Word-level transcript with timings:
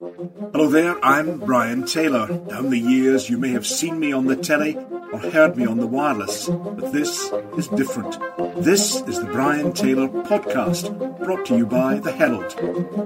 Hello 0.00 0.66
there, 0.66 1.04
I'm 1.04 1.40
Brian 1.40 1.84
Taylor. 1.84 2.26
Down 2.48 2.70
the 2.70 2.78
years, 2.78 3.28
you 3.28 3.36
may 3.36 3.50
have 3.50 3.66
seen 3.66 4.00
me 4.00 4.14
on 4.14 4.24
the 4.24 4.34
telly 4.34 4.74
or 5.12 5.18
heard 5.18 5.58
me 5.58 5.66
on 5.66 5.76
the 5.76 5.86
wireless, 5.86 6.48
but 6.48 6.90
this 6.90 7.30
is 7.58 7.68
different. 7.68 8.18
This 8.64 9.02
is 9.02 9.20
the 9.20 9.28
Brian 9.30 9.74
Taylor 9.74 10.08
podcast, 10.08 11.18
brought 11.22 11.44
to 11.46 11.58
you 11.58 11.66
by 11.66 11.96
The 11.96 12.12
Herald. 12.12 12.56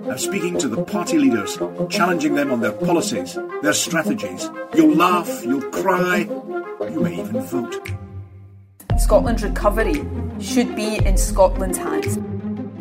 I'm 0.08 0.18
speaking 0.18 0.56
to 0.58 0.68
the 0.68 0.84
party 0.84 1.18
leaders, 1.18 1.58
challenging 1.90 2.36
them 2.36 2.52
on 2.52 2.60
their 2.60 2.70
policies, 2.70 3.36
their 3.60 3.72
strategies. 3.72 4.48
You'll 4.76 4.94
laugh, 4.94 5.44
you'll 5.44 5.68
cry, 5.72 6.28
you 6.92 7.00
may 7.00 7.18
even 7.18 7.40
vote. 7.42 7.90
Scotland's 8.98 9.42
recovery 9.42 10.06
should 10.38 10.76
be 10.76 11.04
in 11.04 11.18
Scotland's 11.18 11.78
hands. 11.78 12.18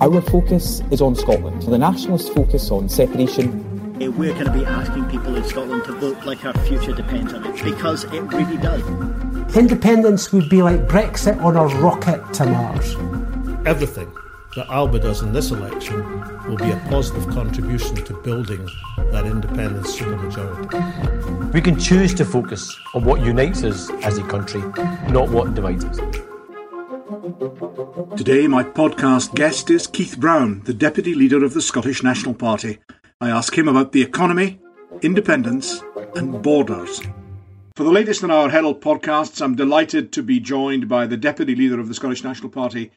Our 0.01 0.21
focus 0.21 0.83
is 0.91 1.01
on 1.01 1.15
Scotland. 1.15 1.63
The 1.63 1.79
Nationalists 1.79 2.29
focus 2.29 2.69
on 2.69 2.89
separation 2.89 3.72
we're 4.07 4.33
going 4.33 4.45
to 4.45 4.51
be 4.51 4.65
asking 4.65 5.05
people 5.09 5.35
in 5.35 5.43
Scotland 5.43 5.83
to 5.85 5.93
vote 5.93 6.25
like 6.25 6.43
our 6.45 6.53
future 6.65 6.93
depends 6.93 7.33
on 7.33 7.45
it, 7.45 7.63
because 7.63 8.03
it 8.05 8.21
really 8.21 8.57
does. 8.57 8.83
Independence 9.55 10.31
would 10.31 10.49
be 10.49 10.61
like 10.61 10.87
Brexit 10.87 11.41
on 11.41 11.55
a 11.55 11.65
rocket 11.81 12.33
to 12.33 12.45
Mars. 12.45 12.95
Everything 13.65 14.11
that 14.55 14.67
Alba 14.69 14.99
does 14.99 15.21
in 15.21 15.33
this 15.33 15.51
election 15.51 16.03
will 16.47 16.57
be 16.57 16.71
a 16.71 16.77
positive 16.89 17.27
contribution 17.29 17.95
to 17.95 18.13
building 18.21 18.67
that 19.11 19.25
independent 19.25 19.85
supermajority. 19.85 21.53
We 21.53 21.61
can 21.61 21.79
choose 21.79 22.13
to 22.15 22.25
focus 22.25 22.75
on 22.93 23.03
what 23.05 23.21
unites 23.21 23.63
us 23.63 23.89
as 24.03 24.17
a 24.17 24.23
country, 24.23 24.61
not 25.09 25.29
what 25.29 25.55
divides 25.55 25.85
us. 25.85 25.97
Today, 28.17 28.47
my 28.47 28.63
podcast 28.63 29.33
guest 29.35 29.69
is 29.69 29.87
Keith 29.87 30.17
Brown, 30.19 30.61
the 30.65 30.73
Deputy 30.73 31.15
Leader 31.15 31.43
of 31.43 31.53
the 31.53 31.61
Scottish 31.61 32.03
National 32.03 32.33
Party. 32.33 32.79
I 33.23 33.29
ask 33.29 33.57
him 33.57 33.69
about 33.69 33.93
the 33.93 34.01
economy, 34.01 34.59
independence, 35.01 35.81
and 36.13 36.41
borders. 36.41 37.01
For 37.77 37.85
the 37.85 37.89
latest 37.89 38.21
in 38.21 38.29
our 38.29 38.49
Herald 38.49 38.81
podcasts, 38.81 39.41
I'm 39.41 39.55
delighted 39.55 40.11
to 40.11 40.21
be 40.21 40.41
joined 40.41 40.89
by 40.89 41.07
the 41.07 41.15
Deputy 41.15 41.55
Leader 41.55 41.79
of 41.79 41.87
the 41.87 41.93
Scottish 41.93 42.21
National 42.21 42.49
Party, 42.49 42.91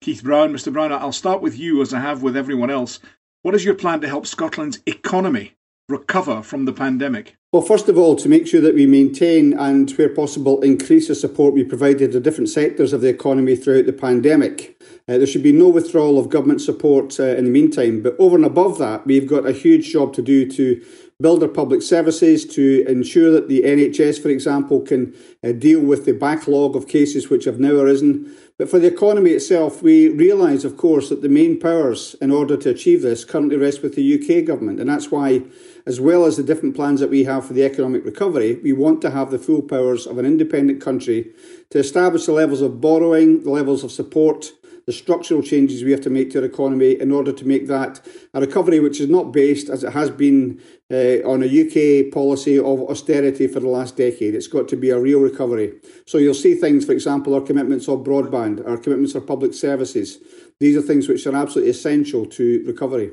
Keith 0.00 0.22
Brown. 0.22 0.52
Mr. 0.52 0.72
Brown, 0.72 0.92
I'll 0.92 1.10
start 1.10 1.42
with 1.42 1.58
you 1.58 1.82
as 1.82 1.92
I 1.92 1.98
have 1.98 2.22
with 2.22 2.36
everyone 2.36 2.70
else. 2.70 3.00
What 3.42 3.56
is 3.56 3.64
your 3.64 3.74
plan 3.74 4.00
to 4.02 4.08
help 4.08 4.24
Scotland's 4.24 4.78
economy 4.86 5.54
recover 5.88 6.44
from 6.44 6.64
the 6.64 6.72
pandemic? 6.72 7.36
Well, 7.52 7.60
first 7.60 7.90
of 7.90 7.98
all, 7.98 8.16
to 8.16 8.30
make 8.30 8.46
sure 8.46 8.62
that 8.62 8.74
we 8.74 8.86
maintain 8.86 9.52
and, 9.52 9.90
where 9.90 10.08
possible, 10.08 10.62
increase 10.62 11.08
the 11.08 11.14
support 11.14 11.52
we 11.52 11.64
provided 11.64 12.12
to 12.12 12.20
different 12.20 12.48
sectors 12.48 12.94
of 12.94 13.02
the 13.02 13.10
economy 13.10 13.56
throughout 13.56 13.84
the 13.84 13.92
pandemic. 13.92 14.80
Uh, 15.06 15.18
there 15.18 15.26
should 15.26 15.42
be 15.42 15.52
no 15.52 15.68
withdrawal 15.68 16.18
of 16.18 16.30
government 16.30 16.62
support 16.62 17.20
uh, 17.20 17.24
in 17.24 17.44
the 17.44 17.50
meantime. 17.50 18.02
But 18.02 18.16
over 18.18 18.36
and 18.36 18.46
above 18.46 18.78
that, 18.78 19.06
we've 19.06 19.28
got 19.28 19.44
a 19.44 19.52
huge 19.52 19.92
job 19.92 20.14
to 20.14 20.22
do 20.22 20.50
to 20.50 20.82
build 21.20 21.42
our 21.42 21.48
public 21.48 21.82
services, 21.82 22.46
to 22.46 22.86
ensure 22.88 23.30
that 23.32 23.48
the 23.48 23.62
NHS, 23.64 24.22
for 24.22 24.30
example, 24.30 24.80
can 24.80 25.14
uh, 25.44 25.52
deal 25.52 25.80
with 25.80 26.06
the 26.06 26.12
backlog 26.12 26.74
of 26.74 26.88
cases 26.88 27.28
which 27.28 27.44
have 27.44 27.60
now 27.60 27.74
arisen. 27.74 28.34
But 28.56 28.70
for 28.70 28.78
the 28.78 28.88
economy 28.88 29.32
itself, 29.32 29.82
we 29.82 30.08
realise, 30.08 30.64
of 30.64 30.78
course, 30.78 31.10
that 31.10 31.20
the 31.20 31.28
main 31.28 31.60
powers 31.60 32.16
in 32.22 32.30
order 32.30 32.56
to 32.56 32.70
achieve 32.70 33.02
this 33.02 33.26
currently 33.26 33.56
rest 33.56 33.82
with 33.82 33.94
the 33.94 34.14
UK 34.14 34.46
government. 34.46 34.80
And 34.80 34.88
that's 34.88 35.10
why, 35.10 35.42
as 35.86 36.00
well 36.00 36.24
as 36.24 36.36
the 36.36 36.42
different 36.42 36.74
plans 36.74 37.00
that 37.00 37.10
we 37.10 37.24
have 37.24 37.46
for 37.46 37.52
the 37.52 37.64
economic 37.64 38.04
recovery, 38.04 38.56
we 38.62 38.72
want 38.72 39.00
to 39.02 39.10
have 39.10 39.30
the 39.30 39.38
full 39.38 39.62
powers 39.62 40.06
of 40.06 40.18
an 40.18 40.26
independent 40.26 40.80
country 40.80 41.32
to 41.70 41.78
establish 41.78 42.26
the 42.26 42.32
levels 42.32 42.60
of 42.60 42.80
borrowing, 42.80 43.42
the 43.42 43.50
levels 43.50 43.84
of 43.84 43.92
support 43.92 44.52
the 44.86 44.92
structural 44.92 45.42
changes 45.42 45.84
we 45.84 45.92
have 45.92 46.00
to 46.00 46.10
make 46.10 46.30
to 46.30 46.40
our 46.40 46.44
economy 46.44 47.00
in 47.00 47.12
order 47.12 47.32
to 47.32 47.46
make 47.46 47.66
that 47.68 48.00
a 48.34 48.40
recovery 48.40 48.80
which 48.80 49.00
is 49.00 49.08
not 49.08 49.32
based, 49.32 49.68
as 49.68 49.84
it 49.84 49.92
has 49.92 50.10
been, 50.10 50.60
uh, 50.90 51.22
on 51.28 51.42
a 51.42 51.46
UK 51.46 52.12
policy 52.12 52.58
of 52.58 52.80
austerity 52.90 53.46
for 53.46 53.60
the 53.60 53.68
last 53.68 53.96
decade. 53.96 54.34
It's 54.34 54.48
got 54.48 54.68
to 54.68 54.76
be 54.76 54.90
a 54.90 54.98
real 54.98 55.20
recovery. 55.20 55.74
So 56.06 56.18
you'll 56.18 56.34
see 56.34 56.54
things, 56.54 56.84
for 56.84 56.92
example, 56.92 57.34
our 57.34 57.40
commitments 57.40 57.88
of 57.88 58.00
broadband, 58.00 58.66
our 58.66 58.76
commitments 58.76 59.12
for 59.12 59.20
public 59.20 59.54
services. 59.54 60.18
These 60.58 60.76
are 60.76 60.82
things 60.82 61.08
which 61.08 61.26
are 61.26 61.34
absolutely 61.34 61.70
essential 61.70 62.26
to 62.26 62.64
recovery. 62.66 63.12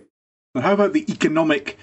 But 0.54 0.64
how 0.64 0.74
about 0.74 0.94
the 0.94 1.06
economic 1.12 1.78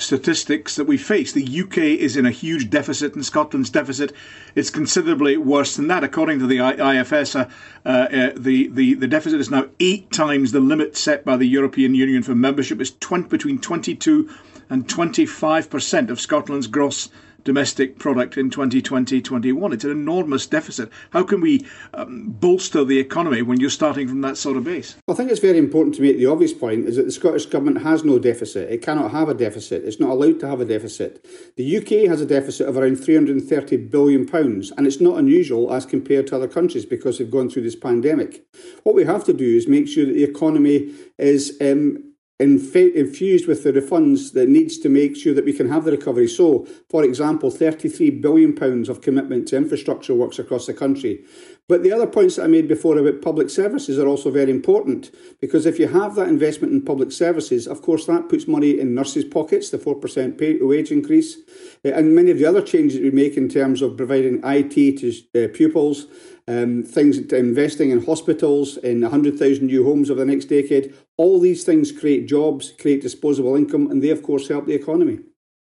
statistics 0.00 0.76
that 0.76 0.86
we 0.86 0.96
face. 0.96 1.32
The 1.32 1.60
UK 1.62 1.78
is 1.78 2.16
in 2.16 2.26
a 2.26 2.30
huge 2.30 2.70
deficit, 2.70 3.14
and 3.14 3.24
Scotland's 3.24 3.70
deficit 3.70 4.12
is 4.54 4.70
considerably 4.70 5.36
worse 5.36 5.76
than 5.76 5.88
that. 5.88 6.04
According 6.04 6.38
to 6.40 6.46
the 6.46 6.58
IFS, 6.58 7.36
uh, 7.36 7.48
uh, 7.84 8.30
the, 8.36 8.68
the, 8.68 8.94
the 8.94 9.06
deficit 9.06 9.40
is 9.40 9.50
now 9.50 9.66
eight 9.78 10.10
times 10.10 10.52
the 10.52 10.60
limit 10.60 10.96
set 10.96 11.24
by 11.24 11.36
the 11.36 11.46
European 11.46 11.94
Union 11.94 12.22
for 12.22 12.34
membership. 12.34 12.80
It's 12.80 12.92
20, 13.00 13.28
between 13.28 13.60
22 13.60 14.28
and 14.70 14.88
25 14.88 15.68
percent 15.68 16.10
of 16.10 16.20
Scotland's 16.20 16.68
gross 16.68 17.08
domestic 17.44 17.98
product 17.98 18.36
in 18.36 18.50
2020-21. 18.50 19.72
It's 19.72 19.84
an 19.84 19.90
enormous 19.90 20.46
deficit. 20.46 20.90
How 21.10 21.22
can 21.22 21.40
we 21.40 21.66
um, 21.94 22.30
bolster 22.30 22.84
the 22.84 22.98
economy 22.98 23.42
when 23.42 23.60
you're 23.60 23.70
starting 23.70 24.08
from 24.08 24.20
that 24.22 24.36
sort 24.36 24.56
of 24.56 24.64
base? 24.64 24.96
I 25.08 25.14
think 25.14 25.30
it's 25.30 25.40
very 25.40 25.58
important 25.58 25.94
to 25.96 26.02
make 26.02 26.18
the 26.18 26.26
obvious 26.26 26.52
point 26.52 26.86
is 26.86 26.96
that 26.96 27.04
the 27.04 27.12
Scottish 27.12 27.46
Government 27.46 27.82
has 27.82 28.04
no 28.04 28.18
deficit. 28.18 28.70
It 28.70 28.82
cannot 28.82 29.10
have 29.10 29.28
a 29.28 29.34
deficit. 29.34 29.84
It's 29.84 30.00
not 30.00 30.10
allowed 30.10 30.40
to 30.40 30.48
have 30.48 30.60
a 30.60 30.64
deficit. 30.64 31.24
The 31.56 31.76
UK 31.78 32.08
has 32.08 32.20
a 32.20 32.26
deficit 32.26 32.68
of 32.68 32.76
around 32.76 32.96
330 32.96 33.76
billion 33.76 34.26
pounds, 34.26 34.70
and 34.76 34.86
it's 34.86 35.00
not 35.00 35.18
unusual 35.18 35.72
as 35.72 35.86
compared 35.86 36.26
to 36.28 36.36
other 36.36 36.48
countries 36.48 36.84
because 36.84 37.18
they've 37.18 37.30
gone 37.30 37.50
through 37.50 37.62
this 37.62 37.76
pandemic. 37.76 38.44
What 38.82 38.94
we 38.94 39.04
have 39.04 39.24
to 39.24 39.32
do 39.32 39.56
is 39.56 39.68
make 39.68 39.88
sure 39.88 40.06
that 40.06 40.12
the 40.12 40.24
economy 40.24 40.92
is 41.18 41.56
um, 41.60 42.09
infused 42.40 43.46
with 43.46 43.62
the 43.64 43.82
funds 43.82 44.32
that 44.32 44.48
needs 44.48 44.78
to 44.78 44.88
make 44.88 45.16
sure 45.16 45.34
that 45.34 45.44
we 45.44 45.52
can 45.52 45.68
have 45.68 45.84
the 45.84 45.90
recovery. 45.90 46.26
So, 46.26 46.66
for 46.88 47.04
example, 47.04 47.50
£33 47.50 48.20
billion 48.20 48.90
of 48.90 49.02
commitment 49.02 49.48
to 49.48 49.56
infrastructure 49.56 50.14
works 50.14 50.38
across 50.38 50.66
the 50.66 50.74
country. 50.74 51.24
But 51.68 51.84
the 51.84 51.92
other 51.92 52.06
points 52.08 52.34
that 52.34 52.44
I 52.44 52.48
made 52.48 52.66
before 52.66 52.98
about 52.98 53.22
public 53.22 53.48
services 53.48 53.96
are 53.96 54.08
also 54.08 54.32
very 54.32 54.50
important 54.50 55.14
because 55.40 55.66
if 55.66 55.78
you 55.78 55.86
have 55.86 56.16
that 56.16 56.28
investment 56.28 56.72
in 56.72 56.82
public 56.82 57.12
services, 57.12 57.68
of 57.68 57.80
course, 57.80 58.06
that 58.06 58.28
puts 58.28 58.48
money 58.48 58.80
in 58.80 58.92
nurses' 58.92 59.24
pockets, 59.24 59.70
the 59.70 59.78
4% 59.78 60.36
pay, 60.36 60.58
wage 60.60 60.90
increase, 60.90 61.36
uh, 61.84 61.90
and 61.90 62.12
many 62.12 62.32
of 62.32 62.38
the 62.38 62.44
other 62.46 62.60
changes 62.60 62.98
we 62.98 63.12
make 63.12 63.36
in 63.36 63.48
terms 63.48 63.82
of 63.82 63.96
providing 63.96 64.40
IT 64.42 64.98
to 64.98 65.44
uh, 65.44 65.48
pupils, 65.54 66.06
um, 66.48 66.82
things 66.82 67.18
investing 67.18 67.90
in 67.90 68.04
hospitals, 68.04 68.76
in 68.78 69.02
100,000 69.02 69.64
new 69.64 69.84
homes 69.84 70.10
over 70.10 70.24
the 70.24 70.26
next 70.26 70.46
decade. 70.46 70.92
All 71.20 71.38
these 71.38 71.64
things 71.64 71.92
create 71.92 72.26
jobs, 72.26 72.72
create 72.80 73.02
disposable 73.02 73.54
income, 73.54 73.90
and 73.90 74.02
they, 74.02 74.08
of 74.08 74.22
course, 74.22 74.48
help 74.48 74.64
the 74.64 74.72
economy. 74.72 75.18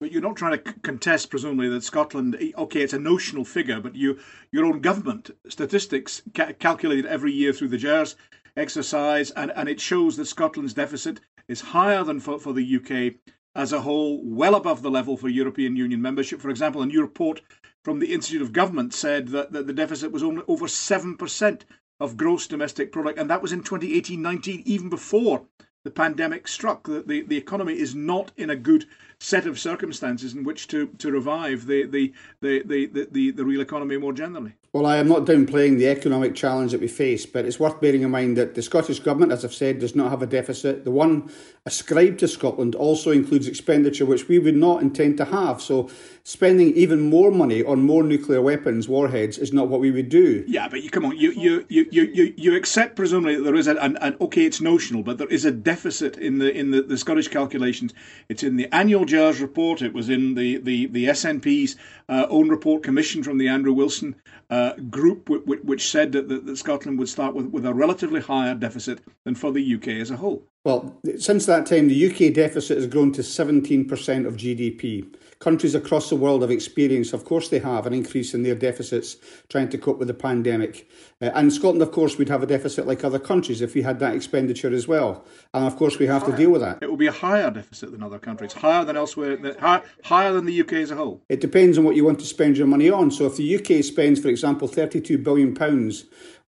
But 0.01 0.11
you're 0.11 0.23
not 0.23 0.37
trying 0.37 0.57
to 0.57 0.73
contest, 0.81 1.29
presumably, 1.29 1.69
that 1.69 1.85
Scotland, 1.85 2.35
eh, 2.41 2.53
okay, 2.57 2.81
it's 2.81 2.95
a 2.95 2.99
notional 2.99 3.45
figure, 3.45 3.79
but 3.79 3.95
you, 3.95 4.19
your 4.53 4.65
own 4.65 4.81
government 4.81 5.29
statistics 5.51 6.23
ca- 6.33 6.55
calculated 6.55 7.05
every 7.05 7.31
year 7.31 7.53
through 7.53 7.69
the 7.69 7.77
GERS 7.77 8.17
exercise, 8.57 9.33
and, 9.33 9.53
and 9.55 9.69
it 9.69 9.83
shows 9.83 10.17
that 10.17 10.25
Scotland's 10.25 10.73
deficit 10.73 11.21
is 11.47 11.61
higher 11.61 12.03
than 12.05 12.21
for, 12.21 12.39
for 12.39 12.55
the 12.55 12.77
UK 12.77 13.17
as 13.55 13.71
a 13.75 13.83
whole, 13.83 14.23
well 14.25 14.55
above 14.55 14.81
the 14.81 14.91
level 14.91 15.19
for 15.19 15.29
European 15.29 15.77
Union 15.77 16.01
membership. 16.01 16.41
For 16.41 16.49
example, 16.49 16.81
a 16.81 16.87
new 16.87 17.03
report 17.03 17.43
from 17.85 17.99
the 17.99 18.15
Institute 18.15 18.41
of 18.41 18.55
Government 18.55 18.95
said 18.95 19.29
that, 19.29 19.53
that 19.53 19.67
the 19.67 19.75
deficit 19.75 20.11
was 20.11 20.23
only 20.23 20.43
over 20.49 20.65
7% 20.65 21.63
of 22.01 22.17
gross 22.17 22.47
domestic 22.47 22.93
product, 22.93 23.19
and 23.19 23.31
that 23.31 23.43
was 23.43 23.53
in 23.53 23.63
2018 23.63 24.21
19, 24.21 24.63
even 24.65 24.89
before 24.89 25.47
the 25.85 25.91
pandemic 25.91 26.49
struck. 26.49 26.85
The, 26.85 27.03
the, 27.07 27.23
the 27.23 27.37
economy 27.37 27.79
is 27.79 27.95
not 27.95 28.33
in 28.37 28.51
a 28.51 28.57
good 28.57 28.87
set 29.25 29.47
of 29.47 29.59
circumstances 29.59 30.35
in 30.35 30.45
which 30.45 30.69
to, 30.69 30.87
to 30.99 31.11
revive 31.11 31.67
the, 31.67 31.87
the, 31.87 32.13
the, 32.43 32.63
the, 32.63 33.09
the, 33.11 33.31
the 33.31 33.45
real 33.45 33.63
economy 33.63 33.97
more 33.97 34.13
generally. 34.13 34.53
Well, 34.75 34.87
I 34.87 34.97
am 34.97 35.07
not 35.07 35.25
downplaying 35.25 35.79
the 35.79 35.87
economic 35.87 36.35
challenge 36.35 36.73
that 36.73 36.81
we 36.81 36.89
face, 36.89 37.27
but 37.27 37.45
it's 37.45 37.61
worth 37.61 37.81
bearing 37.81 38.03
in 38.03 38.11
mind 38.11 38.37
that 38.37 38.57
the 38.57 38.61
Scottish 38.61 38.99
Government, 38.99 39.31
as 39.31 39.45
I've 39.45 39.55
said, 39.55 39.79
does 39.79 39.95
not 39.95 40.11
have 40.11 40.21
a 40.21 40.27
deficit. 40.27 40.83
The 40.83 40.91
one 40.91 41.31
ascribed 41.65 42.19
to 42.19 42.29
Scotland 42.29 42.75
also 42.75 43.13
includes 43.13 43.47
expenditure 43.47 44.05
which 44.05 44.27
we 44.27 44.41
would 44.41 44.57
not 44.57 44.83
intend 44.83 45.17
to 45.19 45.27
have. 45.27 45.63
So, 45.63 45.91
spending 46.25 46.75
even 46.75 47.01
more 47.03 47.31
money 47.31 47.63
on 47.63 47.83
more 47.83 48.03
nuclear 48.03 48.43
weapons, 48.43 48.89
warheads, 48.89 49.39
is 49.39 49.53
not 49.53 49.69
what 49.69 49.79
we 49.79 49.93
would 49.93 50.09
do. 50.09 50.43
Yeah, 50.49 50.67
but 50.69 50.83
you 50.83 50.91
come 50.91 51.05
on, 51.05 51.17
you 51.17 51.31
you 51.31 51.65
you 51.69 51.87
you, 51.93 52.35
you 52.37 52.57
accept 52.57 52.97
presumably 52.97 53.37
that 53.37 53.43
there 53.43 53.55
is 53.55 53.69
a, 53.69 53.77
an, 53.77 53.97
an 53.99 54.17
okay, 54.21 54.45
it's 54.45 54.61
notional, 54.61 55.05
but 55.05 55.19
there 55.19 55.29
is 55.29 55.45
a 55.45 55.53
deficit 55.53 56.19
in 56.19 56.39
the 56.39 56.53
in 56.53 56.73
the, 56.73 56.83
the 56.83 56.99
Scottish 56.99 57.29
calculations. 57.29 57.95
It's 58.29 58.43
in 58.43 58.57
the 58.57 58.67
annual 58.75 59.05
Report. 59.15 59.83
It 59.83 59.93
was 59.93 60.09
in 60.09 60.35
the 60.35 60.59
the 60.59 60.87
the 60.87 61.07
SNP's 61.07 61.77
uh, 62.09 62.27
own 62.29 62.49
report 62.49 62.83
commissioned 62.83 63.25
from 63.25 63.39
the 63.39 63.49
Andrew 63.49 63.73
Wilson 63.73 64.15
uh, 64.51 64.75
group, 64.91 65.29
which, 65.29 65.61
which 65.63 65.91
said 65.91 66.13
that, 66.13 66.29
that, 66.29 66.47
that 66.47 66.57
Scotland 66.57 66.99
would 66.99 67.09
start 67.09 67.35
with, 67.35 67.47
with 67.47 67.67
a 67.67 67.73
relatively 67.75 68.21
higher 68.21 68.55
deficit 68.55 69.01
than 69.25 69.35
for 69.35 69.53
the 69.53 69.75
UK 69.75 69.89
as 69.89 70.11
a 70.11 70.17
whole. 70.17 70.47
Well, 70.65 70.99
since 71.19 71.47
that 71.47 71.67
time, 71.67 71.89
the 71.89 72.07
UK 72.07 72.33
deficit 72.33 72.79
has 72.79 72.87
grown 72.87 73.13
to 73.13 73.23
17% 73.23 74.27
of 74.27 74.37
GDP. 74.37 75.15
Countries 75.39 75.75
across 75.75 76.09
the 76.09 76.17
world 76.17 76.43
have 76.43 76.51
experienced, 76.51 77.13
of 77.13 77.25
course, 77.25 77.49
they 77.49 77.59
have 77.59 77.87
an 77.87 77.93
increase 77.93 78.35
in 78.35 78.43
their 78.43 78.55
deficits 78.55 79.17
trying 79.49 79.69
to 79.69 79.79
cope 79.79 79.99
with 79.99 80.09
the 80.09 80.15
pandemic. 80.15 80.89
Uh, 81.21 81.31
and 81.35 81.53
Scotland, 81.53 81.83
of 81.83 81.93
course, 81.93 82.19
would 82.19 82.29
have 82.29 82.43
a 82.43 82.47
deficit 82.47 82.87
like 82.87 83.05
other 83.05 83.19
countries 83.19 83.61
if 83.61 83.75
we 83.75 83.83
had 83.83 83.99
that 84.01 84.15
expenditure 84.15 84.73
as 84.73 84.89
well. 84.89 85.25
And 85.53 85.67
of 85.67 85.77
course, 85.77 85.99
we 85.99 86.07
have 86.07 86.25
to 86.27 86.37
deal 86.37 86.51
with 86.51 86.61
that. 86.63 86.79
It 86.83 86.91
will 86.91 86.97
be 86.97 87.07
a 87.07 87.13
higher 87.13 87.51
deficit 87.51 87.93
than 87.93 88.03
other 88.03 88.19
countries, 88.19 88.53
higher 88.53 88.85
than 88.85 88.97
elsewhere, 88.97 89.39
higher, 89.61 89.83
higher 90.05 90.33
than 90.33 90.47
the 90.47 90.61
UK 90.61 90.75
as 90.75 90.91
a 90.91 90.97
whole. 90.97 91.23
It 91.29 91.41
depends 91.41 91.79
on 91.79 91.85
what 91.85 91.97
you 91.97 92.05
want 92.05 92.21
to 92.21 92.27
spend 92.27 92.57
your 92.57 92.67
money 92.67 92.91
on. 92.91 93.11
So 93.11 93.27
if 93.27 93.37
the 93.37 93.57
UK 93.57 93.85
spends, 93.85 94.21
for 94.21 94.29
example, 94.29 94.69
£32 94.69 95.23
billion 95.23 95.55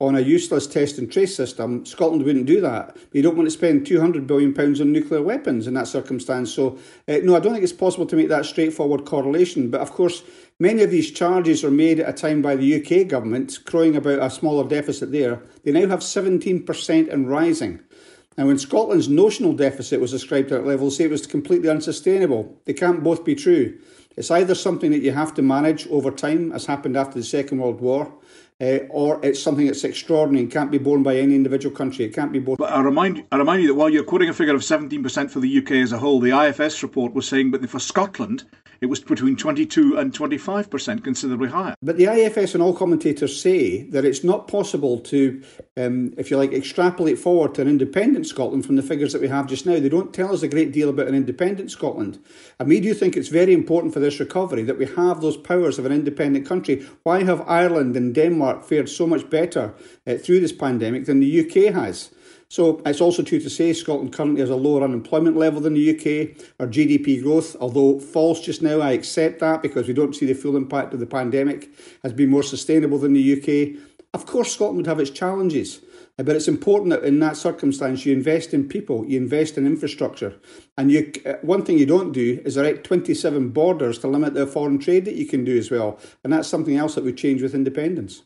on 0.08 0.16
a 0.16 0.22
useless 0.22 0.68
test 0.68 0.98
and 0.98 1.12
trace 1.12 1.36
system, 1.36 1.86
Scotland 1.86 2.24
wouldn't 2.24 2.46
do 2.46 2.62
that. 2.62 2.94
But 2.96 3.14
you 3.16 3.22
don't 3.22 3.36
want 3.36 3.48
to 3.48 3.52
spend 3.52 3.86
£200 3.86 4.28
billion 4.28 4.58
on 4.58 4.92
nuclear 4.92 5.22
weapons 5.22 5.68
in 5.68 5.74
that 5.76 5.88
circumstance. 5.88 6.54
So, 6.54 6.78
uh, 7.08 7.18
no, 7.24 7.36
I 7.36 7.40
don't 7.40 7.54
think 7.54 7.64
it's 7.64 7.74
possible 7.74 8.06
to 8.08 8.16
make 8.16 8.30
that 8.30 8.46
straightforward 8.46 9.06
correlation. 9.06 9.70
But 9.70 9.82
of 9.82 9.92
course, 9.92 10.24
many 10.60 10.84
of 10.84 10.92
these 10.92 11.12
charges 11.12 11.64
are 11.64 11.72
made 11.72 12.00
at 12.00 12.10
a 12.10 12.14
time 12.14 12.42
by 12.42 12.56
the 12.56 12.82
UK 12.82 13.08
government, 13.08 13.60
crowing 13.66 13.96
about 13.96 14.20
a 14.20 14.30
smaller 14.30 14.68
deficit 14.68 15.12
there. 15.12 15.42
They 15.64 15.72
now 15.72 15.88
have 15.88 16.00
17% 16.00 17.12
and 17.12 17.30
rising. 17.30 17.80
And 18.38 18.48
when 18.48 18.58
Scotland's 18.58 19.10
notional 19.10 19.54
deficit 19.54 20.02
was 20.02 20.14
ascribed 20.14 20.52
at 20.52 20.62
that 20.62 20.68
level, 20.68 20.90
say 20.90 21.04
it 21.04 21.12
was 21.12 21.28
completely 21.28 21.70
unsustainable. 21.70 22.60
They 22.66 22.74
can't 22.74 23.04
both 23.04 23.24
be 23.24 23.36
true. 23.36 23.78
It's 24.16 24.32
either 24.32 24.56
something 24.56 24.92
that 24.92 25.02
you 25.02 25.12
have 25.12 25.34
to 25.36 25.42
manage 25.42 25.88
over 25.88 26.12
time, 26.12 26.52
as 26.52 26.66
happened 26.66 26.96
after 26.96 27.20
the 27.20 27.26
Second 27.26 27.60
World 27.60 27.82
War, 27.82 28.14
uh, 28.62 28.80
or 28.90 29.20
it's 29.24 29.42
something 29.42 29.66
that's 29.66 29.84
extraordinary 29.84 30.44
and 30.44 30.52
can't 30.52 30.72
be 30.72 30.78
borne 30.78 31.04
by 31.04 31.16
any 31.18 31.36
individual 31.36 31.76
country. 31.76 32.06
It 32.06 32.14
can't 32.14 32.32
be 32.32 32.40
borne. 32.40 32.58
But 32.58 32.72
I 32.72 32.82
remind, 32.82 33.24
I 33.32 33.38
remind 33.38 33.62
you 33.62 33.68
that 33.70 33.76
while 33.76 33.90
you're 33.90 34.04
quoting 34.04 34.30
a 34.30 34.34
figure 34.34 34.56
of 34.56 34.62
17% 34.62 35.32
for 35.32 35.40
the 35.40 35.58
UK 35.58 35.72
as 35.72 35.92
a 35.92 35.98
whole, 35.98 36.20
the 36.20 36.32
IFS 36.32 36.84
report 36.84 37.14
was 37.14 37.28
saying 37.28 37.52
that 37.52 37.70
for 37.70 37.80
Scotland, 37.80 38.44
it 38.84 38.90
was 38.90 39.00
between 39.00 39.38
22 39.38 39.98
and 39.98 40.12
25%, 40.12 41.04
considerably 41.04 41.50
higher. 41.50 41.76
But 41.82 41.96
the 41.96 42.06
IFS 42.06 42.54
and 42.54 42.62
all 42.62 42.76
commentators 42.76 43.42
say 43.42 43.84
that 43.84 44.04
it's 44.04 44.26
not 44.26 44.50
possible 44.50 45.00
to, 45.00 45.42
um, 45.78 46.14
if 46.18 46.30
you 46.30 46.38
like, 46.38 46.52
extrapolate 46.52 47.18
forward 47.18 47.56
to 47.56 47.62
an 47.62 47.70
independent 47.70 48.28
Scotland 48.28 48.66
from 48.66 48.76
the 48.76 48.84
figures 48.84 49.14
that 49.14 49.22
we 49.22 49.30
have 49.30 49.48
just 49.48 49.66
now. 49.66 49.80
They 49.80 49.88
don't 49.88 50.14
tell 50.14 50.34
us 50.34 50.44
a 50.44 50.50
great 50.50 50.74
deal 50.74 50.90
about 50.90 51.08
an 51.08 51.16
independent 51.16 51.72
Scotland. 51.72 52.20
And 52.60 52.68
we 52.68 52.82
do 52.82 52.94
think 52.94 53.16
it's 53.16 53.30
very 53.30 53.54
important 53.54 53.94
for 53.94 54.02
this 54.02 54.20
recovery 54.20 54.64
that 54.64 54.78
we 54.78 54.86
have 54.86 55.22
those 55.22 55.38
powers 55.38 55.80
of 55.80 55.86
an 55.86 55.94
independent 55.94 56.46
country. 56.46 56.86
Why 57.04 57.24
have 57.24 57.48
Ireland 57.48 57.96
and 57.96 58.14
Denmark 58.14 58.66
fared 58.66 58.90
so 58.90 59.08
much 59.08 59.30
better 59.30 59.74
uh, 60.06 60.16
through 60.16 60.42
this 60.42 60.52
pandemic 60.52 61.06
than 61.06 61.22
the 61.22 61.40
UK 61.40 61.74
has? 61.74 62.12
So 62.54 62.84
it's 62.86 63.02
also 63.02 63.24
true 63.24 63.40
to 63.40 63.50
say 63.50 63.74
Scotland 63.74 64.14
currently 64.14 64.42
has 64.42 64.52
a 64.52 64.56
lower 64.56 64.84
unemployment 64.84 65.36
level 65.36 65.60
than 65.60 65.74
the 65.74 65.90
UK. 65.90 66.38
Our 66.60 66.68
GDP 66.68 67.24
growth, 67.24 67.56
although 67.60 67.98
false 67.98 68.42
just 68.42 68.62
now, 68.62 68.80
I 68.80 68.92
accept 68.92 69.40
that 69.40 69.64
because 69.64 69.88
we 69.88 69.96
don't 69.96 70.16
see 70.16 70.28
the 70.28 70.36
full 70.36 70.56
impact 70.56 70.94
of 70.94 71.00
the 71.00 71.08
pandemic, 71.08 71.72
has 72.04 72.14
been 72.14 72.30
more 72.30 72.44
sustainable 72.44 73.00
than 73.00 73.14
the 73.14 73.34
UK. 73.34 73.82
Of 74.14 74.28
course, 74.28 74.54
Scotland 74.54 74.78
would 74.78 74.86
have 74.86 75.00
its 75.00 75.10
challenges. 75.10 75.82
But 76.18 76.36
it's 76.36 76.48
important 76.48 76.92
that 76.92 77.04
in 77.04 77.18
that 77.22 77.38
circumstance 77.38 78.06
you 78.06 78.14
invest 78.14 78.54
in 78.54 78.68
people, 78.68 79.04
you 79.04 79.18
invest 79.18 79.58
in 79.58 79.66
infrastructure, 79.66 80.36
and 80.78 80.92
you. 80.92 81.12
Uh, 81.26 81.34
one 81.42 81.66
thing 81.66 81.80
you 81.80 81.88
don't 81.88 82.12
do 82.12 82.40
is 82.46 82.56
erect 82.56 82.84
27 82.84 83.50
borders 83.50 83.98
to 83.98 84.08
limit 84.08 84.36
the 84.36 84.46
foreign 84.46 84.78
trade 84.78 85.06
that 85.06 85.16
you 85.16 85.26
can 85.26 85.44
do 85.44 85.58
as 85.58 85.72
well, 85.72 85.98
and 86.24 86.32
that's 86.32 86.48
something 86.48 86.78
else 86.78 86.94
that 86.94 87.04
would 87.04 87.18
change 87.18 87.42
with 87.42 87.56
independence. 87.56 88.22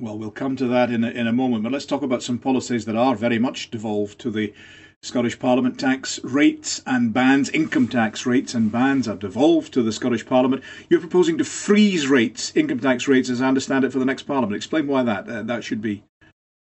Well, 0.00 0.16
we'll 0.16 0.30
come 0.30 0.54
to 0.56 0.66
that 0.68 0.90
in 0.92 1.02
a, 1.02 1.08
in 1.08 1.26
a 1.26 1.32
moment, 1.32 1.64
but 1.64 1.72
let's 1.72 1.86
talk 1.86 2.02
about 2.02 2.22
some 2.22 2.38
policies 2.38 2.84
that 2.84 2.94
are 2.94 3.16
very 3.16 3.38
much 3.38 3.70
devolved 3.70 4.20
to 4.20 4.30
the 4.30 4.54
Scottish 5.02 5.38
Parliament. 5.38 5.78
Tax 5.78 6.20
rates 6.22 6.82
and 6.86 7.12
bands, 7.12 7.50
income 7.50 7.88
tax 7.88 8.24
rates 8.24 8.54
and 8.54 8.70
bands 8.70 9.08
are 9.08 9.16
devolved 9.16 9.72
to 9.74 9.82
the 9.82 9.92
Scottish 9.92 10.24
Parliament. 10.24 10.62
You're 10.88 11.00
proposing 11.00 11.36
to 11.38 11.44
freeze 11.44 12.06
rates, 12.06 12.52
income 12.54 12.78
tax 12.78 13.08
rates, 13.08 13.28
as 13.28 13.42
I 13.42 13.48
understand 13.48 13.84
it, 13.84 13.92
for 13.92 13.98
the 13.98 14.04
next 14.04 14.22
Parliament. 14.22 14.56
Explain 14.56 14.86
why 14.86 15.02
that 15.02 15.28
uh, 15.28 15.42
that 15.42 15.64
should 15.64 15.82
be. 15.82 16.04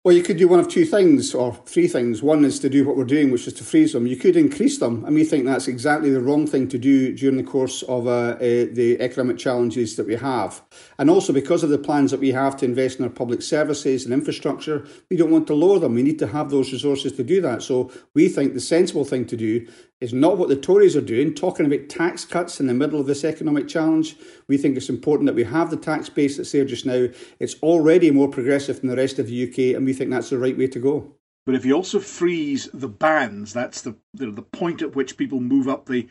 Well, 0.05 0.13
you 0.13 0.21
could 0.21 0.37
do 0.37 0.47
one 0.47 0.59
of 0.59 0.67
two 0.67 0.85
things, 0.85 1.33
or 1.33 1.55
three 1.65 1.87
things. 1.87 2.21
One 2.21 2.45
is 2.45 2.59
to 2.59 2.69
do 2.69 2.85
what 2.85 2.95
we're 2.95 3.05
doing, 3.05 3.31
which 3.31 3.47
is 3.47 3.53
to 3.53 3.63
freeze 3.63 3.93
them. 3.93 4.05
You 4.05 4.15
could 4.15 4.35
increase 4.35 4.77
them, 4.77 5.03
and 5.03 5.15
we 5.15 5.23
think 5.23 5.45
that's 5.45 5.67
exactly 5.67 6.11
the 6.11 6.21
wrong 6.21 6.45
thing 6.45 6.67
to 6.67 6.77
do 6.77 7.15
during 7.15 7.37
the 7.37 7.43
course 7.43 7.81
of 7.81 8.05
uh, 8.05 8.11
uh, 8.11 8.37
the 8.39 8.97
economic 8.99 9.39
challenges 9.39 9.95
that 9.95 10.05
we 10.05 10.13
have. 10.13 10.61
And 10.99 11.09
also, 11.09 11.33
because 11.33 11.63
of 11.63 11.71
the 11.71 11.79
plans 11.79 12.11
that 12.11 12.19
we 12.19 12.29
have 12.33 12.55
to 12.57 12.65
invest 12.65 12.99
in 12.99 13.05
our 13.05 13.09
public 13.09 13.41
services 13.41 14.05
and 14.05 14.13
infrastructure, 14.13 14.85
we 15.09 15.17
don't 15.17 15.31
want 15.31 15.47
to 15.47 15.55
lower 15.55 15.79
them. 15.79 15.95
We 15.95 16.03
need 16.03 16.19
to 16.19 16.27
have 16.27 16.51
those 16.51 16.71
resources 16.71 17.13
to 17.13 17.23
do 17.23 17.41
that. 17.41 17.63
So, 17.63 17.91
we 18.13 18.27
think 18.27 18.53
the 18.53 18.61
sensible 18.61 19.05
thing 19.05 19.25
to 19.25 19.35
do 19.35 19.65
is 20.05 20.13
not 20.13 20.37
what 20.37 20.49
the 20.49 20.55
Tories 20.55 20.95
are 20.95 21.01
doing, 21.01 21.33
talking 21.33 21.65
about 21.65 21.89
tax 21.89 22.25
cuts 22.25 22.59
in 22.59 22.67
the 22.67 22.75
middle 22.75 22.99
of 22.99 23.07
this 23.07 23.23
economic 23.23 23.67
challenge. 23.67 24.15
We 24.47 24.55
think 24.55 24.77
it's 24.77 24.87
important 24.87 25.25
that 25.25 25.33
we 25.33 25.45
have 25.45 25.71
the 25.71 25.77
tax 25.77 26.09
base 26.09 26.37
that's 26.37 26.51
there 26.51 26.63
just 26.63 26.85
now. 26.85 27.07
It's 27.39 27.55
already 27.63 28.11
more 28.11 28.27
progressive 28.27 28.79
than 28.79 28.91
the 28.91 28.97
rest 28.97 29.17
of 29.17 29.25
the 29.25 29.49
UK, 29.49 29.75
and 29.75 29.83
we 29.83 29.93
think 29.93 30.11
that's 30.11 30.29
the 30.29 30.37
right 30.37 30.55
way 30.55 30.67
to 30.67 30.79
go. 30.79 31.15
But 31.47 31.55
if 31.55 31.65
you 31.65 31.73
also 31.73 31.99
freeze 31.99 32.69
the 32.71 32.87
bands, 32.87 33.51
that's 33.51 33.81
the 33.81 33.95
the, 34.13 34.29
the 34.29 34.43
point 34.43 34.83
at 34.83 34.95
which 34.95 35.17
people 35.17 35.39
move 35.39 35.67
up 35.67 35.87
the 35.87 36.07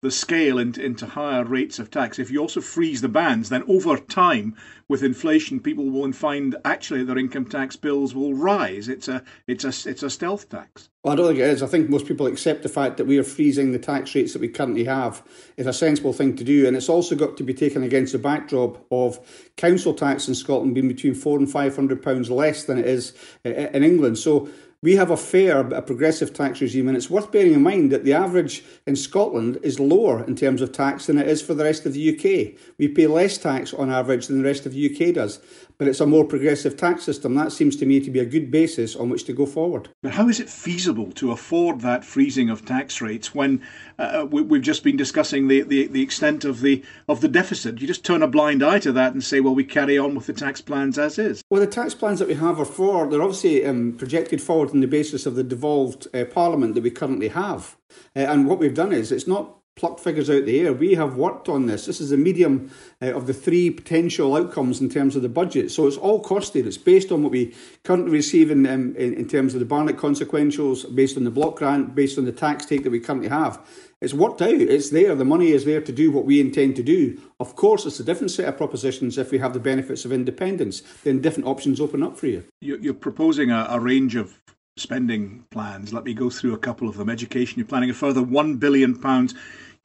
the 0.00 0.10
scale 0.10 0.58
into, 0.58 0.84
into 0.84 1.06
higher 1.06 1.44
rates 1.44 1.78
of 1.78 1.90
tax. 1.90 2.18
If 2.18 2.30
you 2.30 2.40
also 2.40 2.60
freeze 2.60 3.00
the 3.00 3.08
bands, 3.08 3.48
then 3.48 3.64
over 3.68 3.96
time, 3.96 4.56
with 4.88 5.02
inflation, 5.02 5.58
people 5.60 5.90
will 5.90 6.12
find 6.12 6.54
actually 6.64 7.02
their 7.04 7.18
income 7.18 7.46
tax 7.46 7.74
bills 7.74 8.14
will 8.14 8.34
rise. 8.34 8.88
It's 8.88 9.08
a 9.08 9.24
it's 9.46 9.64
a 9.64 9.90
it's 9.90 10.02
a 10.02 10.10
stealth 10.10 10.48
tax. 10.48 10.88
Well, 11.02 11.12
I 11.12 11.16
don't 11.16 11.26
think 11.26 11.38
it 11.40 11.48
is. 11.48 11.62
I 11.62 11.66
think 11.66 11.88
most 11.88 12.06
people 12.06 12.26
accept 12.26 12.62
the 12.62 12.68
fact 12.68 12.96
that 12.96 13.06
we 13.06 13.18
are 13.18 13.24
freezing 13.24 13.72
the 13.72 13.78
tax 13.78 14.14
rates 14.14 14.32
that 14.32 14.40
we 14.40 14.48
currently 14.48 14.84
have 14.84 15.22
is 15.56 15.66
a 15.66 15.72
sensible 15.72 16.12
thing 16.12 16.36
to 16.36 16.44
do, 16.44 16.66
and 16.66 16.76
it's 16.76 16.88
also 16.88 17.16
got 17.16 17.36
to 17.36 17.42
be 17.42 17.54
taken 17.54 17.82
against 17.82 18.12
the 18.12 18.18
backdrop 18.18 18.84
of 18.92 19.18
council 19.56 19.92
tax 19.92 20.28
in 20.28 20.34
Scotland 20.34 20.74
being 20.74 20.88
between 20.88 21.14
four 21.14 21.38
and 21.38 21.50
five 21.50 21.74
hundred 21.74 22.02
pounds 22.02 22.30
less 22.30 22.64
than 22.64 22.78
it 22.78 22.86
is 22.86 23.12
eh, 23.44 23.68
in 23.72 23.82
England. 23.82 24.18
So 24.18 24.48
we 24.82 24.96
have 24.96 25.10
a 25.10 25.16
fair, 25.16 25.64
but 25.64 25.78
a 25.78 25.82
progressive 25.82 26.34
tax 26.34 26.60
regime, 26.60 26.88
and 26.88 26.96
it's 26.96 27.10
worth 27.10 27.32
bearing 27.32 27.54
in 27.54 27.62
mind 27.62 27.90
that 27.92 28.04
the 28.04 28.12
average 28.12 28.62
in 28.86 28.94
Scotland 28.94 29.58
is 29.62 29.80
lower 29.80 30.24
in 30.24 30.36
terms 30.36 30.60
of 30.60 30.72
tax 30.72 31.06
than 31.06 31.18
it 31.18 31.26
is 31.26 31.42
for 31.42 31.54
the 31.54 31.64
rest 31.64 31.86
of 31.86 31.94
the 31.94 32.14
UK. 32.14 32.58
We 32.78 32.88
pay 32.88 33.06
less 33.06 33.38
tax 33.38 33.72
on 33.72 33.90
average 33.90 34.26
than 34.26 34.38
the 34.38 34.48
rest 34.48 34.66
of 34.66 34.72
the 34.72 34.86
UK 34.90 35.14
does, 35.14 35.40
but 35.78 35.88
it's 35.88 36.00
a 36.00 36.06
more 36.06 36.24
progressive 36.24 36.76
tax 36.76 37.04
system. 37.04 37.34
That 37.34 37.52
seems 37.52 37.76
to 37.76 37.86
me 37.86 38.00
to 38.00 38.10
be 38.10 38.20
a 38.20 38.24
good 38.24 38.50
basis 38.50 38.96
on 38.96 39.08
which 39.08 39.24
to 39.24 39.32
go 39.32 39.46
forward. 39.46 39.88
But 40.02 40.12
how 40.12 40.28
is 40.28 40.40
it 40.40 40.48
feasible 40.48 41.12
to 41.12 41.32
afford 41.32 41.80
that 41.80 42.04
freezing 42.04 42.50
of 42.50 42.64
tax 42.64 43.00
rates 43.00 43.34
when 43.34 43.62
uh, 43.98 44.26
we, 44.30 44.58
have 44.58 44.64
just 44.64 44.84
been 44.84 44.96
discussing 44.96 45.48
the, 45.48 45.62
the, 45.62 45.86
the 45.86 46.02
extent 46.02 46.44
of 46.44 46.60
the 46.60 46.84
of 47.08 47.20
the 47.20 47.28
deficit? 47.28 47.80
You 47.80 47.86
just 47.86 48.04
turn 48.04 48.22
a 48.22 48.28
blind 48.28 48.62
eye 48.62 48.78
to 48.80 48.92
that 48.92 49.12
and 49.12 49.22
say, 49.22 49.40
well, 49.40 49.54
we 49.54 49.64
carry 49.64 49.98
on 49.98 50.14
with 50.14 50.26
the 50.26 50.32
tax 50.32 50.60
plans 50.60 50.98
as 50.98 51.18
is. 51.18 51.42
Well, 51.50 51.60
the 51.60 51.66
tax 51.66 51.94
plans 51.94 52.18
that 52.18 52.28
we 52.28 52.34
have 52.34 52.58
are 52.60 52.64
for 52.64 53.06
they're 53.06 53.22
obviously 53.22 53.64
um, 53.64 53.92
projected 53.92 54.40
forward 54.40 54.70
on 54.70 54.80
the 54.80 54.86
basis 54.86 55.26
of 55.26 55.34
the 55.34 55.44
devolved 55.44 56.06
uh, 56.14 56.24
parliament 56.24 56.74
that 56.74 56.82
we 56.82 56.90
currently 56.90 57.28
have. 57.28 57.76
Uh, 58.14 58.20
and 58.20 58.46
what 58.46 58.58
we've 58.58 58.74
done 58.74 58.92
is 58.92 59.12
it's 59.12 59.26
not 59.26 59.56
plucked 59.76 60.00
figures 60.00 60.30
out 60.30 60.46
the 60.46 60.60
air. 60.60 60.72
We 60.72 60.94
have 60.94 61.16
worked 61.16 61.50
on 61.50 61.66
this. 61.66 61.84
This 61.84 62.00
is 62.00 62.10
a 62.10 62.16
medium 62.16 62.70
uh, 63.02 63.14
of 63.14 63.26
the 63.26 63.34
three 63.34 63.68
potential 63.70 64.34
outcomes 64.34 64.80
in 64.80 64.88
terms 64.88 65.14
of 65.16 65.22
the 65.22 65.28
budget. 65.28 65.70
So 65.70 65.86
it's 65.86 65.98
all 65.98 66.22
costed. 66.22 66.64
It's 66.64 66.78
based 66.78 67.12
on 67.12 67.22
what 67.22 67.30
we 67.30 67.54
currently 67.84 68.10
receive 68.10 68.50
in, 68.50 68.66
um, 68.66 68.96
in, 68.96 69.12
in 69.12 69.28
terms 69.28 69.52
of 69.52 69.60
the 69.60 69.66
Barnett 69.66 69.98
consequentials, 69.98 70.94
based 70.94 71.18
on 71.18 71.24
the 71.24 71.30
block 71.30 71.56
grant, 71.56 71.94
based 71.94 72.16
on 72.16 72.24
the 72.24 72.32
tax 72.32 72.64
take 72.64 72.84
that 72.84 72.90
we 72.90 73.00
currently 73.00 73.28
have. 73.28 73.60
It's 74.00 74.14
worked 74.14 74.40
out. 74.40 74.54
It's 74.54 74.90
there. 74.90 75.14
The 75.14 75.26
money 75.26 75.52
is 75.52 75.66
there 75.66 75.82
to 75.82 75.92
do 75.92 76.10
what 76.10 76.24
we 76.24 76.40
intend 76.40 76.76
to 76.76 76.82
do. 76.82 77.20
Of 77.38 77.54
course, 77.54 77.84
it's 77.84 78.00
a 78.00 78.04
different 78.04 78.30
set 78.30 78.48
of 78.48 78.56
propositions 78.56 79.18
if 79.18 79.30
we 79.30 79.38
have 79.38 79.52
the 79.52 79.60
benefits 79.60 80.06
of 80.06 80.12
independence. 80.12 80.80
Then 81.04 81.20
different 81.20 81.48
options 81.48 81.82
open 81.82 82.02
up 82.02 82.16
for 82.16 82.28
you. 82.28 82.44
You're 82.62 82.94
proposing 82.94 83.50
a, 83.50 83.66
a 83.68 83.78
range 83.78 84.16
of 84.16 84.40
spending 84.78 85.44
plans. 85.50 85.92
Let 85.92 86.04
me 86.04 86.12
go 86.12 86.28
through 86.28 86.54
a 86.54 86.58
couple 86.58 86.88
of 86.88 86.96
them. 86.96 87.08
Education, 87.08 87.58
you're 87.58 87.66
planning 87.66 87.90
a 87.90 87.94
further 87.94 88.20
£1 88.20 88.60
billion. 88.60 88.94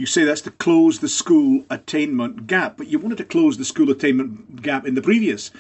You 0.02 0.08
say 0.08 0.24
that's 0.24 0.42
to 0.42 0.50
close 0.50 0.98
the 0.98 1.08
school 1.08 1.64
attainment 1.70 2.48
gap, 2.48 2.76
but 2.76 2.88
you 2.88 2.98
wanted 2.98 3.20
to 3.20 3.24
close 3.24 3.60
the 3.60 3.64
school 3.64 3.92
attainment 3.92 4.64
gap 4.64 4.88
in 4.88 4.96
the 4.96 5.02
previous 5.04 5.52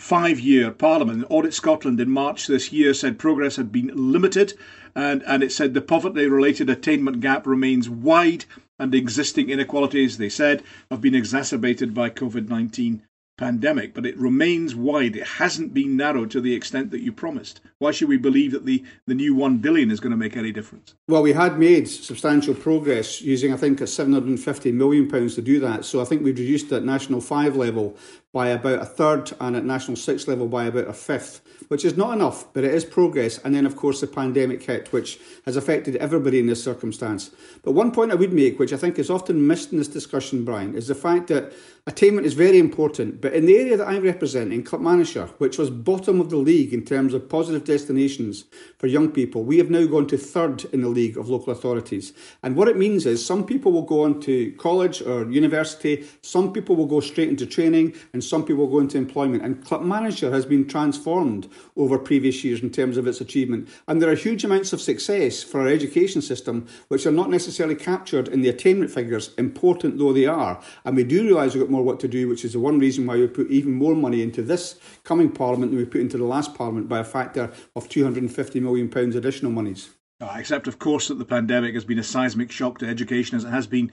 five 0.00 0.40
year 0.40 0.70
parliament. 0.70 1.26
Audit 1.28 1.52
Scotland 1.52 2.00
in 2.00 2.08
March 2.08 2.46
this 2.46 2.72
year 2.72 2.94
said 2.94 3.18
progress 3.18 3.56
had 3.56 3.70
been 3.70 3.90
limited, 3.94 4.54
and, 4.94 5.22
and 5.24 5.42
it 5.42 5.52
said 5.52 5.74
the 5.74 5.82
poverty 5.82 6.26
related 6.26 6.70
attainment 6.70 7.20
gap 7.20 7.46
remains 7.46 7.90
wide 7.90 8.46
and 8.78 8.94
existing 8.94 9.50
inequalities, 9.50 10.16
they 10.16 10.30
said, 10.30 10.62
have 10.90 11.02
been 11.02 11.14
exacerbated 11.14 11.92
by 11.92 12.08
COVID 12.08 12.48
19 12.48 13.02
pandemic, 13.36 13.94
but 13.94 14.06
it 14.06 14.16
remains 14.18 14.74
wide. 14.74 15.16
It 15.16 15.26
hasn't 15.26 15.74
been 15.74 15.96
narrowed 15.96 16.30
to 16.32 16.40
the 16.40 16.54
extent 16.54 16.90
that 16.90 17.00
you 17.00 17.12
promised. 17.12 17.60
Why 17.78 17.90
should 17.90 18.08
we 18.08 18.18
believe 18.18 18.52
that 18.52 18.66
the, 18.66 18.84
the 19.06 19.14
new 19.14 19.34
one 19.34 19.58
billion 19.58 19.90
is 19.90 20.00
going 20.00 20.10
to 20.10 20.16
make 20.16 20.36
any 20.36 20.52
difference? 20.52 20.94
Well, 21.08 21.22
we 21.22 21.32
had 21.32 21.58
made 21.58 21.88
substantial 21.88 22.54
progress 22.54 23.20
using, 23.20 23.52
I 23.52 23.56
think, 23.56 23.80
a 23.80 23.86
750 23.86 24.72
million 24.72 25.08
pounds 25.08 25.34
to 25.36 25.42
do 25.42 25.60
that. 25.60 25.84
So 25.84 26.00
I 26.00 26.04
think 26.04 26.22
we've 26.22 26.38
reduced 26.38 26.70
at 26.72 26.84
national 26.84 27.20
five 27.20 27.56
level 27.56 27.96
by 28.32 28.48
about 28.48 28.80
a 28.80 28.86
third 28.86 29.30
and 29.40 29.54
at 29.56 29.64
national 29.64 29.96
six 29.96 30.26
level 30.26 30.48
by 30.48 30.64
about 30.64 30.88
a 30.88 30.92
fifth, 30.92 31.42
which 31.68 31.84
is 31.84 31.96
not 31.96 32.14
enough, 32.14 32.52
but 32.54 32.64
it 32.64 32.74
is 32.74 32.84
progress. 32.84 33.38
And 33.38 33.54
then, 33.54 33.66
of 33.66 33.76
course, 33.76 34.00
the 34.00 34.06
pandemic 34.06 34.62
hit, 34.62 34.92
which 34.92 35.18
has 35.44 35.56
affected 35.56 35.96
everybody 35.96 36.38
in 36.38 36.46
this 36.46 36.64
circumstance. 36.64 37.30
But 37.62 37.72
one 37.72 37.92
point 37.92 38.10
I 38.10 38.16
would 38.16 38.32
make, 38.32 38.58
which 38.58 38.72
I 38.72 38.78
think 38.78 38.98
is 38.98 39.10
often 39.10 39.46
missed 39.46 39.72
in 39.72 39.78
this 39.78 39.88
discussion, 39.88 40.44
Brian, 40.44 40.74
is 40.74 40.88
the 40.88 40.94
fact 40.94 41.28
that 41.28 41.52
attainment 41.86 42.26
is 42.26 42.34
very 42.34 42.58
important. 42.58 43.20
But 43.20 43.34
in 43.34 43.44
the 43.44 43.56
area 43.58 43.76
that 43.76 43.88
I 43.88 43.98
represent, 43.98 44.52
in 44.52 44.64
Clackmannanshire, 44.64 45.28
which 45.38 45.58
was 45.58 45.68
bottom 45.68 46.20
of 46.20 46.30
the 46.30 46.36
league 46.36 46.72
in 46.72 46.84
terms 46.84 47.12
of 47.12 47.28
positive 47.28 47.64
destinations 47.64 48.44
for 48.78 48.86
young 48.86 49.10
people, 49.10 49.42
we 49.42 49.58
have 49.58 49.70
now 49.70 49.84
gone 49.86 50.06
to 50.06 50.16
third 50.16 50.64
in 50.72 50.80
the 50.82 50.88
league 50.88 51.18
of 51.18 51.28
local 51.28 51.52
authorities. 51.52 52.12
And 52.42 52.56
what 52.56 52.68
it 52.68 52.76
means 52.76 53.04
is 53.04 53.24
some 53.24 53.44
people 53.44 53.72
will 53.72 53.82
go 53.82 54.04
on 54.04 54.20
to 54.20 54.52
college 54.52 55.02
or 55.02 55.30
university, 55.30 56.06
some 56.22 56.52
people 56.52 56.76
will 56.76 56.86
go 56.86 57.00
straight 57.00 57.28
into 57.28 57.46
training, 57.46 57.94
and 58.12 58.21
some 58.22 58.44
people 58.44 58.66
go 58.66 58.78
into 58.80 58.98
employment. 58.98 59.42
And 59.42 59.64
Clackmannanshire 59.64 60.32
has 60.32 60.46
been 60.46 60.66
transformed 60.66 61.48
over 61.76 61.98
previous 61.98 62.42
years 62.44 62.62
in 62.62 62.70
terms 62.70 62.96
of 62.96 63.06
its 63.06 63.20
achievement. 63.20 63.68
And 63.88 64.00
there 64.00 64.10
are 64.10 64.14
huge 64.14 64.44
amounts 64.44 64.72
of 64.72 64.80
success 64.80 65.42
for 65.42 65.60
our 65.60 65.68
education 65.68 66.22
system, 66.22 66.66
which 66.88 67.06
are 67.06 67.12
not 67.12 67.30
necessarily 67.30 67.74
captured 67.74 68.28
in 68.28 68.42
the 68.42 68.48
attainment 68.48 68.90
figures, 68.90 69.34
important 69.38 69.98
though 69.98 70.12
they 70.12 70.26
are. 70.26 70.62
And 70.84 70.96
we 70.96 71.04
do 71.04 71.22
realise 71.22 71.54
we've 71.54 71.62
got 71.62 71.70
more 71.70 71.82
work 71.82 71.98
to 72.00 72.08
do, 72.08 72.28
which 72.28 72.44
is 72.44 72.52
the 72.52 72.60
one 72.60 72.78
reason 72.78 73.06
why 73.06 73.16
we 73.16 73.26
put 73.26 73.50
even 73.50 73.72
more 73.72 73.94
money 73.94 74.22
into 74.22 74.42
this 74.42 74.78
coming 75.04 75.30
Parliament 75.30 75.72
than 75.72 75.78
we 75.78 75.84
put 75.84 76.00
into 76.00 76.18
the 76.18 76.24
last 76.24 76.54
Parliament 76.54 76.88
by 76.88 76.98
a 76.98 77.04
factor 77.04 77.50
of 77.76 77.88
£250 77.88 78.60
million 78.62 78.90
additional 79.16 79.52
monies. 79.52 79.90
Except, 80.36 80.68
of 80.68 80.78
course, 80.78 81.08
that 81.08 81.18
the 81.18 81.24
pandemic 81.24 81.74
has 81.74 81.84
been 81.84 81.98
a 81.98 82.04
seismic 82.04 82.52
shock 82.52 82.78
to 82.78 82.86
education 82.86 83.36
as 83.36 83.44
it 83.44 83.50
has 83.50 83.66
been 83.66 83.90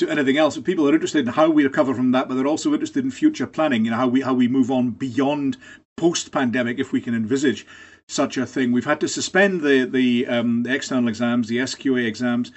to 0.00 0.10
anything 0.10 0.36
else. 0.36 0.58
People 0.58 0.88
are 0.88 0.94
interested 0.94 1.26
in 1.26 1.32
how 1.32 1.48
we 1.48 1.64
recover 1.64 1.94
from 1.94 2.10
that, 2.12 2.28
but 2.28 2.34
they're 2.34 2.46
also 2.46 2.72
interested 2.72 3.04
in 3.04 3.10
future 3.10 3.46
planning, 3.46 3.84
you 3.84 3.90
know, 3.90 3.96
how 3.96 4.08
we 4.08 4.20
how 4.20 4.34
we 4.34 4.48
move 4.48 4.70
on 4.70 4.90
beyond 4.90 5.56
post-pandemic, 5.96 6.78
if 6.78 6.92
we 6.92 7.00
can 7.00 7.14
envisage 7.14 7.66
such 8.08 8.36
a 8.36 8.46
thing. 8.46 8.72
We've 8.72 8.84
had 8.84 9.00
to 9.00 9.08
suspend 9.08 9.60
the 9.60 9.84
the, 9.84 10.26
um, 10.26 10.62
the 10.64 10.74
external 10.74 11.08
exams, 11.08 11.48
the 11.48 11.58
SQA 11.58 12.06
exams 12.06 12.50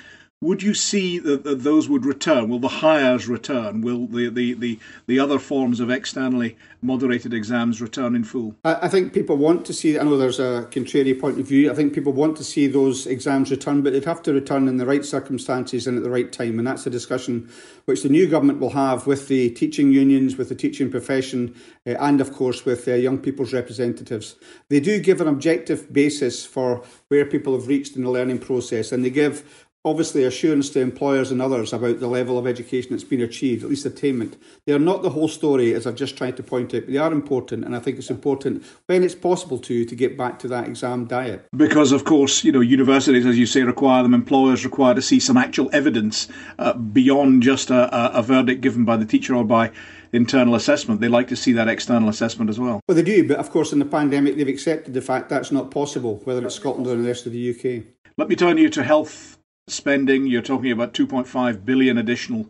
would 0.43 0.61
you 0.61 0.73
see 0.73 1.19
that, 1.19 1.43
that, 1.45 1.63
those 1.63 1.87
would 1.87 2.05
return? 2.05 2.49
Will 2.49 2.59
the 2.59 2.67
Highers 2.67 3.27
return? 3.29 3.81
Will 3.81 4.07
the, 4.07 4.29
the, 4.29 4.53
the, 4.53 4.79
the 5.07 5.19
other 5.19 5.39
forms 5.39 5.79
of 5.79 5.89
externally 5.89 6.57
moderated 6.81 7.33
exams 7.33 7.81
return 7.81 8.13
in 8.13 8.25
full? 8.25 8.55
I, 8.65 8.89
think 8.89 9.13
people 9.13 9.37
want 9.37 9.65
to 9.65 9.73
see, 9.73 9.97
I 9.97 10.03
know 10.03 10.17
there's 10.17 10.41
a 10.41 10.67
contrary 10.69 11.13
point 11.13 11.39
of 11.39 11.47
view, 11.47 11.71
I 11.71 11.75
think 11.75 11.93
people 11.93 12.11
want 12.11 12.35
to 12.37 12.43
see 12.43 12.67
those 12.67 13.07
exams 13.07 13.51
return, 13.51 13.81
but 13.81 13.93
they'd 13.93 14.03
have 14.03 14.21
to 14.23 14.33
return 14.33 14.67
in 14.67 14.77
the 14.77 14.85
right 14.85 15.05
circumstances 15.05 15.87
and 15.87 15.97
at 15.97 16.03
the 16.03 16.09
right 16.09 16.31
time. 16.31 16.59
And 16.59 16.67
that's 16.67 16.85
a 16.85 16.89
discussion 16.89 17.49
which 17.85 18.03
the 18.03 18.09
new 18.09 18.27
government 18.27 18.59
will 18.59 18.71
have 18.71 19.07
with 19.07 19.29
the 19.29 19.49
teaching 19.51 19.91
unions, 19.93 20.37
with 20.37 20.49
the 20.49 20.55
teaching 20.55 20.91
profession, 20.91 21.55
uh, 21.87 21.91
and 21.99 22.19
of 22.19 22.33
course 22.33 22.65
with 22.65 22.87
uh, 22.87 22.93
young 22.93 23.17
people's 23.17 23.53
representatives. 23.53 24.35
They 24.69 24.81
do 24.81 24.99
give 24.99 25.21
an 25.21 25.27
objective 25.27 25.91
basis 25.93 26.45
for 26.45 26.83
where 27.07 27.25
people 27.25 27.53
have 27.53 27.67
reached 27.67 27.95
in 27.95 28.03
the 28.03 28.11
learning 28.11 28.39
process, 28.39 28.91
and 28.91 29.05
they 29.05 29.09
give 29.09 29.67
obviously 29.85 30.23
assurance 30.23 30.69
to 30.69 30.79
employers 30.79 31.31
and 31.31 31.41
others 31.41 31.73
about 31.73 31.99
the 31.99 32.07
level 32.07 32.37
of 32.37 32.47
education 32.47 32.91
that's 32.91 33.03
been 33.03 33.21
achieved, 33.21 33.63
at 33.63 33.69
least 33.69 33.85
attainment. 33.85 34.41
They 34.65 34.73
are 34.73 34.79
not 34.79 35.03
the 35.03 35.09
whole 35.09 35.27
story, 35.27 35.73
as 35.73 35.85
I've 35.85 35.95
just 35.95 36.17
tried 36.17 36.37
to 36.37 36.43
point 36.43 36.73
out, 36.73 36.83
but 36.85 36.91
they 36.91 36.97
are 36.97 37.11
important, 37.11 37.65
and 37.65 37.75
I 37.75 37.79
think 37.79 37.97
it's 37.97 38.09
important 38.09 38.63
when 38.85 39.03
it's 39.03 39.15
possible 39.15 39.59
to 39.59 39.83
to 39.83 39.95
get 39.95 40.17
back 40.17 40.39
to 40.39 40.47
that 40.47 40.67
exam 40.67 41.05
diet. 41.05 41.45
Because, 41.55 41.91
of 41.91 42.05
course, 42.05 42.43
you 42.43 42.51
know, 42.51 42.61
universities, 42.61 43.25
as 43.25 43.37
you 43.37 43.45
say, 43.45 43.63
require 43.63 44.03
them, 44.03 44.13
employers 44.13 44.63
require 44.63 44.93
to 44.93 45.01
see 45.01 45.19
some 45.19 45.35
actual 45.35 45.69
evidence 45.73 46.29
uh, 46.59 46.73
beyond 46.73 47.43
just 47.43 47.69
a, 47.69 48.17
a 48.17 48.21
verdict 48.21 48.61
given 48.61 48.85
by 48.85 48.95
the 48.95 49.05
teacher 49.05 49.35
or 49.35 49.43
by 49.43 49.71
internal 50.13 50.55
assessment. 50.55 51.01
They 51.01 51.09
like 51.09 51.27
to 51.27 51.35
see 51.35 51.51
that 51.53 51.67
external 51.67 52.07
assessment 52.07 52.49
as 52.49 52.59
well. 52.59 52.79
Well, 52.87 52.95
they 52.95 53.03
do, 53.03 53.27
but 53.27 53.37
of 53.37 53.49
course, 53.49 53.73
in 53.73 53.79
the 53.79 53.85
pandemic, 53.85 54.37
they've 54.37 54.47
accepted 54.47 54.93
the 54.93 55.01
fact 55.01 55.27
that's 55.27 55.51
not 55.51 55.71
possible, 55.71 56.21
whether 56.23 56.45
it's 56.45 56.55
Scotland 56.55 56.87
or 56.87 56.95
the 56.95 57.07
rest 57.07 57.25
of 57.25 57.33
the 57.33 57.49
UK. 57.49 57.83
Let 58.15 58.29
me 58.29 58.35
turn 58.35 58.57
you 58.59 58.69
to 58.69 58.83
health 58.83 59.39
spending. 59.67 60.27
You're 60.27 60.41
talking 60.41 60.71
about 60.71 60.93
2.5 60.93 61.65
billion 61.65 61.97
additional 61.97 62.49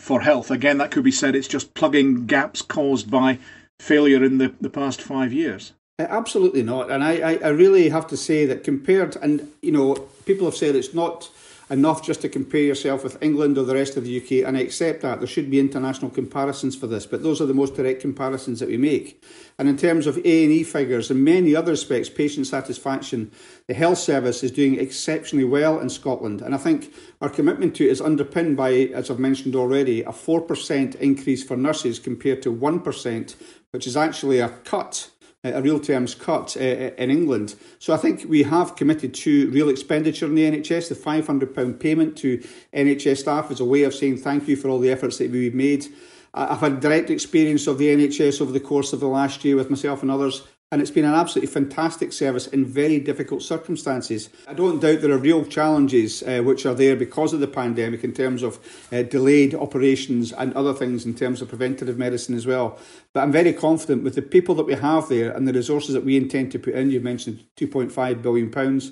for 0.00 0.20
health. 0.20 0.50
Again, 0.50 0.78
that 0.78 0.90
could 0.90 1.04
be 1.04 1.10
said 1.10 1.34
it's 1.34 1.48
just 1.48 1.74
plugging 1.74 2.26
gaps 2.26 2.62
caused 2.62 3.10
by 3.10 3.38
failure 3.80 4.24
in 4.24 4.38
the, 4.38 4.54
the 4.60 4.70
past 4.70 5.00
five 5.02 5.32
years. 5.32 5.72
Uh, 5.98 6.06
absolutely 6.08 6.62
not. 6.62 6.90
And 6.90 7.02
I, 7.02 7.36
I 7.36 7.48
really 7.48 7.88
have 7.88 8.06
to 8.08 8.16
say 8.16 8.44
that 8.46 8.64
compared, 8.64 9.16
and 9.16 9.50
you 9.62 9.72
know, 9.72 9.94
people 10.26 10.46
have 10.46 10.56
said 10.56 10.76
it's 10.76 10.94
not 10.94 11.30
enough 11.68 12.04
just 12.04 12.20
to 12.20 12.28
compare 12.28 12.60
yourself 12.60 13.02
with 13.02 13.20
England 13.22 13.58
or 13.58 13.64
the 13.64 13.74
rest 13.74 13.96
of 13.96 14.04
the 14.04 14.16
UK, 14.16 14.46
and 14.46 14.56
I 14.56 14.60
accept 14.60 15.02
that. 15.02 15.18
There 15.18 15.26
should 15.26 15.50
be 15.50 15.58
international 15.58 16.10
comparisons 16.10 16.76
for 16.76 16.86
this, 16.86 17.06
but 17.06 17.22
those 17.22 17.40
are 17.40 17.46
the 17.46 17.54
most 17.54 17.74
direct 17.74 18.00
comparisons 18.00 18.60
that 18.60 18.68
we 18.68 18.76
make. 18.76 19.22
And 19.58 19.68
in 19.68 19.76
terms 19.76 20.06
of 20.06 20.18
A&E 20.18 20.62
figures 20.62 21.10
and 21.10 21.24
many 21.24 21.56
other 21.56 21.72
aspects, 21.72 22.08
patient 22.08 22.46
satisfaction, 22.46 23.32
the 23.66 23.74
health 23.74 23.98
service 23.98 24.44
is 24.44 24.52
doing 24.52 24.78
exceptionally 24.78 25.44
well 25.44 25.80
in 25.80 25.90
Scotland. 25.90 26.40
And 26.40 26.54
I 26.54 26.58
think 26.58 26.92
our 27.20 27.28
commitment 27.28 27.74
to 27.76 27.84
it 27.84 27.90
is 27.90 28.00
underpinned 28.00 28.56
by, 28.56 28.72
as 28.72 29.10
I've 29.10 29.18
mentioned 29.18 29.56
already, 29.56 30.02
a 30.02 30.10
4% 30.10 30.94
increase 30.96 31.42
for 31.42 31.56
nurses 31.56 31.98
compared 31.98 32.42
to 32.42 32.54
1%, 32.54 33.34
which 33.72 33.86
is 33.86 33.96
actually 33.96 34.38
a 34.38 34.50
cut 34.50 35.10
a 35.54 35.62
real 35.62 35.80
terms 35.80 36.14
cut 36.14 36.56
uh, 36.56 36.60
in 36.60 37.10
England. 37.10 37.54
So 37.78 37.94
I 37.94 37.96
think 37.96 38.24
we 38.28 38.42
have 38.44 38.76
committed 38.76 39.14
to 39.14 39.50
real 39.50 39.68
expenditure 39.68 40.26
in 40.26 40.34
the 40.34 40.50
NHS. 40.50 40.88
The 40.88 40.94
£500 40.94 41.80
payment 41.80 42.16
to 42.18 42.38
NHS 42.74 43.18
staff 43.18 43.50
is 43.50 43.60
a 43.60 43.64
way 43.64 43.82
of 43.82 43.94
saying 43.94 44.18
thank 44.18 44.48
you 44.48 44.56
for 44.56 44.68
all 44.68 44.78
the 44.78 44.90
efforts 44.90 45.18
that 45.18 45.30
we've 45.30 45.54
made. 45.54 45.86
I've 46.34 46.60
had 46.60 46.80
direct 46.80 47.08
experience 47.08 47.66
of 47.66 47.78
the 47.78 47.88
NHS 47.88 48.42
over 48.42 48.52
the 48.52 48.60
course 48.60 48.92
of 48.92 49.00
the 49.00 49.08
last 49.08 49.42
year 49.44 49.56
with 49.56 49.70
myself 49.70 50.02
and 50.02 50.10
others 50.10 50.42
and 50.76 50.82
it's 50.82 50.90
been 50.90 51.06
an 51.06 51.14
absolutely 51.14 51.50
fantastic 51.50 52.12
service 52.12 52.46
in 52.48 52.66
very 52.66 53.00
difficult 53.00 53.40
circumstances. 53.40 54.28
I 54.46 54.52
don't 54.52 54.78
doubt 54.78 55.00
there 55.00 55.10
are 55.10 55.16
real 55.16 55.46
challenges 55.46 56.22
uh, 56.22 56.42
which 56.42 56.66
are 56.66 56.74
there 56.74 56.94
because 56.94 57.32
of 57.32 57.40
the 57.40 57.48
pandemic 57.48 58.04
in 58.04 58.12
terms 58.12 58.42
of 58.42 58.58
uh, 58.92 59.02
delayed 59.04 59.54
operations 59.54 60.34
and 60.34 60.52
other 60.52 60.74
things 60.74 61.06
in 61.06 61.14
terms 61.14 61.40
of 61.40 61.48
preventative 61.48 61.96
medicine 61.96 62.34
as 62.34 62.46
well. 62.46 62.78
But 63.14 63.22
I'm 63.22 63.32
very 63.32 63.54
confident 63.54 64.04
with 64.04 64.16
the 64.16 64.20
people 64.20 64.54
that 64.56 64.66
we 64.66 64.74
have 64.74 65.08
there 65.08 65.30
and 65.30 65.48
the 65.48 65.54
resources 65.54 65.94
that 65.94 66.04
we 66.04 66.14
intend 66.14 66.52
to 66.52 66.58
put 66.58 66.74
in. 66.74 66.90
You've 66.90 67.02
mentioned 67.02 67.46
£2.5 67.56 68.20
billion. 68.20 68.82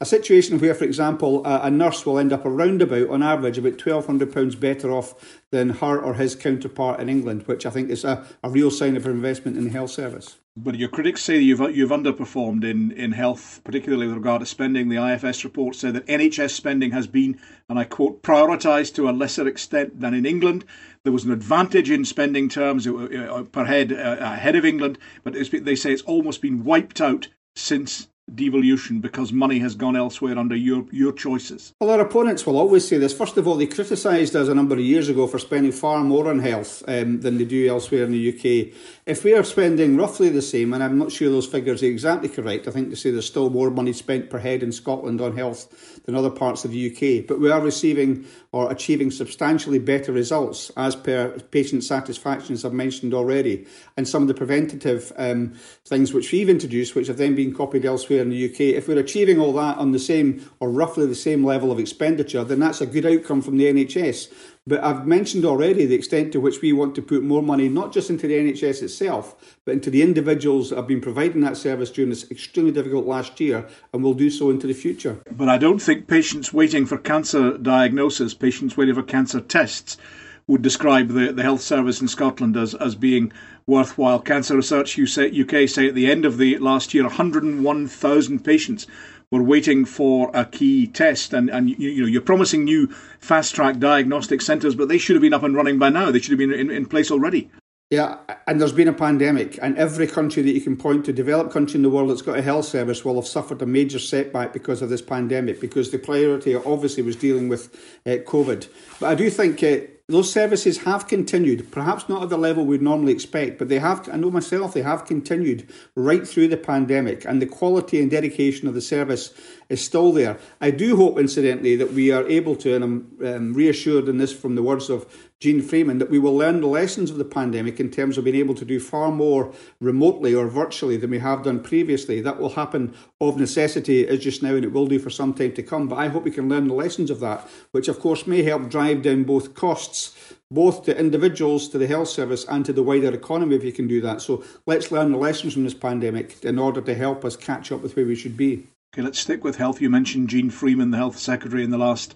A 0.00 0.06
situation 0.06 0.58
where, 0.58 0.74
for 0.74 0.84
example, 0.84 1.44
a, 1.44 1.64
a 1.64 1.70
nurse 1.70 2.06
will 2.06 2.18
end 2.18 2.32
up 2.32 2.46
around 2.46 2.80
about, 2.80 3.10
on 3.10 3.22
average, 3.22 3.58
about 3.58 3.74
£1,200 3.74 4.58
better 4.58 4.90
off 4.90 5.42
than 5.50 5.68
her 5.68 6.00
or 6.00 6.14
his 6.14 6.34
counterpart 6.34 7.00
in 7.00 7.10
England, 7.10 7.42
which 7.42 7.66
I 7.66 7.70
think 7.70 7.90
is 7.90 8.02
a, 8.02 8.24
a 8.42 8.48
real 8.48 8.70
sign 8.70 8.96
of 8.96 9.04
investment 9.04 9.58
in 9.58 9.64
the 9.64 9.70
health 9.70 9.90
service. 9.90 10.38
But 10.56 10.76
your 10.76 10.88
critics 10.88 11.24
say 11.24 11.40
you've 11.40 11.76
you've 11.76 11.90
underperformed 11.90 12.62
in, 12.62 12.92
in 12.92 13.10
health, 13.10 13.60
particularly 13.64 14.06
with 14.06 14.14
regard 14.14 14.38
to 14.38 14.46
spending. 14.46 14.88
The 14.88 15.04
IFS 15.04 15.42
report 15.42 15.74
said 15.74 15.94
that 15.94 16.06
NHS 16.06 16.50
spending 16.50 16.92
has 16.92 17.08
been, 17.08 17.40
and 17.68 17.76
I 17.76 17.82
quote, 17.82 18.22
prioritised 18.22 18.94
to 18.94 19.08
a 19.08 19.10
lesser 19.10 19.48
extent 19.48 20.00
than 20.00 20.14
in 20.14 20.24
England. 20.24 20.64
There 21.02 21.12
was 21.12 21.24
an 21.24 21.32
advantage 21.32 21.90
in 21.90 22.04
spending 22.04 22.48
terms 22.48 22.86
uh, 22.86 23.44
per 23.50 23.64
head 23.64 23.92
uh, 23.92 24.16
ahead 24.20 24.54
of 24.54 24.64
England, 24.64 24.96
but 25.24 25.34
they 25.34 25.74
say 25.74 25.92
it's 25.92 26.02
almost 26.02 26.40
been 26.40 26.62
wiped 26.62 27.00
out 27.00 27.26
since 27.56 28.06
devolution 28.32 29.00
because 29.00 29.32
money 29.32 29.58
has 29.58 29.74
gone 29.74 29.96
elsewhere 29.96 30.38
under 30.38 30.56
your, 30.56 30.86
your 30.90 31.12
choices? 31.12 31.72
Well, 31.80 31.90
our 31.90 32.00
opponents 32.00 32.46
will 32.46 32.56
always 32.56 32.86
say 32.86 32.98
this. 32.98 33.12
First 33.12 33.36
of 33.36 33.46
all, 33.46 33.56
they 33.56 33.66
criticised 33.66 34.34
us 34.34 34.48
a 34.48 34.54
number 34.54 34.74
of 34.74 34.80
years 34.80 35.08
ago 35.08 35.26
for 35.26 35.38
spending 35.38 35.72
far 35.72 36.02
more 36.02 36.28
on 36.28 36.38
health 36.38 36.82
um, 36.88 37.20
than 37.20 37.38
they 37.38 37.44
do 37.44 37.68
elsewhere 37.68 38.04
in 38.04 38.12
the 38.12 38.28
UK. 38.30 38.74
If 39.06 39.22
we 39.22 39.34
are 39.34 39.44
spending 39.44 39.98
roughly 39.98 40.30
the 40.30 40.40
same, 40.40 40.72
and 40.72 40.82
I'm 40.82 40.96
not 40.96 41.12
sure 41.12 41.28
those 41.28 41.46
figures 41.46 41.82
are 41.82 41.86
exactly 41.86 42.30
correct, 42.30 42.66
I 42.66 42.70
think 42.70 42.88
they 42.88 42.94
say 42.94 43.10
there's 43.10 43.26
still 43.26 43.50
more 43.50 43.68
money 43.68 43.92
spent 43.92 44.30
per 44.30 44.38
head 44.38 44.62
in 44.62 44.72
Scotland 44.72 45.20
on 45.20 45.36
health 45.36 46.00
than 46.06 46.14
other 46.14 46.30
parts 46.30 46.64
of 46.64 46.70
the 46.70 46.90
UK, 46.90 47.26
but 47.26 47.38
we 47.38 47.50
are 47.50 47.60
receiving 47.60 48.24
or 48.50 48.72
achieving 48.72 49.10
substantially 49.10 49.78
better 49.78 50.10
results 50.10 50.72
as 50.74 50.96
per 50.96 51.38
patient 51.50 51.84
satisfaction, 51.84 52.54
as 52.54 52.64
I've 52.64 52.72
mentioned 52.72 53.12
already, 53.12 53.66
and 53.98 54.08
some 54.08 54.22
of 54.22 54.28
the 54.28 54.32
preventative 54.32 55.12
um, 55.18 55.52
things 55.84 56.14
which 56.14 56.32
we've 56.32 56.48
introduced, 56.48 56.94
which 56.94 57.08
have 57.08 57.18
then 57.18 57.34
been 57.34 57.54
copied 57.54 57.84
elsewhere 57.84 58.22
in 58.22 58.30
the 58.30 58.50
UK. 58.50 58.60
If 58.60 58.88
we're 58.88 58.98
achieving 58.98 59.38
all 59.38 59.52
that 59.52 59.76
on 59.76 59.92
the 59.92 59.98
same 59.98 60.48
or 60.60 60.70
roughly 60.70 61.04
the 61.04 61.14
same 61.14 61.44
level 61.44 61.70
of 61.70 61.78
expenditure, 61.78 62.42
then 62.42 62.60
that's 62.60 62.80
a 62.80 62.86
good 62.86 63.04
outcome 63.04 63.42
from 63.42 63.58
the 63.58 63.66
NHS. 63.66 64.32
But 64.66 64.82
I've 64.82 65.06
mentioned 65.06 65.44
already 65.44 65.84
the 65.84 65.94
extent 65.94 66.32
to 66.32 66.40
which 66.40 66.62
we 66.62 66.72
want 66.72 66.94
to 66.94 67.02
put 67.02 67.22
more 67.22 67.42
money, 67.42 67.68
not 67.68 67.92
just 67.92 68.08
into 68.08 68.26
the 68.26 68.38
NHS 68.38 68.82
itself, 68.82 69.58
but 69.66 69.72
into 69.72 69.90
the 69.90 70.00
individuals 70.00 70.70
that 70.70 70.76
have 70.76 70.86
been 70.86 71.02
providing 71.02 71.42
that 71.42 71.58
service 71.58 71.90
during 71.90 72.08
this 72.08 72.30
extremely 72.30 72.72
difficult 72.72 73.04
last 73.04 73.38
year 73.40 73.68
and 73.92 74.02
will 74.02 74.14
do 74.14 74.30
so 74.30 74.48
into 74.48 74.66
the 74.66 74.72
future. 74.72 75.18
But 75.30 75.50
I 75.50 75.58
don't 75.58 75.82
think 75.82 76.08
patients 76.08 76.54
waiting 76.54 76.86
for 76.86 76.96
cancer 76.96 77.58
diagnosis, 77.58 78.32
patients 78.32 78.74
waiting 78.74 78.94
for 78.94 79.02
cancer 79.02 79.42
tests, 79.42 79.98
would 80.46 80.62
describe 80.62 81.08
the, 81.08 81.32
the 81.32 81.42
health 81.42 81.60
service 81.60 82.00
in 82.00 82.08
Scotland 82.08 82.56
as, 82.56 82.74
as 82.74 82.94
being 82.94 83.32
worthwhile. 83.66 84.20
Cancer 84.20 84.56
Research 84.56 84.98
UK 84.98 85.68
say 85.68 85.88
at 85.88 85.94
the 85.94 86.10
end 86.10 86.24
of 86.24 86.38
the 86.38 86.58
last 86.58 86.94
year, 86.94 87.04
101,000 87.04 88.44
patients 88.44 88.86
were 89.34 89.42
waiting 89.42 89.84
for 89.84 90.30
a 90.32 90.44
key 90.46 90.86
test. 90.86 91.34
And, 91.34 91.50
and 91.50 91.68
you, 91.68 91.90
you 91.90 92.02
know, 92.02 92.08
you're 92.08 92.22
promising 92.22 92.64
new 92.64 92.86
fast 93.20 93.54
track 93.54 93.78
diagnostic 93.78 94.40
centres, 94.40 94.74
but 94.74 94.88
they 94.88 94.98
should 94.98 95.16
have 95.16 95.22
been 95.22 95.34
up 95.34 95.42
and 95.42 95.54
running 95.54 95.78
by 95.78 95.90
now. 95.90 96.10
They 96.10 96.20
should 96.20 96.30
have 96.30 96.38
been 96.38 96.52
in, 96.52 96.70
in 96.70 96.86
place 96.86 97.10
already. 97.10 97.50
Yeah, 97.90 98.16
and 98.46 98.60
there's 98.60 98.72
been 98.72 98.88
a 98.88 98.94
pandemic, 98.94 99.58
and 99.62 99.76
every 99.76 100.06
country 100.06 100.42
that 100.42 100.52
you 100.52 100.60
can 100.60 100.76
point 100.76 101.04
to, 101.04 101.12
developed 101.12 101.52
country 101.52 101.76
in 101.76 101.82
the 101.82 101.90
world 101.90 102.08
that's 102.10 102.22
got 102.22 102.38
a 102.38 102.42
health 102.42 102.64
service, 102.64 103.04
will 103.04 103.16
have 103.16 103.26
suffered 103.26 103.60
a 103.60 103.66
major 103.66 103.98
setback 103.98 104.52
because 104.52 104.80
of 104.80 104.88
this 104.88 105.02
pandemic, 105.02 105.60
because 105.60 105.90
the 105.90 105.98
priority 105.98 106.56
obviously 106.56 107.02
was 107.02 107.14
dealing 107.14 107.48
with 107.48 107.72
uh, 108.06 108.16
COVID. 108.26 108.68
But 108.98 109.10
I 109.10 109.14
do 109.14 109.28
think 109.28 109.62
uh, 109.62 109.86
those 110.06 110.30
services 110.30 110.78
have 110.78 111.08
continued, 111.08 111.72
perhaps 111.72 112.10
not 112.10 112.22
at 112.22 112.28
the 112.28 112.36
level 112.36 112.66
we'd 112.66 112.82
normally 112.82 113.12
expect, 113.12 113.58
but 113.58 113.70
they 113.70 113.78
have, 113.78 114.06
I 114.12 114.16
know 114.16 114.30
myself, 114.30 114.74
they 114.74 114.82
have 114.82 115.06
continued 115.06 115.66
right 115.94 116.28
through 116.28 116.48
the 116.48 116.58
pandemic, 116.58 117.24
and 117.24 117.40
the 117.40 117.46
quality 117.46 118.02
and 118.02 118.10
dedication 118.10 118.68
of 118.68 118.74
the 118.74 118.82
service 118.82 119.32
is 119.70 119.82
still 119.82 120.12
there. 120.12 120.38
I 120.60 120.72
do 120.72 120.96
hope, 120.96 121.18
incidentally, 121.18 121.74
that 121.76 121.92
we 121.92 122.10
are 122.10 122.28
able 122.28 122.54
to, 122.56 122.74
and 122.74 122.84
I'm 122.84 123.18
um, 123.24 123.54
reassured 123.54 124.06
in 124.08 124.18
this 124.18 124.32
from 124.32 124.56
the 124.56 124.62
words 124.62 124.90
of 124.90 125.06
Jeane 125.44 125.60
Freeman, 125.60 125.98
that 125.98 126.08
we 126.08 126.18
will 126.18 126.34
learn 126.34 126.62
the 126.62 126.66
lessons 126.66 127.10
of 127.10 127.18
the 127.18 127.24
pandemic 127.24 127.78
in 127.78 127.90
terms 127.90 128.16
of 128.16 128.24
being 128.24 128.34
able 128.36 128.54
to 128.54 128.64
do 128.64 128.80
far 128.80 129.12
more 129.12 129.52
remotely 129.78 130.34
or 130.34 130.48
virtually 130.48 130.96
than 130.96 131.10
we 131.10 131.18
have 131.18 131.42
done 131.42 131.60
previously. 131.60 132.22
That 132.22 132.40
will 132.40 132.54
happen 132.54 132.94
of 133.20 133.36
necessity 133.36 134.08
as 134.08 134.20
just 134.20 134.42
now, 134.42 134.54
and 134.54 134.64
it 134.64 134.72
will 134.72 134.86
do 134.86 134.98
for 134.98 135.10
some 135.10 135.34
time 135.34 135.52
to 135.52 135.62
come. 135.62 135.86
But 135.86 135.96
I 135.96 136.08
hope 136.08 136.24
we 136.24 136.30
can 136.30 136.48
learn 136.48 136.66
the 136.66 136.72
lessons 136.72 137.10
of 137.10 137.20
that, 137.20 137.46
which 137.72 137.88
of 137.88 138.00
course 138.00 138.26
may 138.26 138.42
help 138.42 138.70
drive 138.70 139.02
down 139.02 139.24
both 139.24 139.52
costs 139.52 140.34
both 140.50 140.84
to 140.84 140.98
individuals, 140.98 141.68
to 141.68 141.78
the 141.78 141.86
health 141.86 142.08
service, 142.08 142.46
and 142.48 142.64
to 142.64 142.72
the 142.72 142.82
wider 142.82 143.12
economy 143.12 143.56
if 143.56 143.64
you 143.64 143.72
can 143.72 143.86
do 143.86 144.00
that. 144.00 144.22
So 144.22 144.42
let's 144.66 144.90
learn 144.90 145.12
the 145.12 145.18
lessons 145.18 145.52
from 145.52 145.64
this 145.64 145.74
pandemic 145.74 146.42
in 146.42 146.58
order 146.58 146.80
to 146.80 146.94
help 146.94 147.22
us 147.24 147.36
catch 147.36 147.70
up 147.70 147.82
with 147.82 147.96
where 147.96 148.06
we 148.06 148.14
should 148.14 148.36
be. 148.36 148.66
Okay, 148.94 149.02
let's 149.02 149.18
stick 149.18 149.44
with 149.44 149.56
health. 149.56 149.80
You 149.82 149.90
mentioned 149.90 150.28
Jeane 150.28 150.50
Freeman, 150.50 150.92
the 150.92 150.96
health 150.96 151.18
secretary, 151.18 151.64
in 151.64 151.70
the 151.70 151.78
last 151.78 152.14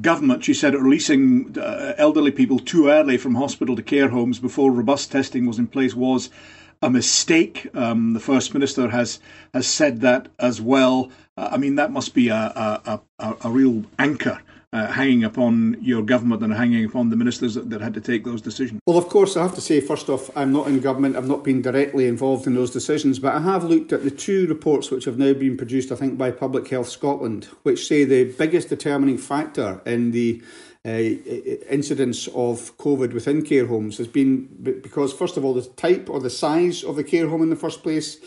government. 0.00 0.44
She 0.44 0.54
said 0.54 0.74
releasing 0.74 1.56
uh, 1.58 1.94
elderly 1.96 2.30
people 2.30 2.58
too 2.58 2.88
early 2.88 3.16
from 3.16 3.36
hospital 3.36 3.76
to 3.76 3.82
care 3.82 4.08
homes 4.08 4.38
before 4.38 4.72
robust 4.72 5.12
testing 5.12 5.46
was 5.46 5.58
in 5.58 5.66
place 5.66 5.94
was 5.94 6.30
a 6.82 6.90
mistake. 6.90 7.68
Um, 7.74 8.12
the 8.12 8.20
First 8.20 8.52
Minister 8.54 8.88
has 8.88 9.20
has 9.52 9.66
said 9.66 10.00
that 10.00 10.28
as 10.38 10.60
well. 10.60 11.10
Uh, 11.36 11.50
I 11.52 11.56
mean, 11.56 11.76
that 11.76 11.90
must 11.92 12.14
be 12.14 12.28
a, 12.28 12.34
a, 12.34 13.00
a, 13.18 13.36
a 13.44 13.50
real 13.50 13.84
anchor 13.98 14.40
uh, 14.74 14.88
hanging 14.88 15.22
upon 15.22 15.76
your 15.80 16.02
government 16.02 16.42
and 16.42 16.52
hanging 16.52 16.84
upon 16.84 17.08
the 17.08 17.14
ministers 17.14 17.54
that, 17.54 17.70
that, 17.70 17.80
had 17.80 17.94
to 17.94 18.00
take 18.00 18.24
those 18.24 18.42
decisions? 18.42 18.80
Well, 18.86 18.98
of 18.98 19.08
course, 19.08 19.36
I 19.36 19.42
have 19.42 19.54
to 19.54 19.60
say, 19.60 19.80
first 19.80 20.10
off, 20.10 20.36
I'm 20.36 20.52
not 20.52 20.66
in 20.66 20.80
government. 20.80 21.14
I've 21.14 21.28
not 21.28 21.44
been 21.44 21.62
directly 21.62 22.08
involved 22.08 22.48
in 22.48 22.56
those 22.56 22.72
decisions, 22.72 23.20
but 23.20 23.36
I 23.36 23.40
have 23.40 23.62
looked 23.62 23.92
at 23.92 24.02
the 24.02 24.10
two 24.10 24.48
reports 24.48 24.90
which 24.90 25.04
have 25.04 25.16
now 25.16 25.32
been 25.32 25.56
produced, 25.56 25.92
I 25.92 25.94
think, 25.94 26.18
by 26.18 26.32
Public 26.32 26.66
Health 26.68 26.88
Scotland, 26.88 27.44
which 27.62 27.86
say 27.86 28.02
the 28.02 28.24
biggest 28.24 28.68
determining 28.68 29.16
factor 29.16 29.80
in 29.86 30.10
the 30.10 30.42
uh, 30.84 30.90
incidence 31.70 32.26
of 32.34 32.76
COVID 32.76 33.14
within 33.14 33.42
care 33.42 33.66
homes 33.66 33.96
has 33.98 34.08
been 34.08 34.48
because, 34.82 35.12
first 35.12 35.36
of 35.36 35.44
all, 35.44 35.54
the 35.54 35.62
type 35.62 36.10
or 36.10 36.18
the 36.18 36.28
size 36.28 36.82
of 36.82 36.96
the 36.96 37.04
care 37.04 37.28
home 37.28 37.42
in 37.42 37.50
the 37.50 37.56
first 37.56 37.84
place 37.84 38.18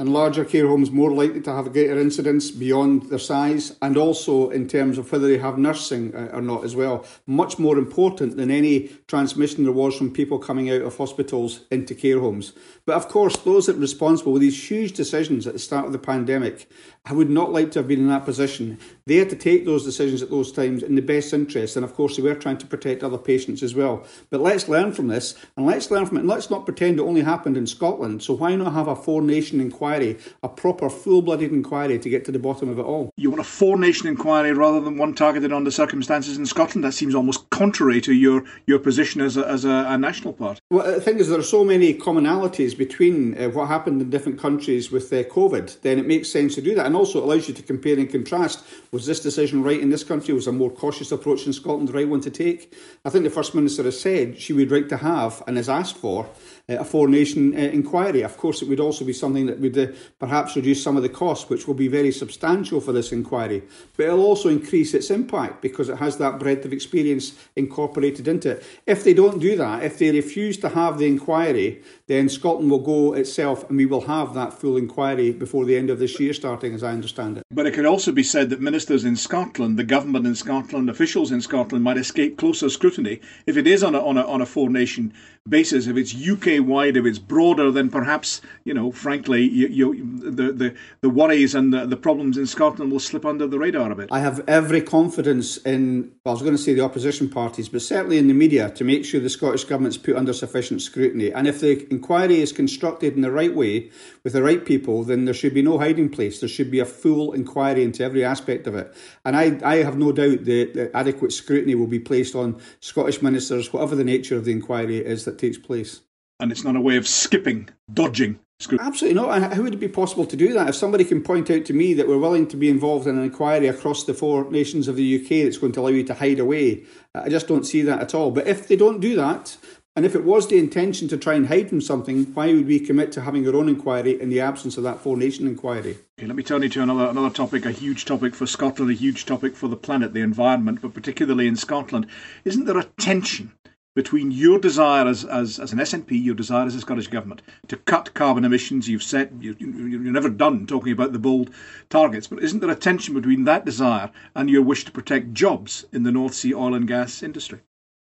and 0.00 0.12
larger 0.12 0.44
care 0.44 0.66
homes 0.66 0.90
more 0.90 1.12
likely 1.12 1.40
to 1.40 1.52
have 1.52 1.68
a 1.68 1.70
greater 1.70 1.98
incidence 2.00 2.50
beyond 2.50 3.08
their 3.10 3.18
size, 3.18 3.76
and 3.80 3.96
also 3.96 4.50
in 4.50 4.66
terms 4.66 4.98
of 4.98 5.10
whether 5.12 5.28
they 5.28 5.38
have 5.38 5.56
nursing 5.56 6.12
uh, 6.16 6.30
or 6.32 6.42
not 6.42 6.64
as 6.64 6.74
well. 6.74 7.04
Much 7.26 7.60
more 7.60 7.78
important 7.78 8.36
than 8.36 8.50
any 8.50 8.88
transmission 9.06 9.62
there 9.62 9.72
was 9.72 9.96
from 9.96 10.12
people 10.12 10.38
coming 10.38 10.68
out 10.68 10.82
of 10.82 10.96
hospitals 10.96 11.60
into 11.70 11.94
care 11.94 12.18
homes. 12.18 12.54
But 12.86 12.96
of 12.96 13.08
course, 13.08 13.36
those 13.36 13.66
that 13.66 13.76
are 13.76 13.80
responsible 13.80 14.32
with 14.32 14.42
these 14.42 14.68
huge 14.68 14.92
decisions 14.92 15.46
at 15.46 15.52
the 15.52 15.60
start 15.60 15.86
of 15.86 15.92
the 15.92 15.98
pandemic, 16.00 16.68
I 17.04 17.12
would 17.12 17.30
not 17.30 17.52
like 17.52 17.70
to 17.72 17.78
have 17.78 17.88
been 17.88 18.00
in 18.00 18.08
that 18.08 18.24
position. 18.24 18.78
They 19.06 19.16
had 19.16 19.30
to 19.30 19.36
take 19.36 19.64
those 19.64 19.84
decisions 19.84 20.22
at 20.22 20.30
those 20.30 20.50
times 20.50 20.82
in 20.82 20.96
the 20.96 21.02
best 21.02 21.32
interest, 21.32 21.76
and 21.76 21.84
of 21.84 21.94
course, 21.94 22.16
they 22.16 22.22
were 22.22 22.34
trying 22.34 22.58
to 22.58 22.66
protect 22.66 23.04
other 23.04 23.18
patients 23.18 23.62
as 23.62 23.76
well. 23.76 24.04
But 24.30 24.40
let's 24.40 24.68
learn 24.68 24.92
from 24.92 25.06
this, 25.06 25.36
and 25.56 25.66
let's 25.66 25.90
learn 25.92 26.06
from 26.06 26.16
it, 26.16 26.20
and 26.20 26.28
let's 26.28 26.50
not 26.50 26.64
pretend 26.64 26.98
it 26.98 27.02
only 27.02 27.22
happened 27.22 27.56
in 27.56 27.68
Scotland. 27.68 28.24
So 28.24 28.34
why 28.34 28.56
not 28.56 28.72
have 28.72 28.88
a 28.88 28.96
four 28.96 29.22
nation 29.22 29.60
inquiry? 29.60 29.83
Inquiry, 29.84 30.18
a 30.42 30.48
proper 30.48 30.88
full 30.88 31.22
blooded 31.22 31.52
inquiry 31.52 31.98
to 31.98 32.08
get 32.08 32.24
to 32.24 32.32
the 32.32 32.38
bottom 32.38 32.68
of 32.68 32.78
it 32.78 32.82
all. 32.82 33.10
You 33.16 33.30
want 33.30 33.40
a 33.40 33.44
four 33.44 33.76
nation 33.78 34.08
inquiry 34.08 34.52
rather 34.52 34.80
than 34.80 34.96
one 34.96 35.14
targeted 35.14 35.52
on 35.52 35.64
the 35.64 35.70
circumstances 35.70 36.36
in 36.38 36.46
Scotland? 36.46 36.84
That 36.84 36.92
seems 36.92 37.14
almost 37.14 37.48
contrary 37.50 38.00
to 38.02 38.12
your, 38.12 38.44
your 38.66 38.78
position 38.78 39.20
as 39.20 39.36
a, 39.36 39.46
as 39.46 39.64
a, 39.64 39.86
a 39.88 39.98
national 39.98 40.32
party. 40.32 40.60
Well, 40.70 40.86
the 40.86 41.00
thing 41.00 41.18
is, 41.18 41.28
there 41.28 41.38
are 41.38 41.42
so 41.42 41.64
many 41.64 41.94
commonalities 41.94 42.76
between 42.76 43.36
uh, 43.38 43.48
what 43.50 43.68
happened 43.68 44.00
in 44.00 44.10
different 44.10 44.38
countries 44.38 44.90
with 44.90 45.12
uh, 45.12 45.22
COVID, 45.24 45.80
then 45.82 45.98
it 45.98 46.06
makes 46.06 46.30
sense 46.30 46.54
to 46.54 46.62
do 46.62 46.74
that. 46.74 46.86
And 46.86 46.96
also 46.96 47.18
it 47.20 47.24
allows 47.24 47.48
you 47.48 47.54
to 47.54 47.62
compare 47.62 47.98
and 47.98 48.10
contrast. 48.10 48.64
Was 48.92 49.06
this 49.06 49.20
decision 49.20 49.62
right 49.62 49.80
in 49.80 49.90
this 49.90 50.04
country? 50.04 50.34
Was 50.34 50.46
a 50.46 50.52
more 50.52 50.70
cautious 50.70 51.12
approach 51.12 51.46
in 51.46 51.52
Scotland 51.52 51.88
the 51.88 51.92
right 51.92 52.08
one 52.08 52.20
to 52.22 52.30
take? 52.30 52.74
I 53.04 53.10
think 53.10 53.24
the 53.24 53.30
First 53.30 53.54
Minister 53.54 53.82
has 53.84 54.00
said 54.00 54.40
she 54.40 54.52
would 54.52 54.70
like 54.70 54.88
to 54.88 54.96
have 54.96 55.42
and 55.46 55.56
has 55.56 55.68
asked 55.68 55.96
for 55.96 56.28
a 56.68 56.84
four 56.84 57.08
nation 57.08 57.54
uh, 57.54 57.58
inquiry. 57.58 58.22
Of 58.22 58.38
course, 58.38 58.62
it 58.62 58.68
would 58.68 58.80
also 58.80 59.04
be 59.04 59.12
something 59.12 59.46
that 59.46 59.60
would 59.60 59.76
uh, 59.76 59.88
perhaps 60.18 60.56
reduce 60.56 60.82
some 60.82 60.96
of 60.96 61.02
the 61.02 61.08
costs, 61.10 61.50
which 61.50 61.66
will 61.66 61.74
be 61.74 61.88
very 61.88 62.10
substantial 62.10 62.80
for 62.80 62.92
this 62.92 63.12
inquiry. 63.12 63.62
But 63.96 64.06
it'll 64.06 64.24
also 64.24 64.48
increase 64.48 64.94
its 64.94 65.10
impact 65.10 65.60
because 65.60 65.90
it 65.90 65.98
has 65.98 66.16
that 66.18 66.38
breadth 66.38 66.64
of 66.64 66.72
experience 66.72 67.34
incorporated 67.54 68.28
into 68.28 68.52
it. 68.52 68.64
If 68.86 69.04
they 69.04 69.12
don't 69.12 69.40
do 69.40 69.56
that, 69.56 69.82
if 69.82 69.98
they 69.98 70.10
refuse 70.10 70.56
to 70.58 70.70
have 70.70 70.98
the 70.98 71.06
inquiry, 71.06 71.82
then 72.06 72.28
Scotland 72.30 72.70
will 72.70 72.78
go 72.78 73.12
itself 73.12 73.68
and 73.68 73.76
we 73.76 73.86
will 73.86 74.02
have 74.02 74.32
that 74.34 74.54
full 74.54 74.78
inquiry 74.78 75.32
before 75.32 75.66
the 75.66 75.76
end 75.76 75.90
of 75.90 75.98
this 75.98 76.18
year, 76.18 76.32
starting 76.32 76.74
as 76.74 76.82
I 76.82 76.92
understand 76.92 77.36
it. 77.36 77.42
But 77.50 77.66
it 77.66 77.74
could 77.74 77.86
also 77.86 78.10
be 78.10 78.22
said 78.22 78.48
that 78.50 78.60
ministers 78.60 79.04
in 79.04 79.16
Scotland, 79.16 79.78
the 79.78 79.84
government 79.84 80.26
in 80.26 80.34
Scotland, 80.34 80.88
officials 80.88 81.30
in 81.30 81.42
Scotland 81.42 81.84
might 81.84 81.98
escape 81.98 82.38
closer 82.38 82.70
scrutiny 82.70 83.20
if 83.46 83.58
it 83.58 83.66
is 83.66 83.82
on 83.82 83.94
a, 83.94 84.00
on 84.04 84.16
a, 84.16 84.26
on 84.26 84.40
a 84.40 84.46
four 84.46 84.70
nation 84.70 85.12
basis, 85.46 85.86
if 85.86 85.96
it's 85.96 86.14
UK 86.14 86.53
wide, 86.60 86.96
if 86.96 87.04
it's 87.04 87.18
broader, 87.18 87.70
then 87.70 87.90
perhaps, 87.90 88.40
you 88.64 88.72
know, 88.72 88.90
frankly, 88.90 89.42
you, 89.42 89.68
you, 89.68 90.30
the, 90.30 90.52
the, 90.52 90.74
the 91.02 91.10
worries 91.10 91.54
and 91.54 91.72
the, 91.72 91.86
the 91.86 91.96
problems 91.96 92.38
in 92.38 92.46
Scotland 92.46 92.90
will 92.90 92.98
slip 92.98 93.26
under 93.26 93.46
the 93.46 93.58
radar 93.58 93.90
a 93.92 93.94
bit. 93.94 94.08
I 94.10 94.20
have 94.20 94.42
every 94.48 94.80
confidence 94.80 95.58
in, 95.58 96.12
well, 96.24 96.32
I 96.32 96.36
was 96.36 96.40
going 96.40 96.56
to 96.56 96.62
say 96.62 96.72
the 96.72 96.80
opposition 96.80 97.28
parties, 97.28 97.68
but 97.68 97.82
certainly 97.82 98.16
in 98.16 98.28
the 98.28 98.34
media 98.34 98.70
to 98.70 98.84
make 98.84 99.04
sure 99.04 99.20
the 99.20 99.28
Scottish 99.28 99.64
Government's 99.64 99.98
put 99.98 100.16
under 100.16 100.32
sufficient 100.32 100.80
scrutiny. 100.80 101.30
And 101.30 101.46
if 101.46 101.60
the 101.60 101.86
inquiry 101.92 102.40
is 102.40 102.52
constructed 102.52 103.14
in 103.14 103.20
the 103.20 103.30
right 103.30 103.54
way 103.54 103.90
with 104.22 104.32
the 104.32 104.42
right 104.42 104.64
people, 104.64 105.04
then 105.04 105.26
there 105.26 105.34
should 105.34 105.52
be 105.52 105.62
no 105.62 105.78
hiding 105.78 106.08
place. 106.08 106.40
There 106.40 106.48
should 106.48 106.70
be 106.70 106.80
a 106.80 106.86
full 106.86 107.34
inquiry 107.34 107.84
into 107.84 108.02
every 108.02 108.24
aspect 108.24 108.66
of 108.66 108.74
it. 108.74 108.94
And 109.26 109.36
I, 109.36 109.60
I 109.62 109.76
have 109.82 109.98
no 109.98 110.10
doubt 110.10 110.44
that, 110.44 110.72
that 110.74 110.90
adequate 110.94 111.32
scrutiny 111.32 111.74
will 111.74 111.86
be 111.86 111.98
placed 111.98 112.34
on 112.34 112.60
Scottish 112.80 113.20
ministers, 113.20 113.72
whatever 113.72 113.94
the 113.94 114.04
nature 114.04 114.36
of 114.36 114.46
the 114.46 114.52
inquiry 114.52 115.04
is 115.04 115.26
that 115.26 115.34
that 115.34 115.46
takes 115.46 115.58
place. 115.58 116.00
And 116.40 116.50
it's 116.50 116.64
not 116.64 116.76
a 116.76 116.80
way 116.80 116.96
of 116.96 117.06
skipping, 117.06 117.68
dodging. 117.92 118.38
Absolutely 118.80 119.20
not. 119.20 119.52
How 119.52 119.62
would 119.62 119.74
it 119.74 119.80
be 119.80 119.88
possible 119.88 120.26
to 120.26 120.36
do 120.36 120.52
that? 120.54 120.68
If 120.68 120.74
somebody 120.74 121.04
can 121.04 121.22
point 121.22 121.50
out 121.50 121.64
to 121.66 121.72
me 121.72 121.92
that 121.94 122.08
we're 122.08 122.18
willing 122.18 122.46
to 122.48 122.56
be 122.56 122.70
involved 122.70 123.06
in 123.06 123.18
an 123.18 123.24
inquiry 123.24 123.66
across 123.66 124.04
the 124.04 124.14
four 124.14 124.50
nations 124.50 124.88
of 124.88 124.96
the 124.96 125.20
UK 125.20 125.44
that's 125.44 125.58
going 125.58 125.72
to 125.72 125.80
allow 125.80 125.88
you 125.88 126.04
to 126.04 126.14
hide 126.14 126.38
away, 126.38 126.84
I 127.14 127.28
just 127.28 127.48
don't 127.48 127.64
see 127.64 127.82
that 127.82 128.00
at 128.00 128.14
all. 128.14 128.30
But 128.30 128.46
if 128.46 128.68
they 128.68 128.76
don't 128.76 129.00
do 129.00 129.16
that, 129.16 129.56
and 129.96 130.04
if 130.04 130.14
it 130.16 130.24
was 130.24 130.48
the 130.48 130.58
intention 130.58 131.06
to 131.08 131.16
try 131.16 131.34
and 131.34 131.46
hide 131.46 131.68
from 131.68 131.80
something, 131.80 132.24
why 132.34 132.52
would 132.52 132.66
we 132.66 132.80
commit 132.80 133.12
to 133.12 133.20
having 133.20 133.46
our 133.46 133.54
own 133.54 133.68
inquiry 133.68 134.20
in 134.20 134.28
the 134.28 134.40
absence 134.40 134.76
of 134.76 134.82
that 134.82 134.98
four 134.98 135.16
nation 135.16 135.46
inquiry? 135.46 135.98
Okay, 136.18 136.26
let 136.26 136.34
me 136.34 136.42
turn 136.42 136.62
you 136.62 136.68
to 136.70 136.82
another 136.82 137.06
another 137.06 137.30
topic, 137.30 137.64
a 137.64 137.70
huge 137.70 138.04
topic 138.04 138.34
for 138.34 138.46
Scotland, 138.46 138.90
a 138.90 138.94
huge 138.94 139.24
topic 139.24 139.54
for 139.54 139.68
the 139.68 139.76
planet, 139.76 140.12
the 140.12 140.20
environment, 140.20 140.80
but 140.80 140.94
particularly 140.94 141.46
in 141.46 141.56
Scotland. 141.56 142.06
Isn't 142.44 142.64
there 142.64 142.78
a 142.78 142.84
tension 142.84 143.52
between 143.94 144.30
your 144.30 144.58
desire 144.58 145.06
as, 145.06 145.24
as, 145.24 145.58
as 145.58 145.72
an 145.72 145.78
SNP, 145.78 146.22
your 146.22 146.34
desire 146.34 146.66
as 146.66 146.74
a 146.74 146.80
Scottish 146.80 147.06
Government 147.06 147.42
to 147.68 147.76
cut 147.76 148.14
carbon 148.14 148.44
emissions. 148.44 148.88
You've 148.88 149.02
set, 149.02 149.30
you, 149.40 149.54
you're 149.58 150.12
never 150.12 150.30
done 150.30 150.66
talking 150.66 150.92
about 150.92 151.12
the 151.12 151.18
bold 151.18 151.50
targets, 151.90 152.26
but 152.26 152.42
isn't 152.42 152.60
there 152.60 152.70
a 152.70 152.76
tension 152.76 153.14
between 153.14 153.44
that 153.44 153.64
desire 153.64 154.10
and 154.34 154.50
your 154.50 154.62
wish 154.62 154.84
to 154.84 154.92
protect 154.92 155.32
jobs 155.32 155.84
in 155.92 156.02
the 156.02 156.12
North 156.12 156.34
Sea 156.34 156.54
oil 156.54 156.74
and 156.74 156.88
gas 156.88 157.22
industry? 157.22 157.60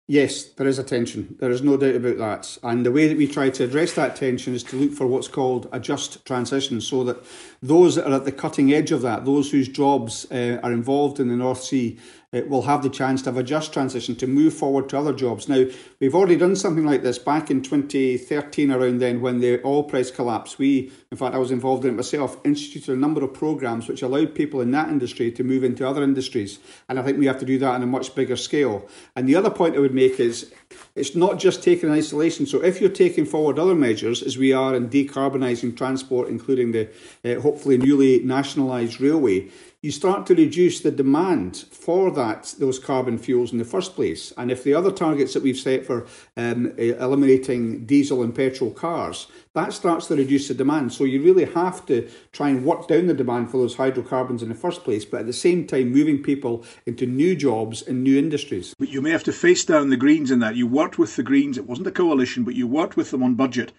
Yes, 0.09 0.45
there 0.45 0.67
is 0.67 0.81
a 0.81 0.85
tension. 0.85 1.37
There 1.39 1.51
is 1.51 1.63
no 1.63 1.77
doubt 1.77 1.95
about 1.95 2.19
that. 2.19 2.59
And 2.65 2.85
the 2.85 2.91
way 2.91 3.07
that 3.07 3.17
we 3.17 3.27
try 3.29 3.51
to 3.51 3.65
address 3.65 3.93
that 3.95 4.17
tension 4.17 4.53
is 4.53 4.65
to 4.65 4.77
look 4.77 4.93
for 4.93 5.07
what's 5.07 5.29
called 5.29 5.69
a 5.73 5.79
just 5.79 6.27
transition 6.27 6.81
so 6.81 7.05
that 7.05 7.25
those 7.63 7.95
that 7.95 8.09
are 8.09 8.17
at 8.17 8.25
the 8.25 8.33
cutting 8.33 8.73
edge 8.73 8.91
of 8.91 9.03
that, 9.03 9.25
those 9.25 9.53
whose 9.53 9.69
jobs 9.69 10.27
uh, 10.33 10.59
are 10.63 10.73
involved 10.73 11.21
in 11.21 11.29
the 11.29 11.37
North 11.37 11.63
Sea 11.63 11.99
uh, 12.33 12.41
will 12.49 12.63
have 12.63 12.83
the 12.83 12.89
chance 12.89 13.23
to 13.23 13.31
have 13.31 13.37
a 13.37 13.43
just 13.43 13.73
transition 13.73 14.17
to 14.17 14.27
move 14.27 14.55
forward 14.55 14.89
to 14.89 14.99
other 14.99 15.13
jobs. 15.13 15.49
Now, 15.49 15.67
we've 16.01 16.15
already 16.15 16.37
done 16.37 16.57
something 16.57 16.85
like 16.85 17.03
this 17.03 17.19
back 17.19 17.51
in 17.51 17.63
2013, 17.63 18.71
around 18.71 18.99
then, 18.99 19.21
when 19.21 19.41
the 19.41 19.65
oil 19.65 19.85
price 19.85 20.11
collapsed. 20.11 20.59
We, 20.59 20.93
in 21.11 21.17
fact, 21.17 21.35
I 21.35 21.39
was 21.39 21.51
involved 21.51 21.85
in 21.85 21.91
it 21.91 21.97
myself, 21.97 22.39
instituted 22.45 22.93
a 22.93 23.01
number 23.01 23.23
of 23.23 23.35
programs 23.35 23.89
which 23.89 24.03
allowed 24.03 24.35
people 24.35 24.61
in 24.61 24.71
that 24.71 24.89
industry 24.89 25.31
to 25.33 25.45
move 25.45 25.65
into 25.65 25.87
other 25.87 26.03
industries. 26.03 26.59
And 26.89 26.99
I 26.99 27.03
think 27.03 27.19
we 27.19 27.27
have 27.27 27.39
to 27.39 27.47
do 27.47 27.59
that 27.59 27.75
on 27.75 27.83
a 27.83 27.87
much 27.87 28.15
bigger 28.15 28.37
scale. 28.37 28.89
And 29.15 29.29
the 29.29 29.37
other 29.37 29.51
point 29.51 29.77
I 29.77 29.81
would 29.81 29.95
make 29.95 30.19
is 30.19 30.53
it's 30.95 31.15
not 31.15 31.39
just 31.39 31.63
taken 31.63 31.89
in 31.89 31.95
isolation. 31.95 32.47
So 32.47 32.63
if 32.63 32.81
you're 32.81 32.91
taking 32.91 33.25
forward 33.25 33.59
other 33.59 33.75
measures, 33.75 34.23
as 34.23 34.37
we 34.37 34.53
are 34.53 34.75
in 34.75 34.89
decarbonising 34.89 35.77
transport, 35.77 36.29
including 36.29 36.73
the 36.73 36.89
uh, 37.25 37.41
hopefully 37.41 37.79
newly 37.79 38.21
nationalised 38.21 39.01
railway, 39.01 39.49
you 39.83 39.91
start 39.91 40.27
to 40.27 40.35
reduce 40.35 40.81
the 40.81 40.93
demand 40.93 41.57
for 41.57 42.13
that 42.13 42.55
those 42.61 42.79
carbon 42.79 43.19
fuels 43.19 43.51
in 43.51 43.59
the 43.59 43.65
first 43.65 43.97
place. 43.97 44.33
And 44.37 44.51
if 44.51 44.63
the 44.63 44.75
other 44.75 44.93
targets 44.93 45.35
that 45.35 45.43
we've 45.43 45.59
set 45.59 45.85
for 45.85 46.07
um, 46.37 46.69
eliminating 46.79 47.85
diesel 47.85 48.23
and 48.23 48.33
petrol 48.33 48.71
cars, 48.71 49.27
that 49.55 49.73
starts 49.73 50.07
to 50.07 50.17
reduce 50.17 50.49
the 50.49 50.55
demand. 50.55 50.93
So 50.93 51.05
you 51.05 51.23
really 51.23 51.45
have 51.45 51.85
to 51.87 52.09
try 52.33 52.49
and 52.49 52.65
work 52.65 52.89
down 52.89 53.07
the 53.07 53.15
demand 53.15 53.51
for 53.51 53.59
those 53.59 53.77
hydrocarbons 53.77 54.43
in 54.43 54.49
the 54.49 54.55
first 54.55 54.83
place, 54.83 55.05
but 55.05 55.21
at 55.21 55.27
the 55.27 55.33
same 55.33 55.67
time 55.67 55.93
moving 55.93 56.23
people 56.23 56.65
into 56.87 57.05
new 57.05 57.37
jobs 57.37 57.83
and 57.83 58.03
new 58.03 58.19
industries. 58.19 58.75
But 58.79 58.89
you 58.89 59.03
may 59.03 59.11
have 59.11 59.25
to 59.25 59.33
face 59.33 59.65
down 59.65 59.91
the 59.91 59.97
Greens 59.97 60.31
in 60.31 60.39
that. 60.39 60.57
You 60.57 60.67
worked 60.67 60.99
with 60.99 61.17
the 61.17 61.23
Greens, 61.23 61.59
it 61.59 61.67
wasn't 61.67 61.89
a 61.89 61.93
coalition, 61.93 62.45
but 62.45 62.55
you 62.55 62.67
worked 62.67 62.97
with 62.97 63.11
them 63.11 63.23
on 63.23 63.35
budget 63.35 63.73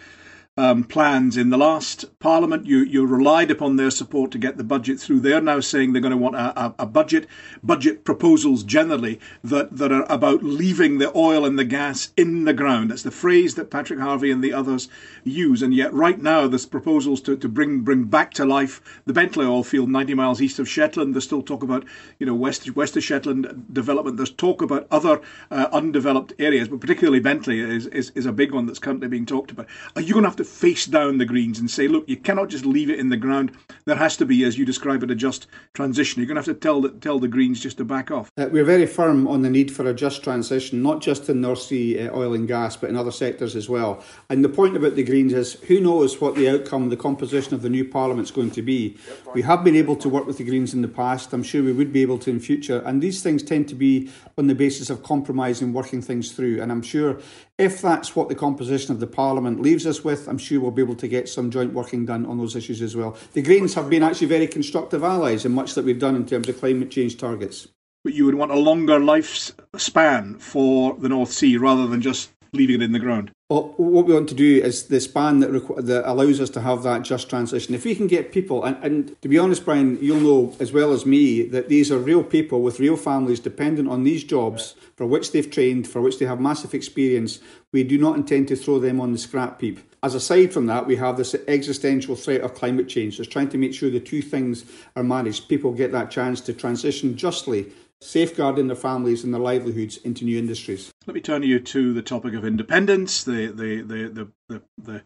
um, 0.56 0.84
plans 0.84 1.36
in 1.36 1.50
the 1.50 1.58
last 1.58 2.06
Parliament. 2.20 2.68
You 2.68 2.80
you 2.80 3.06
relied 3.08 3.50
upon 3.50 3.76
their 3.76 3.90
support 3.90 4.32
to 4.32 4.38
get 4.38 4.58
the 4.58 4.64
budget 4.64 5.00
through. 5.00 5.22
They're 5.22 5.42
now 5.42 5.60
saying 5.60 5.94
they're 5.94 6.02
going 6.02 6.12
to 6.12 6.18
want 6.18 6.36
a, 6.36 6.60
a, 6.60 6.76
a, 6.80 6.86
budget 6.86 7.28
budget 7.64 8.04
proposals 8.04 8.64
generally 8.64 9.20
that, 9.44 9.76
that 9.76 9.92
are 9.92 10.06
about 10.10 10.44
leaving 10.44 11.00
the 11.00 11.16
oil 11.18 11.44
and 11.44 11.58
the 11.58 11.66
gas 11.66 12.10
in 12.16 12.46
the 12.46 12.54
ground. 12.54 12.92
That's 12.92 13.02
the 13.02 13.10
phrase 13.10 13.56
that 13.56 13.72
Patrick 13.72 14.00
Harvie 14.00 14.30
and 14.30 14.44
the 14.44 14.54
others 14.54 14.90
use. 15.24 15.64
And 15.64 15.74
yet 15.74 15.92
right 15.92 16.22
now 16.22 16.48
there's 16.48 16.68
proposals 16.68 17.20
to, 17.22 17.36
to 17.36 17.50
bring 17.50 17.80
bring 17.80 18.04
back 18.04 18.34
to 18.36 18.46
life 18.46 18.80
the 19.06 19.14
Bentley 19.14 19.46
oil 19.46 19.64
field 19.64 19.90
90 19.90 20.14
miles 20.14 20.40
east 20.40 20.60
of 20.60 20.70
Shetland. 20.70 21.16
There's 21.16 21.24
still 21.24 21.42
talk 21.42 21.64
about 21.64 21.84
you 22.20 22.28
know 22.28 22.36
west 22.36 22.70
west 22.76 22.96
of 22.96 23.04
Shetland 23.04 23.66
development. 23.74 24.18
There's 24.18 24.32
talk 24.32 24.62
about 24.62 24.86
other 24.92 25.20
uh, 25.50 25.70
undeveloped 25.72 26.34
areas, 26.38 26.68
but 26.68 26.80
particularly 26.80 27.20
Bentley 27.20 27.60
is, 27.60 27.88
is 27.88 28.12
is 28.12 28.28
a 28.28 28.32
big 28.32 28.52
one 28.52 28.68
that's 28.68 28.78
currently 28.78 29.08
being 29.08 29.26
talked 29.26 29.50
about. 29.50 29.66
Are 29.96 30.02
you 30.02 30.14
going 30.14 30.24
to 30.24 30.30
have 30.30 30.36
to 30.36 30.43
to 30.44 30.50
face 30.50 30.86
down 30.86 31.18
the 31.18 31.26
Greens 31.26 31.60
and 31.60 31.70
say, 31.70 31.88
look, 31.88 32.08
you 32.08 32.18
cannot 32.18 32.50
just 32.50 32.66
leave 32.66 32.90
it 32.90 33.00
in 33.00 33.10
the 33.10 33.18
ground. 33.18 33.52
There 33.86 33.96
has 33.96 34.18
to 34.18 34.26
be, 34.26 34.44
as 34.44 34.58
you 34.58 34.66
describe 34.66 35.04
it, 35.04 35.12
a 35.12 35.16
just 35.16 35.48
transition. 35.74 36.20
You're 36.20 36.28
going 36.28 36.42
to 36.42 36.50
have 36.50 36.58
to 36.58 36.60
tell 36.60 36.82
the, 36.82 36.90
tell 36.90 37.20
the 37.20 37.28
Greens 37.28 37.62
just 37.62 37.78
to 37.78 37.86
back 37.86 38.12
off. 38.12 38.32
Uh, 38.38 38.48
we're 38.52 38.66
very 38.66 38.86
firm 38.86 39.28
on 39.28 39.42
the 39.42 39.50
need 39.50 39.72
for 39.72 39.88
a 39.88 39.94
just 39.94 40.24
transition, 40.24 40.82
not 40.82 41.02
just 41.02 41.30
in 41.30 41.42
North 41.42 41.62
Sea 41.62 42.08
uh, 42.08 42.16
oil 42.16 42.34
and 42.34 42.48
gas, 42.48 42.76
but 42.76 42.90
in 42.90 42.96
other 42.96 43.12
sectors 43.12 43.56
as 43.56 43.70
well. 43.70 44.04
And 44.30 44.44
the 44.44 44.50
point 44.50 44.76
about 44.76 44.96
the 44.96 45.04
Greens 45.04 45.34
is 45.34 45.54
who 45.54 45.80
knows 45.80 46.20
what 46.20 46.36
the 46.36 46.50
outcome, 46.50 46.90
the 46.90 46.98
composition 46.98 47.54
of 47.54 47.62
the 47.62 47.70
new 47.70 47.86
Parliament 47.86 48.28
is 48.28 48.32
going 48.32 48.52
to 48.52 48.62
be. 48.62 48.98
We 49.34 49.42
have 49.44 49.64
been 49.64 49.76
able 49.76 49.96
to 49.98 50.10
work 50.10 50.28
with 50.28 50.38
the 50.38 50.44
Greens 50.44 50.74
in 50.74 50.82
the 50.82 50.88
past. 50.88 51.34
I'm 51.34 51.44
sure 51.44 51.64
we 51.64 51.74
would 51.74 51.94
be 51.94 52.02
able 52.02 52.20
to 52.20 52.30
in 52.30 52.40
future. 52.40 52.80
And 52.86 53.02
these 53.02 53.24
things 53.24 53.44
tend 53.44 53.68
to 53.70 53.76
be 53.76 54.10
on 54.38 54.48
the 54.48 54.56
basis 54.56 54.90
of 54.90 55.04
compromise 55.04 55.62
and 55.62 55.74
working 55.74 56.02
things 56.02 56.32
through. 56.32 56.62
And 56.62 56.72
I'm 56.72 56.82
sure 56.82 57.20
if 57.64 57.82
that's 57.82 58.16
what 58.16 58.28
the 58.28 58.36
composition 58.36 58.92
of 58.92 59.00
the 59.00 59.08
Parliament 59.08 59.62
leaves 59.62 59.88
us 59.88 60.04
with, 60.04 60.28
I'm 60.28 60.38
sure 60.38 60.60
we'll 60.60 60.72
be 60.72 60.82
able 60.82 60.96
to 60.96 61.08
get 61.08 61.30
some 61.30 61.50
joint 61.50 61.74
working 61.74 62.06
done 62.06 62.26
on 62.26 62.38
those 62.38 62.56
issues 62.56 62.82
as 62.82 62.96
well. 62.96 63.18
The 63.32 63.42
Greens 63.42 63.74
have 63.76 63.90
been 63.90 64.04
actually 64.04 64.28
very 64.28 64.48
constructive 64.48 65.04
allies 65.04 65.46
in 65.46 65.54
much 65.54 65.74
that 65.76 65.86
we've 65.86 65.98
done 65.98 66.16
in 66.16 66.26
terms 66.26 66.50
of 66.50 66.60
climate 66.60 66.92
change 66.92 67.18
targets. 67.18 67.70
But 68.04 68.14
you 68.14 68.26
would 68.26 68.36
want 68.36 68.52
a 68.52 68.60
longer 68.60 69.00
lifespan 69.00 70.42
for 70.42 70.96
the 71.00 71.08
North 71.08 71.32
Sea 71.32 71.56
rather 71.56 71.88
than 71.88 72.02
just 72.02 72.32
leaving 72.52 72.82
it 72.82 72.84
in 72.84 72.92
the 72.92 73.00
ground. 73.00 73.32
What 73.54 73.80
we 73.80 74.02
want 74.02 74.30
to 74.30 74.34
do 74.34 74.64
is 74.64 74.88
the 74.88 75.00
span 75.00 75.42
that, 75.42 75.52
requ- 75.52 75.86
that 75.86 76.10
allows 76.10 76.42
us 76.42 76.50
to 76.52 76.62
have 76.62 76.82
that 76.82 77.04
just 77.04 77.30
transition. 77.30 77.76
If 77.76 77.86
we 77.86 77.94
can 77.94 78.08
get 78.08 78.32
people, 78.32 78.64
and, 78.64 78.84
and 78.84 79.22
to 79.22 79.28
be 79.28 79.38
honest, 79.38 79.64
Brian, 79.64 80.00
you'll 80.02 80.22
know 80.22 80.56
as 80.60 80.74
well 80.74 80.92
as 80.92 81.06
me 81.06 81.44
that 81.44 81.70
these 81.70 81.92
are 81.92 82.00
real 82.00 82.24
people 82.24 82.64
with 82.64 82.80
real 82.80 82.98
families 82.98 83.40
dependent 83.40 83.90
on 83.90 84.06
these 84.06 84.24
jobs 84.24 84.74
for 84.96 85.06
which 85.06 85.32
they've 85.32 85.52
trained, 85.52 85.88
for 85.88 86.02
which 86.02 86.18
they 86.18 86.26
have 86.26 86.40
massive 86.40 86.74
experience. 86.74 87.42
We 87.72 87.84
do 87.84 88.00
not 88.00 88.16
intend 88.16 88.48
to 88.48 88.56
throw 88.56 88.80
them 88.80 89.00
on 89.00 89.12
the 89.12 89.20
scrap 89.20 89.62
heap. 89.62 89.82
As 90.02 90.16
aside 90.16 90.52
from 90.52 90.66
that, 90.66 90.88
we 90.88 90.96
have 90.96 91.18
this 91.18 91.36
existential 91.48 92.16
threat 92.16 92.42
of 92.42 92.56
climate 92.56 92.90
change. 92.90 93.18
So 93.18 93.24
trying 93.24 93.50
to 93.50 93.60
make 93.60 93.76
sure 93.76 93.92
the 93.92 94.00
two 94.00 94.24
things 94.24 94.66
are 94.96 95.04
managed. 95.04 95.48
People 95.48 95.74
get 95.74 95.92
that 95.92 96.10
chance 96.10 96.42
to 96.42 96.54
transition 96.54 97.16
justly 97.16 97.72
safeguarding 98.04 98.68
their 98.68 98.76
families 98.76 99.24
and 99.24 99.34
their 99.34 99.42
livelihoods 99.42 99.98
into 99.98 100.26
new 100.26 100.38
industries. 100.38 100.92
Let 101.08 101.16
me 101.16 101.22
turn 101.22 101.44
you 101.44 101.60
to 101.60 101.94
the 101.94 102.02
topic 102.02 102.34
of 102.34 102.46
independence. 102.46 103.24
The 103.24 103.48
the 103.48 103.82
the 103.82 104.10
the, 104.10 104.32
the, 104.50 104.62
the 104.78 105.04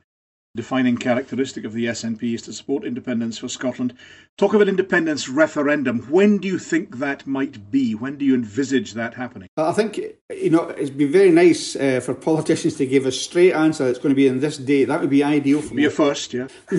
defining 0.58 0.98
characteristic 0.98 1.64
of 1.64 1.72
the 1.72 1.86
SNP 1.86 2.34
is 2.34 2.42
to 2.42 2.52
support 2.52 2.84
independence 2.84 3.38
for 3.38 3.48
Scotland. 3.48 3.94
Talk 4.38 4.54
of 4.54 4.62
an 4.62 4.68
independence 4.68 5.30
referendum. 5.30 6.00
When 6.10 6.40
do 6.40 6.48
you 6.48 6.60
think 6.60 6.98
that 6.98 7.26
might 7.26 7.72
be? 7.72 7.94
When 7.96 8.18
do 8.18 8.26
you 8.26 8.34
envisage 8.34 8.94
that 8.94 9.14
happening? 9.14 9.48
I 9.56 9.72
think 9.72 9.98
you 10.30 10.50
know 10.50 10.70
it'd 10.72 10.98
be 10.98 11.06
very 11.06 11.32
nice 11.32 11.76
uh, 11.78 12.02
for 12.04 12.14
politicians 12.14 12.76
to 12.76 12.86
give 12.86 13.06
a 13.06 13.12
straight 13.12 13.54
answer. 13.54 13.88
It's 13.88 14.00
going 14.00 14.10
to 14.10 14.16
be 14.16 14.28
in 14.28 14.42
this 14.42 14.58
day. 14.58 14.84
That 14.84 15.00
would 15.00 15.10
be 15.10 15.24
ideal 15.24 15.62
for 15.62 15.74
me. 15.74 15.84
Be 15.84 15.86
a 15.86 15.92
first, 15.92 16.34
yeah. 16.34 16.48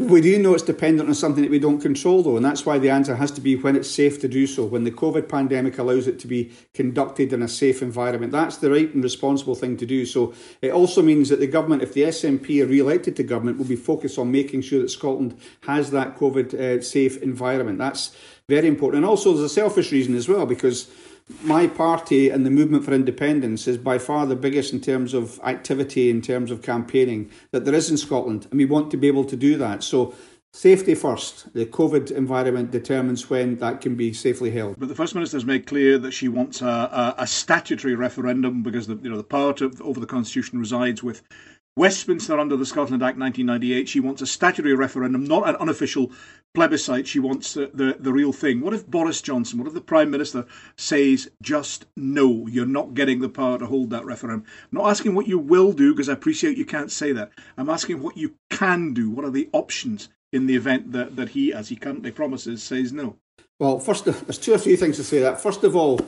We 0.00 0.22
do 0.22 0.38
know 0.38 0.54
it's 0.54 0.62
dependent 0.62 1.10
on 1.10 1.14
something 1.14 1.42
that 1.42 1.50
we 1.50 1.58
don't 1.58 1.78
control, 1.78 2.22
though, 2.22 2.36
and 2.36 2.44
that's 2.44 2.64
why 2.64 2.78
the 2.78 2.88
answer 2.88 3.16
has 3.16 3.30
to 3.32 3.40
be 3.42 3.54
when 3.54 3.76
it's 3.76 3.90
safe 3.90 4.18
to 4.22 4.28
do 4.28 4.46
so, 4.46 4.64
when 4.64 4.84
the 4.84 4.90
COVID 4.90 5.28
pandemic 5.28 5.76
allows 5.76 6.06
it 6.06 6.18
to 6.20 6.26
be 6.26 6.52
conducted 6.72 7.34
in 7.34 7.42
a 7.42 7.48
safe 7.48 7.82
environment. 7.82 8.32
That's 8.32 8.56
the 8.56 8.70
right 8.70 8.94
and 8.94 9.04
responsible 9.04 9.54
thing 9.54 9.76
to 9.76 9.84
do. 9.84 10.06
So 10.06 10.32
it 10.62 10.70
also 10.70 11.02
means 11.02 11.28
that 11.28 11.38
the 11.38 11.46
government, 11.46 11.82
if 11.82 11.92
the 11.92 12.04
SNP 12.04 12.64
are 12.64 12.66
re 12.66 12.78
elected 12.78 13.14
to 13.16 13.22
government, 13.22 13.58
will 13.58 13.66
be 13.66 13.76
focused 13.76 14.18
on 14.18 14.32
making 14.32 14.62
sure 14.62 14.80
that 14.80 14.88
Scotland 14.88 15.38
has 15.64 15.90
that 15.90 16.16
COVID 16.16 16.54
uh, 16.54 16.80
safe 16.80 17.20
environment. 17.20 17.76
That's 17.76 18.16
very 18.48 18.68
important. 18.68 19.02
And 19.02 19.10
also, 19.10 19.34
there's 19.34 19.44
a 19.44 19.54
selfish 19.54 19.92
reason 19.92 20.14
as 20.14 20.30
well, 20.30 20.46
because 20.46 20.90
my 21.42 21.66
party 21.66 22.30
and 22.30 22.44
the 22.44 22.50
movement 22.50 22.84
for 22.84 22.92
independence 22.92 23.66
is 23.66 23.78
by 23.78 23.98
far 23.98 24.26
the 24.26 24.36
biggest 24.36 24.72
in 24.72 24.80
terms 24.80 25.14
of 25.14 25.40
activity, 25.44 26.10
in 26.10 26.22
terms 26.22 26.50
of 26.50 26.62
campaigning 26.62 27.30
that 27.52 27.64
there 27.64 27.74
is 27.74 27.90
in 27.90 27.96
Scotland, 27.96 28.46
and 28.50 28.58
we 28.58 28.64
want 28.64 28.90
to 28.90 28.96
be 28.96 29.08
able 29.08 29.24
to 29.24 29.36
do 29.36 29.56
that. 29.56 29.82
So, 29.82 30.14
safety 30.52 30.94
first. 30.94 31.52
The 31.54 31.66
COVID 31.66 32.10
environment 32.10 32.70
determines 32.70 33.30
when 33.30 33.56
that 33.58 33.80
can 33.80 33.94
be 33.94 34.12
safely 34.12 34.50
held. 34.50 34.78
But 34.78 34.88
the 34.88 34.94
First 34.94 35.14
Minister 35.14 35.36
has 35.36 35.44
made 35.44 35.66
clear 35.66 35.98
that 35.98 36.12
she 36.12 36.28
wants 36.28 36.60
a, 36.60 36.66
a, 36.66 37.14
a 37.18 37.26
statutory 37.26 37.94
referendum 37.94 38.62
because 38.62 38.86
the, 38.86 38.96
you 38.96 39.10
know, 39.10 39.16
the 39.16 39.24
power 39.24 39.52
to, 39.54 39.72
over 39.80 40.00
the 40.00 40.06
Constitution 40.06 40.58
resides 40.58 41.02
with 41.02 41.22
Westminster 41.76 42.38
under 42.38 42.56
the 42.56 42.66
Scotland 42.66 43.02
Act 43.02 43.18
1998. 43.18 43.88
She 43.88 44.00
wants 44.00 44.22
a 44.22 44.26
statutory 44.26 44.74
referendum, 44.74 45.24
not 45.24 45.48
an 45.48 45.56
unofficial 45.56 46.10
plebiscite. 46.52 47.06
She 47.06 47.20
wants 47.20 47.54
the, 47.54 47.70
the, 47.72 47.96
the 47.98 48.12
real 48.12 48.32
thing. 48.32 48.60
What 48.60 48.74
if 48.74 48.86
Boris 48.86 49.22
Johnson, 49.22 49.58
what 49.58 49.68
if 49.68 49.74
the 49.74 49.80
Prime 49.80 50.10
Minister 50.10 50.46
says 50.76 51.30
just 51.40 51.86
no, 51.96 52.46
you're 52.48 52.66
not 52.66 52.94
getting 52.94 53.20
the 53.20 53.28
power 53.28 53.58
to 53.58 53.66
hold 53.66 53.90
that 53.90 54.04
referendum? 54.04 54.44
I'm 54.72 54.78
not 54.78 54.90
asking 54.90 55.14
what 55.14 55.28
you 55.28 55.38
will 55.38 55.72
do 55.72 55.94
because 55.94 56.08
I 56.08 56.14
appreciate 56.14 56.58
you 56.58 56.66
can't 56.66 56.90
say 56.90 57.12
that. 57.12 57.30
I'm 57.56 57.70
asking 57.70 58.02
what 58.02 58.16
you 58.16 58.34
can 58.50 58.92
do. 58.92 59.10
What 59.10 59.24
are 59.24 59.30
the 59.30 59.48
options 59.52 60.08
in 60.32 60.46
the 60.46 60.56
event 60.56 60.92
that, 60.92 61.16
that 61.16 61.30
he, 61.30 61.52
as 61.52 61.68
he 61.68 61.76
currently 61.76 62.10
promises, 62.10 62.62
says 62.62 62.92
no? 62.92 63.16
Well, 63.60 63.78
first, 63.78 64.06
there's 64.06 64.38
two 64.38 64.54
or 64.54 64.58
three 64.58 64.76
things 64.76 64.96
to 64.96 65.04
say 65.04 65.20
that. 65.20 65.40
First 65.40 65.64
of 65.64 65.76
all, 65.76 66.00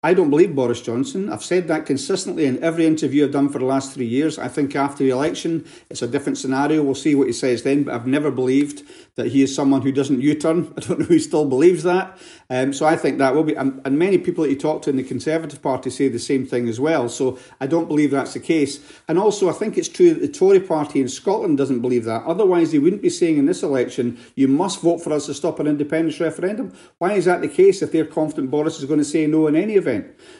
I 0.00 0.14
don't 0.14 0.30
believe 0.30 0.54
Boris 0.54 0.80
Johnson. 0.80 1.28
I've 1.28 1.42
said 1.42 1.66
that 1.66 1.84
consistently 1.84 2.46
in 2.46 2.62
every 2.62 2.86
interview 2.86 3.24
I've 3.24 3.32
done 3.32 3.48
for 3.48 3.58
the 3.58 3.64
last 3.64 3.92
three 3.92 4.06
years. 4.06 4.38
I 4.38 4.46
think 4.46 4.76
after 4.76 5.02
the 5.02 5.10
election, 5.10 5.64
it's 5.90 6.02
a 6.02 6.06
different 6.06 6.38
scenario. 6.38 6.84
We'll 6.84 6.94
see 6.94 7.16
what 7.16 7.26
he 7.26 7.32
says 7.32 7.64
then, 7.64 7.82
but 7.82 7.94
I've 7.94 8.06
never 8.06 8.30
believed 8.30 8.84
that 9.16 9.32
he 9.32 9.42
is 9.42 9.52
someone 9.52 9.82
who 9.82 9.90
doesn't 9.90 10.20
U 10.20 10.36
turn. 10.36 10.72
I 10.76 10.80
don't 10.82 11.00
know 11.00 11.06
who 11.06 11.18
still 11.18 11.46
believes 11.46 11.82
that. 11.82 12.16
Um, 12.48 12.72
so 12.72 12.86
I 12.86 12.94
think 12.94 13.18
that 13.18 13.34
will 13.34 13.42
be, 13.42 13.56
and, 13.56 13.82
many 13.98 14.18
people 14.18 14.44
that 14.44 14.50
you 14.50 14.56
talk 14.56 14.82
to 14.82 14.90
in 14.90 14.96
the 14.96 15.02
Conservative 15.02 15.60
Party 15.60 15.90
say 15.90 16.06
the 16.06 16.20
same 16.20 16.46
thing 16.46 16.68
as 16.68 16.78
well. 16.78 17.08
So 17.08 17.36
I 17.60 17.66
don't 17.66 17.88
believe 17.88 18.12
that's 18.12 18.34
the 18.34 18.40
case. 18.40 18.78
And 19.08 19.18
also, 19.18 19.50
I 19.50 19.52
think 19.52 19.76
it's 19.76 19.88
true 19.88 20.14
that 20.14 20.20
the 20.20 20.28
Tory 20.28 20.60
Party 20.60 21.00
in 21.00 21.08
Scotland 21.08 21.58
doesn't 21.58 21.80
believe 21.80 22.04
that. 22.04 22.22
Otherwise, 22.22 22.70
they 22.70 22.78
wouldn't 22.78 23.02
be 23.02 23.10
saying 23.10 23.36
in 23.36 23.46
this 23.46 23.64
election, 23.64 24.16
you 24.36 24.46
must 24.46 24.80
vote 24.80 25.02
for 25.02 25.12
us 25.12 25.26
to 25.26 25.34
stop 25.34 25.58
an 25.58 25.66
independence 25.66 26.20
referendum. 26.20 26.72
Why 26.98 27.14
is 27.14 27.24
that 27.24 27.40
the 27.40 27.48
case 27.48 27.82
if 27.82 27.90
they're 27.90 28.06
confident 28.06 28.52
Boris 28.52 28.78
is 28.78 28.84
going 28.84 29.00
to 29.00 29.04
say 29.04 29.26
no 29.26 29.48
in 29.48 29.56
any 29.56 29.74
event? 29.74 29.87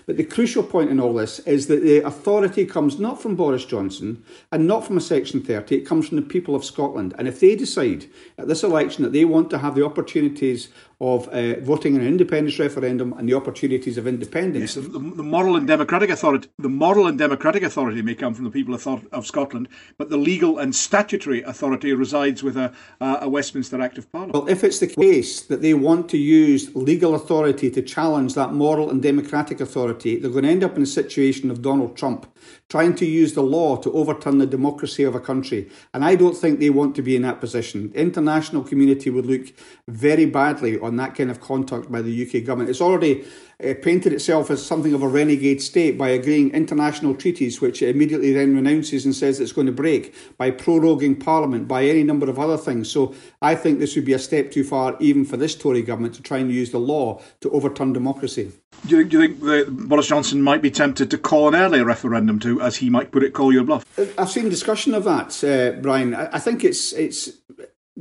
But 0.07 0.17
the 0.17 0.25
crucial 0.25 0.63
point 0.63 0.91
in 0.91 1.01
all 1.01 1.15
this 1.15 1.39
is 1.41 1.67
that 1.67 1.83
the 1.83 1.99
authority 1.99 2.67
comes 2.67 2.99
not 2.99 3.21
from 3.21 3.37
Boris 3.37 3.65
Johnson 3.65 4.23
and 4.53 4.67
not 4.67 4.87
from 4.87 4.97
a 4.97 5.01
Section 5.01 5.43
30, 5.43 5.77
it 5.77 5.87
comes 5.87 6.09
from 6.09 6.17
the 6.17 6.23
people 6.23 6.55
of 6.55 6.65
Scotland. 6.65 7.15
And 7.19 7.27
if 7.27 7.41
they 7.41 7.55
decide 7.55 8.07
at 8.37 8.49
this 8.49 8.63
election 8.63 9.05
that 9.05 9.13
they 9.13 9.25
want 9.25 9.51
to 9.51 9.59
have 9.59 9.75
the 9.75 9.85
opportunities 9.85 10.69
of 11.01 11.29
uh, 11.29 11.61
voting 11.61 11.95
in 11.95 12.01
an 12.01 12.09
independence 12.09 12.59
referendum 12.59 13.13
and 13.13 13.29
the 13.29 13.35
opportunities 13.35 13.97
of 13.97 14.07
independence. 14.09 14.75
Yes, 14.75 14.85
the, 14.85 14.99
the, 14.99 15.23
moral 15.23 15.55
and 15.55 15.65
democratic 15.65 16.11
authority, 16.11 16.49
the 16.59 16.69
moral 16.69 17.07
and 17.07 17.17
democratic 17.17 17.63
authority 17.63 18.03
may 18.03 18.17
come 18.17 18.35
from 18.35 18.45
the 18.45 18.51
people 18.51 18.75
of, 18.75 19.07
of 19.13 19.25
Scotland, 19.25 19.69
but 19.97 20.11
the 20.11 20.17
legal 20.17 20.59
and 20.59 20.75
statutory 20.75 21.43
authority 21.43 21.93
resides 21.93 22.43
with 22.43 22.57
a, 22.57 22.73
a 23.01 23.29
Westminster 23.29 23.81
Act 23.81 23.97
of 23.97 24.11
Parliament. 24.11 24.35
Well, 24.35 24.49
if 24.49 24.65
it's 24.65 24.81
the 24.81 24.89
case 24.89 25.43
that 25.43 25.63
they 25.63 25.75
want 25.75 26.09
to 26.11 26.19
use 26.19 26.75
legal 26.75 27.15
authority 27.15 27.71
to 27.71 27.81
challenge 27.81 28.35
that 28.35 28.53
moral 28.53 28.91
and 28.91 29.01
democratic 29.01 29.61
authority, 29.61 30.19
they're 30.19 30.33
going 30.33 30.45
to 30.45 30.51
end 30.51 30.65
up 30.65 30.77
in 30.77 30.83
a 30.83 30.87
situation 30.87 31.49
of 31.49 31.63
Donald 31.63 31.97
Trump 31.97 32.27
trying 32.69 32.95
to 32.95 33.07
use 33.07 33.33
the 33.35 33.43
law 33.43 33.77
to 33.77 33.93
overturn 33.93 34.39
the 34.39 34.47
democracy 34.47 35.03
of 35.03 35.15
a 35.15 35.21
country. 35.21 35.71
And 35.95 36.05
I 36.05 36.17
don't 36.17 36.37
think 36.37 36.61
they 36.61 36.71
want 36.71 36.95
to 36.97 37.03
be 37.03 37.17
in 37.17 37.23
that 37.23 37.41
position. 37.41 37.91
The 37.93 38.01
international 38.01 38.63
community 38.63 39.11
would 39.11 39.27
look 39.27 39.47
very 39.87 40.27
badly 40.27 40.79
on 40.89 40.97
that 40.97 41.15
kind 41.15 41.31
of 41.31 41.41
conduct 41.41 41.93
by 41.93 42.03
the 42.03 42.27
UK 42.27 42.45
government. 42.45 42.71
It's 42.71 42.81
already 42.81 43.25
uh, 43.65 43.75
painted 43.83 44.13
itself 44.13 44.51
as 44.51 44.65
something 44.65 44.95
of 44.95 45.03
a 45.03 45.09
renegade 45.09 45.63
state 45.63 45.97
by 45.97 46.09
agreeing 46.09 46.51
international 46.51 47.15
treaties, 47.15 47.61
which 47.61 47.83
it 47.83 47.95
immediately 47.95 48.33
then 48.33 48.55
renounces 48.55 49.05
and 49.05 49.15
says 49.15 49.39
it's 49.39 49.53
going 49.53 49.67
to 49.67 49.73
break, 49.73 50.15
by 50.37 50.51
proroguing 50.51 51.23
Parliament, 51.23 51.69
by 51.69 51.85
any 51.85 52.03
number 52.03 52.29
of 52.29 52.39
other 52.39 52.57
things. 52.57 52.91
So 52.91 53.15
I 53.43 53.55
think 53.55 53.79
this 53.79 53.95
would 53.95 54.05
be 54.05 54.13
a 54.13 54.19
step 54.19 54.51
too 54.51 54.65
far, 54.65 54.97
even 54.99 55.25
for 55.25 55.37
this 55.37 55.55
Tory 55.55 55.83
government, 55.83 56.15
to 56.15 56.23
try 56.23 56.39
and 56.39 56.51
use 56.51 56.71
the 56.71 56.79
law 56.79 57.21
to 57.41 57.51
overturn 57.51 57.93
democracy. 57.93 58.53
Do 58.87 58.97
you 58.97 59.03
think, 59.03 59.11
do 59.11 59.21
you 59.21 59.29
think 59.29 59.41
that 59.43 59.89
Boris 59.89 60.07
Johnson 60.07 60.41
might 60.41 60.63
be 60.63 60.71
tempted 60.71 61.11
to 61.11 61.19
call 61.19 61.49
an 61.49 61.55
earlier 61.55 61.85
referendum 61.85 62.39
to, 62.41 62.61
as 62.61 62.77
he 62.77 62.89
might 62.89 63.11
put 63.11 63.23
it, 63.23 63.35
call 63.35 63.53
your 63.53 63.65
bluff? 63.65 63.85
I've 64.17 64.31
seen 64.31 64.49
discussion 64.49 64.95
of 64.95 65.05
that, 65.05 65.45
uh, 65.45 65.81
Brian. 65.81 66.15
I 66.15 66.39
think 66.39 66.65
it's 66.65 66.93
it's 66.93 67.31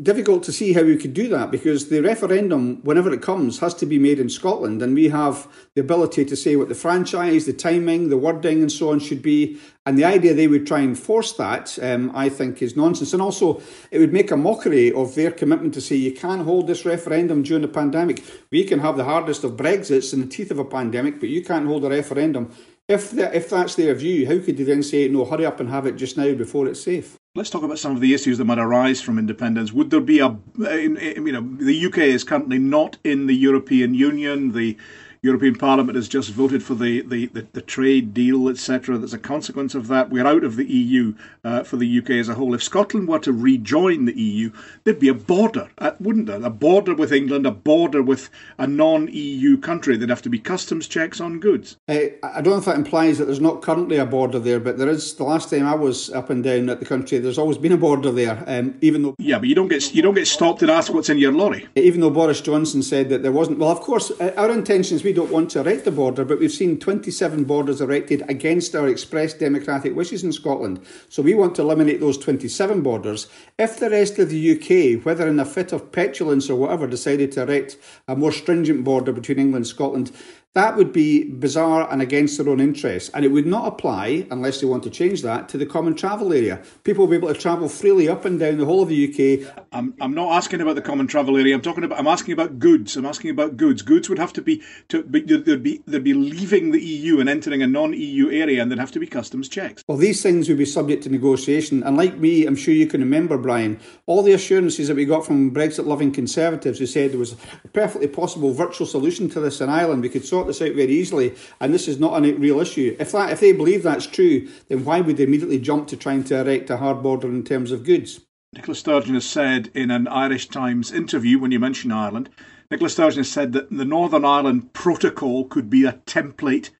difficult 0.01 0.43
to 0.43 0.51
see 0.51 0.73
how 0.73 0.83
we 0.83 0.95
could 0.95 1.13
do 1.13 1.27
that 1.29 1.49
because 1.49 1.89
the 1.89 2.01
referendum, 2.01 2.83
whenever 2.83 3.11
it 3.11 3.21
comes, 3.21 3.59
has 3.59 3.73
to 3.73 3.85
be 3.85 3.97
made 3.97 4.19
in 4.19 4.29
Scotland, 4.29 4.81
and 4.81 4.93
we 4.93 5.09
have 5.09 5.47
the 5.73 5.81
ability 5.81 6.23
to 6.25 6.35
say 6.35 6.55
what 6.55 6.69
the 6.69 6.75
franchise, 6.75 7.45
the 7.45 7.53
timing, 7.53 8.09
the 8.09 8.17
wording, 8.17 8.61
and 8.61 8.71
so 8.71 8.91
on 8.91 8.99
should 8.99 9.21
be. 9.21 9.57
And 9.85 9.97
the 9.97 10.05
idea 10.05 10.33
they 10.33 10.47
would 10.47 10.67
try 10.67 10.79
and 10.81 10.97
force 10.97 11.33
that, 11.33 11.79
um, 11.81 12.11
I 12.13 12.29
think, 12.29 12.61
is 12.61 12.75
nonsense. 12.75 13.13
And 13.13 13.21
also, 13.21 13.61
it 13.89 13.99
would 13.99 14.13
make 14.13 14.31
a 14.31 14.37
mockery 14.37 14.91
of 14.91 15.15
their 15.15 15.31
commitment 15.31 15.73
to 15.75 15.81
say 15.81 15.95
you 15.95 16.13
can't 16.13 16.43
hold 16.43 16.67
this 16.67 16.85
referendum 16.85 17.41
during 17.41 17.61
the 17.61 17.67
pandemic. 17.67 18.23
We 18.51 18.65
can 18.65 18.79
have 18.79 18.97
the 18.97 19.05
hardest 19.05 19.43
of 19.43 19.53
Brexits 19.53 20.13
in 20.13 20.19
the 20.21 20.27
teeth 20.27 20.51
of 20.51 20.59
a 20.59 20.65
pandemic, 20.65 21.19
but 21.19 21.29
you 21.29 21.43
can't 21.43 21.65
hold 21.67 21.85
a 21.85 21.89
referendum. 21.89 22.51
If, 22.87 23.11
the, 23.11 23.35
if 23.35 23.49
that's 23.49 23.75
their 23.75 23.93
view, 23.95 24.27
how 24.27 24.43
could 24.43 24.57
they 24.57 24.63
then 24.63 24.83
say, 24.83 25.07
no, 25.07 25.25
hurry 25.25 25.45
up 25.45 25.59
and 25.59 25.69
have 25.69 25.85
it 25.85 25.95
just 25.95 26.17
now 26.17 26.33
before 26.33 26.67
it's 26.67 26.83
safe? 26.83 27.16
Let's 27.37 27.51
talk 27.51 27.61
about 27.61 27.77
some 27.77 27.91
of 27.91 28.01
the 28.01 28.15
issues 28.15 28.39
that 28.39 28.45
might 28.45 28.57
arise 28.57 28.99
from 28.99 29.19
independence. 29.19 29.71
Would 29.71 29.91
there 29.91 30.01
be 30.01 30.17
a, 30.17 30.35
you 30.57 31.31
know, 31.31 31.47
the 31.63 31.85
UK 31.85 31.99
is 31.99 32.23
currently 32.23 32.57
not 32.57 32.97
in 33.03 33.27
the 33.27 33.35
European 33.35 33.93
Union. 33.93 34.53
The 34.53 34.75
European 35.21 35.55
Parliament 35.55 35.95
has 35.95 36.07
just 36.07 36.29
voted 36.31 36.63
for 36.63 36.75
the, 36.75 37.01
the, 37.01 37.27
the, 37.27 37.47
the 37.53 37.61
trade 37.61 38.13
deal, 38.13 38.49
etc. 38.49 38.97
There's 38.97 39.13
a 39.13 39.19
consequence 39.19 39.75
of 39.75 39.87
that. 39.87 40.09
We're 40.09 40.27
out 40.27 40.43
of 40.43 40.55
the 40.55 40.65
EU 40.65 41.15
uh, 41.43 41.63
for 41.63 41.77
the 41.77 41.99
UK 41.99 42.11
as 42.11 42.29
a 42.29 42.35
whole. 42.35 42.53
If 42.53 42.63
Scotland 42.63 43.07
were 43.07 43.19
to 43.19 43.33
rejoin 43.33 44.05
the 44.05 44.19
EU, 44.19 44.51
there'd 44.83 44.99
be 44.99 45.07
a 45.07 45.13
border, 45.13 45.69
uh, 45.79 45.91
wouldn't 45.99 46.27
there? 46.27 46.43
A 46.43 46.49
border 46.49 46.93
with 46.93 47.11
England, 47.11 47.45
a 47.45 47.51
border 47.51 48.01
with 48.01 48.29
a 48.57 48.67
non 48.67 49.07
EU 49.11 49.57
country. 49.57 49.97
There'd 49.97 50.09
have 50.09 50.21
to 50.23 50.29
be 50.29 50.39
customs 50.39 50.87
checks 50.87 51.19
on 51.19 51.39
goods. 51.39 51.77
Uh, 51.87 51.99
I 52.23 52.41
don't 52.41 52.53
know 52.53 52.57
if 52.57 52.65
that 52.65 52.75
implies 52.75 53.17
that 53.17 53.25
there's 53.25 53.41
not 53.41 53.61
currently 53.61 53.97
a 53.97 54.05
border 54.05 54.39
there, 54.39 54.59
but 54.59 54.77
there 54.77 54.89
is. 54.89 55.15
The 55.15 55.23
last 55.23 55.49
time 55.49 55.65
I 55.65 55.75
was 55.75 56.09
up 56.11 56.29
and 56.29 56.43
down 56.43 56.69
at 56.69 56.79
the 56.79 56.85
country, 56.85 57.17
there's 57.17 57.37
always 57.37 57.57
been 57.57 57.71
a 57.71 57.77
border 57.77 58.11
there, 58.11 58.43
um, 58.47 58.77
even 58.81 59.03
though. 59.03 59.15
Yeah, 59.17 59.39
but 59.39 59.47
you 59.47 59.55
don't 59.55 59.67
get 59.67 59.93
you 59.93 60.01
don't 60.01 60.15
get 60.15 60.27
stopped 60.27 60.61
and 60.61 60.71
asked 60.71 60.89
what's 60.89 61.09
in 61.09 61.17
your 61.17 61.31
lorry. 61.31 61.67
Even 61.75 62.01
though 62.01 62.09
Boris 62.09 62.41
Johnson 62.41 62.83
said 62.83 63.09
that 63.09 63.23
there 63.23 63.31
wasn't. 63.31 63.59
Well, 63.59 63.71
of 63.71 63.81
course, 63.81 64.11
uh, 64.19 64.33
our 64.37 64.51
intentions 64.51 65.01
we 65.07 65.13
don't 65.13 65.31
want 65.31 65.49
to 65.49 65.61
erect 65.61 65.85
the 65.85 65.91
border, 65.91 66.25
but 66.25 66.37
we've 66.37 66.51
seen 66.51 66.77
27 66.77 67.45
borders 67.45 67.79
erected 67.79 68.21
against 68.27 68.75
our 68.75 68.89
expressed 68.89 69.39
democratic 69.39 69.95
wishes 69.95 70.21
in 70.21 70.33
Scotland. 70.33 70.85
So 71.07 71.21
we 71.21 71.33
want 71.33 71.55
to 71.55 71.61
eliminate 71.61 72.01
those 72.01 72.17
27 72.17 72.81
borders. 72.81 73.27
If 73.57 73.79
the 73.79 73.89
rest 73.89 74.19
of 74.19 74.29
the 74.29 74.51
UK, 74.51 75.05
whether 75.05 75.25
in 75.25 75.39
a 75.39 75.45
fit 75.45 75.71
of 75.71 75.93
petulance 75.93 76.49
or 76.49 76.59
whatever, 76.59 76.87
decided 76.87 77.31
to 77.31 77.43
erect 77.43 77.77
a 78.05 78.17
more 78.17 78.33
stringent 78.33 78.83
border 78.83 79.13
between 79.13 79.39
England 79.39 79.63
and 79.63 79.67
Scotland, 79.67 80.11
that 80.57 80.75
would 80.75 80.91
be 80.91 81.23
bizarre 81.23 81.87
and 81.91 82.01
against 82.01 82.37
their 82.37 82.49
own 82.49 82.59
interests. 82.59 83.09
And 83.13 83.23
it 83.23 83.29
would 83.29 83.45
not 83.45 83.67
apply, 83.67 84.25
unless 84.31 84.59
they 84.59 84.67
want 84.67 84.83
to 84.83 84.89
change 84.89 85.21
that, 85.21 85.49
to 85.49 85.57
the 85.57 85.65
common 85.65 85.95
travel 85.95 86.33
area. 86.33 86.61
People 86.83 87.05
will 87.05 87.11
be 87.11 87.17
able 87.17 87.33
to 87.33 87.39
travel 87.39 87.69
freely 87.69 88.09
up 88.09 88.25
and 88.25 88.39
down 88.39 88.57
the 88.57 88.65
whole 88.65 88.81
of 88.81 88.89
the 88.89 89.07
UK. 89.07 89.65
I'm, 89.71 89.93
I'm 90.01 90.13
not 90.13 90.33
asking 90.33 90.61
about 90.61 90.75
the 90.75 90.81
common 90.81 91.05
travel 91.07 91.37
area. 91.37 91.53
I'm 91.53 91.61
talking 91.61 91.83
about 91.83 91.99
I'm 91.99 92.07
asking 92.07 92.33
about 92.33 92.59
goods. 92.59 92.95
I'm 92.95 93.05
asking 93.05 93.31
about 93.31 93.57
goods. 93.57 93.81
Goods 93.81 94.09
would 94.09 94.17
have 94.17 94.33
to 94.33 94.41
be 94.41 94.63
to 94.89 95.03
be, 95.03 95.21
they'd 95.21 95.63
be 95.63 95.81
they'd 95.85 96.03
be 96.03 96.13
leaving 96.13 96.71
the 96.71 96.81
EU 96.81 97.19
and 97.19 97.29
entering 97.29 97.61
a 97.61 97.67
non-EU 97.67 98.31
area, 98.31 98.61
and 98.61 98.71
there'd 98.71 98.79
have 98.79 98.91
to 98.93 98.99
be 98.99 99.07
customs 99.07 99.47
checks. 99.47 99.83
Well, 99.87 99.97
these 99.97 100.23
things 100.23 100.49
would 100.49 100.57
be 100.57 100.65
subject 100.65 101.03
to 101.03 101.09
negotiation. 101.09 101.83
And 101.83 101.97
like 101.97 102.17
me, 102.17 102.45
I'm 102.45 102.55
sure 102.55 102.73
you 102.73 102.87
can 102.87 103.01
remember, 103.01 103.37
Brian, 103.37 103.79
all 104.07 104.23
the 104.23 104.33
assurances 104.33 104.87
that 104.87 104.95
we 104.95 105.05
got 105.05 105.25
from 105.25 105.51
Brexit-loving 105.51 106.13
Conservatives 106.13 106.79
who 106.79 106.87
said 106.87 107.11
there 107.11 107.19
was 107.19 107.33
a 107.33 107.67
perfectly 107.73 108.07
possible 108.07 108.53
virtual 108.53 108.87
solution 108.87 109.29
to 109.29 109.39
this 109.39 109.61
in 109.61 109.69
Ireland. 109.69 110.01
We 110.01 110.09
could 110.09 110.25
sort 110.25 110.46
this 110.47 110.61
out 110.61 110.73
very 110.73 110.91
easily, 110.91 111.35
and 111.59 111.73
this 111.73 111.87
is 111.87 111.99
not 111.99 112.17
a 112.17 112.33
real 112.33 112.59
issue. 112.59 112.95
If 112.99 113.11
that, 113.11 113.31
if 113.31 113.39
they 113.39 113.51
believe 113.51 113.83
that's 113.83 114.07
true, 114.07 114.47
then 114.69 114.85
why 114.85 115.01
would 115.01 115.17
they 115.17 115.23
immediately 115.23 115.59
jump 115.59 115.87
to 115.89 115.97
trying 115.97 116.23
to 116.25 116.39
erect 116.39 116.69
a 116.69 116.77
hard 116.77 117.03
border 117.03 117.27
in 117.27 117.43
terms 117.43 117.71
of 117.71 117.83
goods? 117.83 118.21
Nicola 118.53 118.75
Sturgeon 118.75 119.13
has 119.13 119.25
said 119.25 119.69
in 119.73 119.91
an 119.91 120.07
Irish 120.07 120.47
Times 120.47 120.91
interview 120.91 121.37
when 121.37 121.51
you 121.51 121.59
mention 121.59 121.91
Ireland, 121.91 122.29
Nicola 122.71 122.89
Sturgeon 122.89 123.19
has 123.19 123.31
said 123.31 123.53
that 123.53 123.69
the 123.69 123.85
Northern 123.85 124.25
Ireland 124.25 124.73
Protocol 124.73 125.45
could 125.45 125.69
be 125.69 125.85
a 125.85 125.93
template 126.05 126.71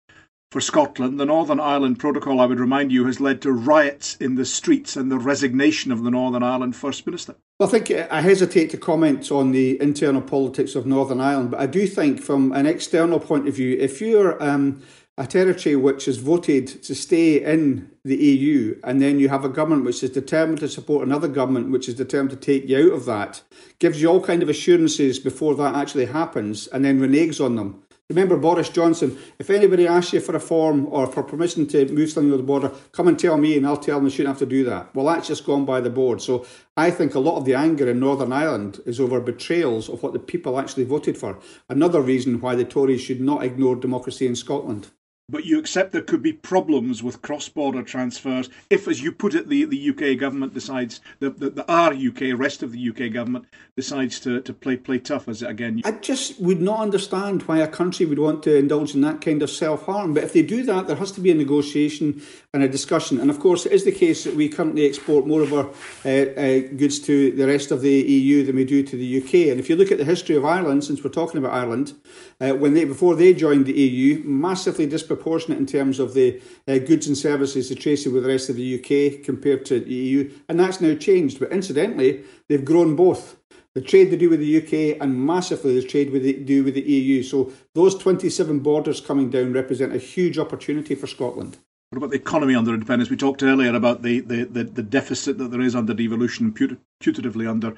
for 0.51 0.61
Scotland. 0.61 1.19
The 1.19 1.25
Northern 1.25 1.59
Ireland 1.59 1.99
Protocol, 1.99 2.39
I 2.39 2.45
would 2.45 2.59
remind 2.59 2.91
you, 2.91 3.05
has 3.05 3.19
led 3.19 3.41
to 3.41 3.51
riots 3.51 4.15
in 4.15 4.35
the 4.35 4.45
streets 4.45 4.95
and 4.95 5.11
the 5.11 5.19
resignation 5.19 5.91
of 5.91 6.03
the 6.03 6.11
Northern 6.11 6.43
Ireland 6.43 6.75
First 6.75 7.05
Minister. 7.05 7.35
Well, 7.59 7.67
I 7.67 7.71
think 7.71 7.91
I 8.11 8.21
hesitate 8.21 8.69
to 8.69 8.77
comment 8.77 9.31
on 9.31 9.51
the 9.51 9.81
internal 9.81 10.21
politics 10.21 10.75
of 10.75 10.85
Northern 10.85 11.19
Ireland, 11.19 11.49
but 11.49 11.59
I 11.59 11.65
do 11.65 11.87
think, 11.87 12.21
from 12.21 12.51
an 12.51 12.67
external 12.67 13.19
point 13.19 13.47
of 13.47 13.55
view, 13.55 13.75
if 13.79 13.99
you're 13.99 14.41
um, 14.43 14.83
a 15.17 15.25
territory 15.25 15.75
which 15.75 16.05
has 16.05 16.17
voted 16.17 16.67
to 16.67 16.93
stay 16.93 17.43
in 17.43 17.89
the 18.05 18.15
EU, 18.15 18.79
and 18.83 19.01
then 19.01 19.19
you 19.19 19.29
have 19.29 19.43
a 19.43 19.49
government 19.49 19.85
which 19.85 20.03
is 20.03 20.11
determined 20.11 20.59
to 20.59 20.69
support 20.69 21.07
another 21.07 21.27
government 21.27 21.71
which 21.71 21.89
is 21.89 21.95
determined 21.95 22.29
to 22.29 22.35
take 22.35 22.69
you 22.69 22.77
out 22.77 22.95
of 22.95 23.05
that, 23.05 23.41
gives 23.79 23.99
you 23.99 24.07
all 24.07 24.21
kind 24.21 24.43
of 24.43 24.49
assurances 24.49 25.17
before 25.17 25.55
that 25.55 25.73
actually 25.73 26.05
happens, 26.05 26.67
and 26.67 26.85
then 26.85 26.99
reneges 26.99 27.43
on 27.43 27.55
them. 27.55 27.81
Remember 28.09 28.37
Boris 28.37 28.69
Johnson, 28.69 29.17
if 29.37 29.49
anybody 29.49 29.85
asks 29.85 30.13
you 30.13 30.21
for 30.21 30.33
a 30.33 30.39
form 30.39 30.87
or 30.89 31.07
for 31.07 31.23
permission 31.23 31.67
to 31.67 31.91
move 31.91 32.09
something 32.09 32.31
over 32.31 32.37
the 32.37 32.43
border, 32.43 32.71
come 32.93 33.09
and 33.09 33.19
tell 33.19 33.35
me 33.35 33.57
and 33.57 33.67
I'll 33.67 33.75
tell 33.75 33.97
them 33.97 34.05
they 34.05 34.11
shouldn't 34.11 34.29
have 34.29 34.39
to 34.39 34.45
do 34.45 34.63
that. 34.63 34.95
Well, 34.95 35.05
that's 35.07 35.27
just 35.27 35.45
gone 35.45 35.65
by 35.65 35.81
the 35.81 35.89
board. 35.89 36.21
So 36.21 36.45
I 36.77 36.89
think 36.89 37.15
a 37.15 37.19
lot 37.19 37.35
of 37.35 37.43
the 37.43 37.55
anger 37.55 37.89
in 37.89 37.99
Northern 37.99 38.31
Ireland 38.31 38.79
is 38.85 39.01
over 39.01 39.19
betrayals 39.19 39.89
of 39.89 40.03
what 40.03 40.13
the 40.13 40.19
people 40.19 40.57
actually 40.57 40.85
voted 40.85 41.17
for. 41.17 41.37
Another 41.67 41.99
reason 41.99 42.39
why 42.39 42.55
the 42.55 42.63
Tories 42.63 43.01
should 43.01 43.19
not 43.19 43.43
ignore 43.43 43.75
democracy 43.75 44.25
in 44.25 44.37
Scotland 44.37 44.87
but 45.29 45.43
you 45.43 45.59
accept 45.59 45.91
there 45.91 46.01
could 46.01 46.21
be 46.21 46.31
problems 46.31 47.03
with 47.03 47.21
cross-border 47.21 47.83
transfers 47.83 48.49
if, 48.69 48.87
as 48.87 49.01
you 49.01 49.11
put 49.11 49.35
it, 49.35 49.49
the, 49.49 49.65
the 49.65 49.89
UK 49.89 50.17
government 50.17 50.53
decides 50.53 51.01
the, 51.19 51.29
the, 51.29 51.49
the 51.49 51.71
our 51.71 51.93
UK, 51.93 52.37
rest 52.37 52.63
of 52.63 52.71
the 52.71 52.89
UK 52.89 53.11
government 53.11 53.45
decides 53.75 54.21
to, 54.21 54.39
to 54.41 54.53
play 54.53 54.77
play 54.77 54.99
tough. 54.99 55.27
As 55.27 55.41
again, 55.41 55.81
I 55.83 55.91
just 55.91 56.39
would 56.39 56.61
not 56.61 56.79
understand 56.79 57.43
why 57.43 57.57
a 57.57 57.67
country 57.67 58.05
would 58.05 58.19
want 58.19 58.41
to 58.43 58.55
indulge 58.55 58.95
in 58.95 59.01
that 59.01 59.19
kind 59.19 59.41
of 59.43 59.49
self-harm. 59.49 60.13
But 60.13 60.23
if 60.23 60.31
they 60.31 60.43
do 60.43 60.63
that, 60.63 60.87
there 60.87 60.95
has 60.95 61.11
to 61.13 61.21
be 61.21 61.31
a 61.31 61.35
negotiation 61.35 62.21
and 62.57 62.63
a 62.63 62.67
discussion. 62.67 63.19
And 63.19 63.29
of 63.29 63.39
course, 63.39 63.67
it 63.67 63.71
is 63.71 63.85
the 63.85 63.91
case 63.91 64.23
that 64.23 64.35
we 64.35 64.49
currently 64.49 64.87
export 64.87 65.27
more 65.27 65.41
of 65.43 65.53
our 65.53 65.67
uh, 66.03 66.09
uh, 66.09 66.59
goods 66.75 66.99
to 67.01 67.31
the 67.31 67.45
rest 67.45 67.69
of 67.69 67.81
the 67.81 67.91
EU 67.91 68.43
than 68.43 68.55
we 68.55 68.65
do 68.65 68.81
to 68.81 68.97
the 68.97 69.21
UK. 69.21 69.51
And 69.51 69.59
if 69.59 69.69
you 69.69 69.75
look 69.75 69.91
at 69.91 69.99
the 69.99 70.05
history 70.05 70.35
of 70.35 70.43
Ireland, 70.43 70.83
since 70.83 71.03
we're 71.03 71.11
talking 71.11 71.37
about 71.37 71.53
Ireland, 71.53 71.93
uh, 72.41 72.53
when 72.53 72.73
they 72.73 72.83
before 72.83 73.15
they 73.15 73.35
joined 73.35 73.67
the 73.67 73.79
EU, 73.79 74.23
massively 74.23 74.87
disproportionate 74.87 75.59
in 75.59 75.67
terms 75.67 75.99
of 75.99 76.15
the 76.15 76.41
uh, 76.67 76.79
goods 76.79 77.05
and 77.05 77.15
services 77.15 77.69
they 77.69 77.75
tracing 77.75 78.11
with 78.11 78.23
the 78.23 78.29
rest 78.29 78.49
of 78.49 78.55
the 78.55 78.79
UK 78.79 79.23
compared 79.23 79.63
to 79.67 79.79
the 79.79 79.93
EU, 79.93 80.31
and 80.49 80.59
that's 80.59 80.81
now 80.81 80.95
changed. 80.95 81.39
But 81.39 81.51
incidentally, 81.51 82.23
they've 82.47 82.65
grown 82.65 82.95
both. 82.95 83.37
The 83.75 83.81
trade 83.81 84.09
they 84.09 84.17
do 84.17 84.31
with 84.31 84.39
the 84.39 84.57
UK 84.57 84.99
and 84.99 85.23
massively 85.23 85.79
the 85.79 85.87
trade 85.87 86.11
they 86.11 86.33
do 86.33 86.63
with 86.63 86.73
the 86.73 86.81
EU. 86.81 87.21
So 87.21 87.51
those 87.75 87.95
27 87.95 88.61
borders 88.61 88.99
coming 88.99 89.29
down 89.29 89.53
represent 89.53 89.93
a 89.93 89.99
huge 89.99 90.39
opportunity 90.39 90.95
for 90.95 91.05
Scotland. 91.05 91.59
What 91.89 91.99
about 91.99 92.09
the 92.09 92.17
economy 92.17 92.53
under 92.53 92.73
independence? 92.73 93.09
We 93.09 93.15
talked 93.15 93.43
earlier 93.43 93.73
about 93.73 94.01
the, 94.01 94.19
the, 94.19 94.43
the, 94.43 94.65
the 94.65 94.83
deficit 94.83 95.37
that 95.37 95.51
there 95.51 95.61
is 95.61 95.73
under 95.73 95.93
devolution, 95.93 96.51
putatively 96.51 97.49
under 97.49 97.75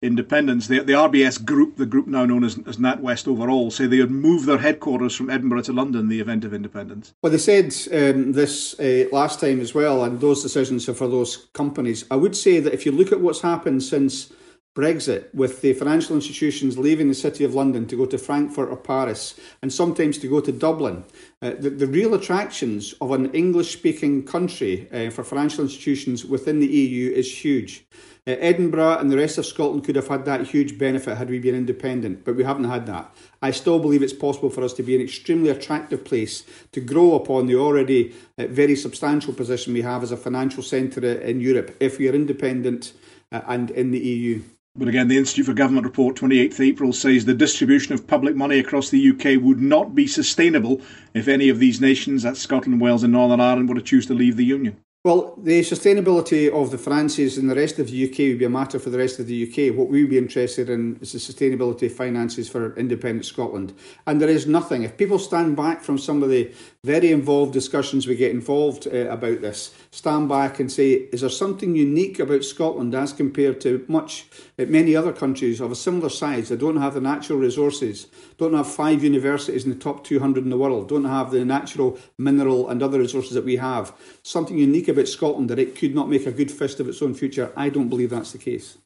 independence. 0.00 0.66
The, 0.66 0.78
the 0.78 0.94
RBS 0.94 1.44
group, 1.44 1.76
the 1.76 1.84
group 1.84 2.06
now 2.06 2.24
known 2.24 2.42
as, 2.42 2.58
as 2.66 2.78
NatWest 2.78 3.28
overall, 3.28 3.70
say 3.70 3.86
they 3.86 4.00
would 4.00 4.10
move 4.10 4.46
their 4.46 4.56
headquarters 4.56 5.14
from 5.14 5.28
Edinburgh 5.28 5.62
to 5.62 5.74
London 5.74 6.00
in 6.00 6.08
the 6.08 6.20
event 6.20 6.46
of 6.46 6.54
independence. 6.54 7.12
Well, 7.22 7.32
they 7.32 7.36
said 7.36 7.74
um, 7.92 8.32
this 8.32 8.80
uh, 8.80 9.08
last 9.12 9.40
time 9.40 9.60
as 9.60 9.74
well, 9.74 10.04
and 10.04 10.20
those 10.20 10.42
decisions 10.42 10.88
are 10.88 10.94
for 10.94 11.08
those 11.08 11.48
companies. 11.52 12.06
I 12.10 12.16
would 12.16 12.34
say 12.34 12.60
that 12.60 12.72
if 12.72 12.86
you 12.86 12.92
look 12.92 13.12
at 13.12 13.20
what's 13.20 13.42
happened 13.42 13.82
since 13.82 14.32
Brexit, 14.80 15.34
with 15.34 15.60
the 15.60 15.74
financial 15.74 16.16
institutions 16.16 16.78
leaving 16.78 17.08
the 17.08 17.14
City 17.14 17.44
of 17.44 17.54
London 17.54 17.86
to 17.86 17.96
go 17.96 18.06
to 18.06 18.16
Frankfurt 18.16 18.70
or 18.70 18.76
Paris, 18.76 19.38
and 19.60 19.70
sometimes 19.70 20.16
to 20.18 20.26
go 20.26 20.40
to 20.40 20.52
Dublin, 20.52 21.04
uh, 21.42 21.50
the, 21.58 21.68
the, 21.68 21.86
real 21.86 22.14
attractions 22.14 22.94
of 23.02 23.10
an 23.10 23.30
English 23.32 23.72
speaking 23.72 24.24
country 24.24 24.88
uh, 24.90 25.10
for 25.10 25.22
financial 25.22 25.64
institutions 25.64 26.24
within 26.24 26.60
the 26.60 26.66
EU 26.66 27.12
is 27.12 27.44
huge. 27.44 27.84
Uh, 28.26 28.32
Edinburgh 28.40 28.98
and 28.98 29.10
the 29.10 29.16
rest 29.18 29.36
of 29.36 29.44
Scotland 29.44 29.84
could 29.84 29.96
have 29.96 30.08
had 30.08 30.24
that 30.24 30.46
huge 30.46 30.78
benefit 30.78 31.18
had 31.18 31.28
we 31.28 31.38
been 31.38 31.54
independent, 31.54 32.24
but 32.24 32.36
we 32.36 32.44
haven't 32.44 32.64
had 32.64 32.86
that. 32.86 33.14
I 33.42 33.50
still 33.50 33.78
believe 33.78 34.02
it's 34.02 34.12
possible 34.12 34.50
for 34.50 34.64
us 34.64 34.72
to 34.74 34.82
be 34.82 34.94
an 34.94 35.02
extremely 35.02 35.50
attractive 35.50 36.04
place 36.04 36.44
to 36.72 36.80
grow 36.80 37.14
upon 37.14 37.46
the 37.46 37.56
already 37.56 38.14
uh, 38.38 38.46
very 38.46 38.76
substantial 38.76 39.34
position 39.34 39.74
we 39.74 39.82
have 39.82 40.02
as 40.02 40.12
a 40.12 40.16
financial 40.16 40.62
centre 40.62 41.04
in 41.04 41.40
Europe 41.40 41.76
if 41.80 41.98
we 41.98 42.08
are 42.08 42.14
independent 42.14 42.94
uh, 43.32 43.42
and 43.46 43.70
in 43.70 43.90
the 43.90 43.98
EU. 43.98 44.42
But 44.76 44.86
again, 44.86 45.08
the 45.08 45.18
Institute 45.18 45.46
for 45.46 45.52
Government 45.52 45.84
report 45.84 46.16
28th 46.16 46.60
April 46.60 46.92
says 46.92 47.24
the 47.24 47.34
distribution 47.34 47.92
of 47.92 48.06
public 48.06 48.36
money 48.36 48.58
across 48.58 48.88
the 48.88 49.10
UK 49.10 49.42
would 49.42 49.60
not 49.60 49.96
be 49.96 50.06
sustainable 50.06 50.80
if 51.12 51.26
any 51.26 51.48
of 51.48 51.58
these 51.58 51.80
nations, 51.80 52.22
that's 52.22 52.40
Scotland, 52.40 52.80
Wales, 52.80 53.02
and 53.02 53.12
Northern 53.12 53.40
Ireland, 53.40 53.68
were 53.68 53.74
to 53.74 53.82
choose 53.82 54.06
to 54.06 54.14
leave 54.14 54.36
the 54.36 54.44
Union. 54.44 54.76
Well, 55.02 55.34
the 55.38 55.60
sustainability 55.62 56.52
of 56.52 56.70
the 56.70 56.76
finances 56.76 57.38
in 57.38 57.46
the 57.46 57.54
rest 57.54 57.78
of 57.78 57.90
the 57.90 58.04
UK 58.04 58.18
would 58.18 58.38
be 58.38 58.44
a 58.44 58.50
matter 58.50 58.78
for 58.78 58.90
the 58.90 58.98
rest 58.98 59.18
of 59.18 59.26
the 59.26 59.48
UK. 59.48 59.74
What 59.74 59.88
we 59.88 60.02
would 60.02 60.10
be 60.10 60.18
interested 60.18 60.68
in 60.68 60.98
is 61.00 61.12
the 61.12 61.18
sustainability 61.18 61.86
of 61.86 61.94
finances 61.94 62.50
for 62.50 62.76
independent 62.76 63.24
Scotland. 63.24 63.72
And 64.06 64.20
there 64.20 64.28
is 64.28 64.46
nothing. 64.46 64.82
If 64.82 64.98
people 64.98 65.18
stand 65.18 65.56
back 65.56 65.80
from 65.80 65.96
some 65.96 66.22
of 66.22 66.28
the 66.28 66.52
very 66.84 67.12
involved 67.12 67.54
discussions 67.54 68.06
we 68.06 68.14
get 68.14 68.30
involved 68.30 68.88
uh, 68.88 69.08
about 69.08 69.40
this, 69.40 69.74
stand 69.90 70.28
back 70.28 70.60
and 70.60 70.70
say, 70.70 70.90
is 70.90 71.22
there 71.22 71.30
something 71.30 71.74
unique 71.74 72.18
about 72.18 72.44
Scotland 72.44 72.94
as 72.94 73.14
compared 73.14 73.58
to 73.62 73.86
much 73.88 74.26
uh, 74.58 74.66
many 74.66 74.94
other 74.94 75.14
countries 75.14 75.62
of 75.62 75.72
a 75.72 75.76
similar 75.76 76.10
size 76.10 76.50
that 76.50 76.60
don't 76.60 76.76
have 76.76 76.92
the 76.92 77.00
natural 77.00 77.38
resources, 77.38 78.06
don't 78.36 78.52
have 78.52 78.70
five 78.70 79.02
universities 79.02 79.64
in 79.64 79.70
the 79.70 79.76
top 79.76 80.04
200 80.04 80.44
in 80.44 80.50
the 80.50 80.58
world, 80.58 80.90
don't 80.90 81.06
have 81.06 81.30
the 81.30 81.42
natural 81.42 81.98
mineral 82.18 82.68
and 82.68 82.82
other 82.82 82.98
resources 82.98 83.32
that 83.32 83.46
we 83.46 83.56
have? 83.56 83.94
Something 84.22 84.58
unique 84.58 84.89
about 84.90 85.08
Scotland 85.08 85.48
that 85.50 85.58
it 85.58 85.76
could 85.76 85.94
not 85.94 86.08
make 86.08 86.26
a 86.26 86.32
good 86.32 86.50
fist 86.50 86.80
of 86.80 86.88
its 86.88 87.00
own 87.02 87.14
future. 87.14 87.52
I 87.56 87.68
don't 87.68 87.88
believe 87.88 88.10
that's 88.10 88.32
the 88.32 88.38
case. 88.38 88.78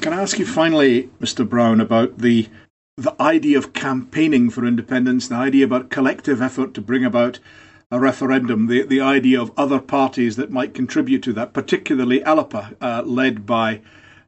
Can 0.00 0.12
I 0.12 0.22
ask 0.22 0.38
you 0.38 0.46
finally, 0.46 1.10
Mr. 1.20 1.48
Brown, 1.48 1.80
about 1.80 2.18
the 2.18 2.48
the 2.96 3.14
idea 3.20 3.56
of 3.56 3.72
campaigning 3.72 4.50
for 4.50 4.66
independence, 4.66 5.28
the 5.28 5.34
idea 5.34 5.64
about 5.64 5.88
collective 5.88 6.42
effort 6.42 6.74
to 6.74 6.82
bring 6.82 7.02
about 7.02 7.38
a 7.90 7.98
referendum, 7.98 8.66
the, 8.66 8.82
the 8.82 9.00
idea 9.00 9.40
of 9.40 9.52
other 9.56 9.80
parties 9.80 10.36
that 10.36 10.50
might 10.50 10.74
contribute 10.74 11.22
to 11.22 11.32
that, 11.32 11.52
particularly 11.52 12.22
Alba, 12.22 12.76
uh, 12.80 13.02
led 13.04 13.46
by 13.46 13.80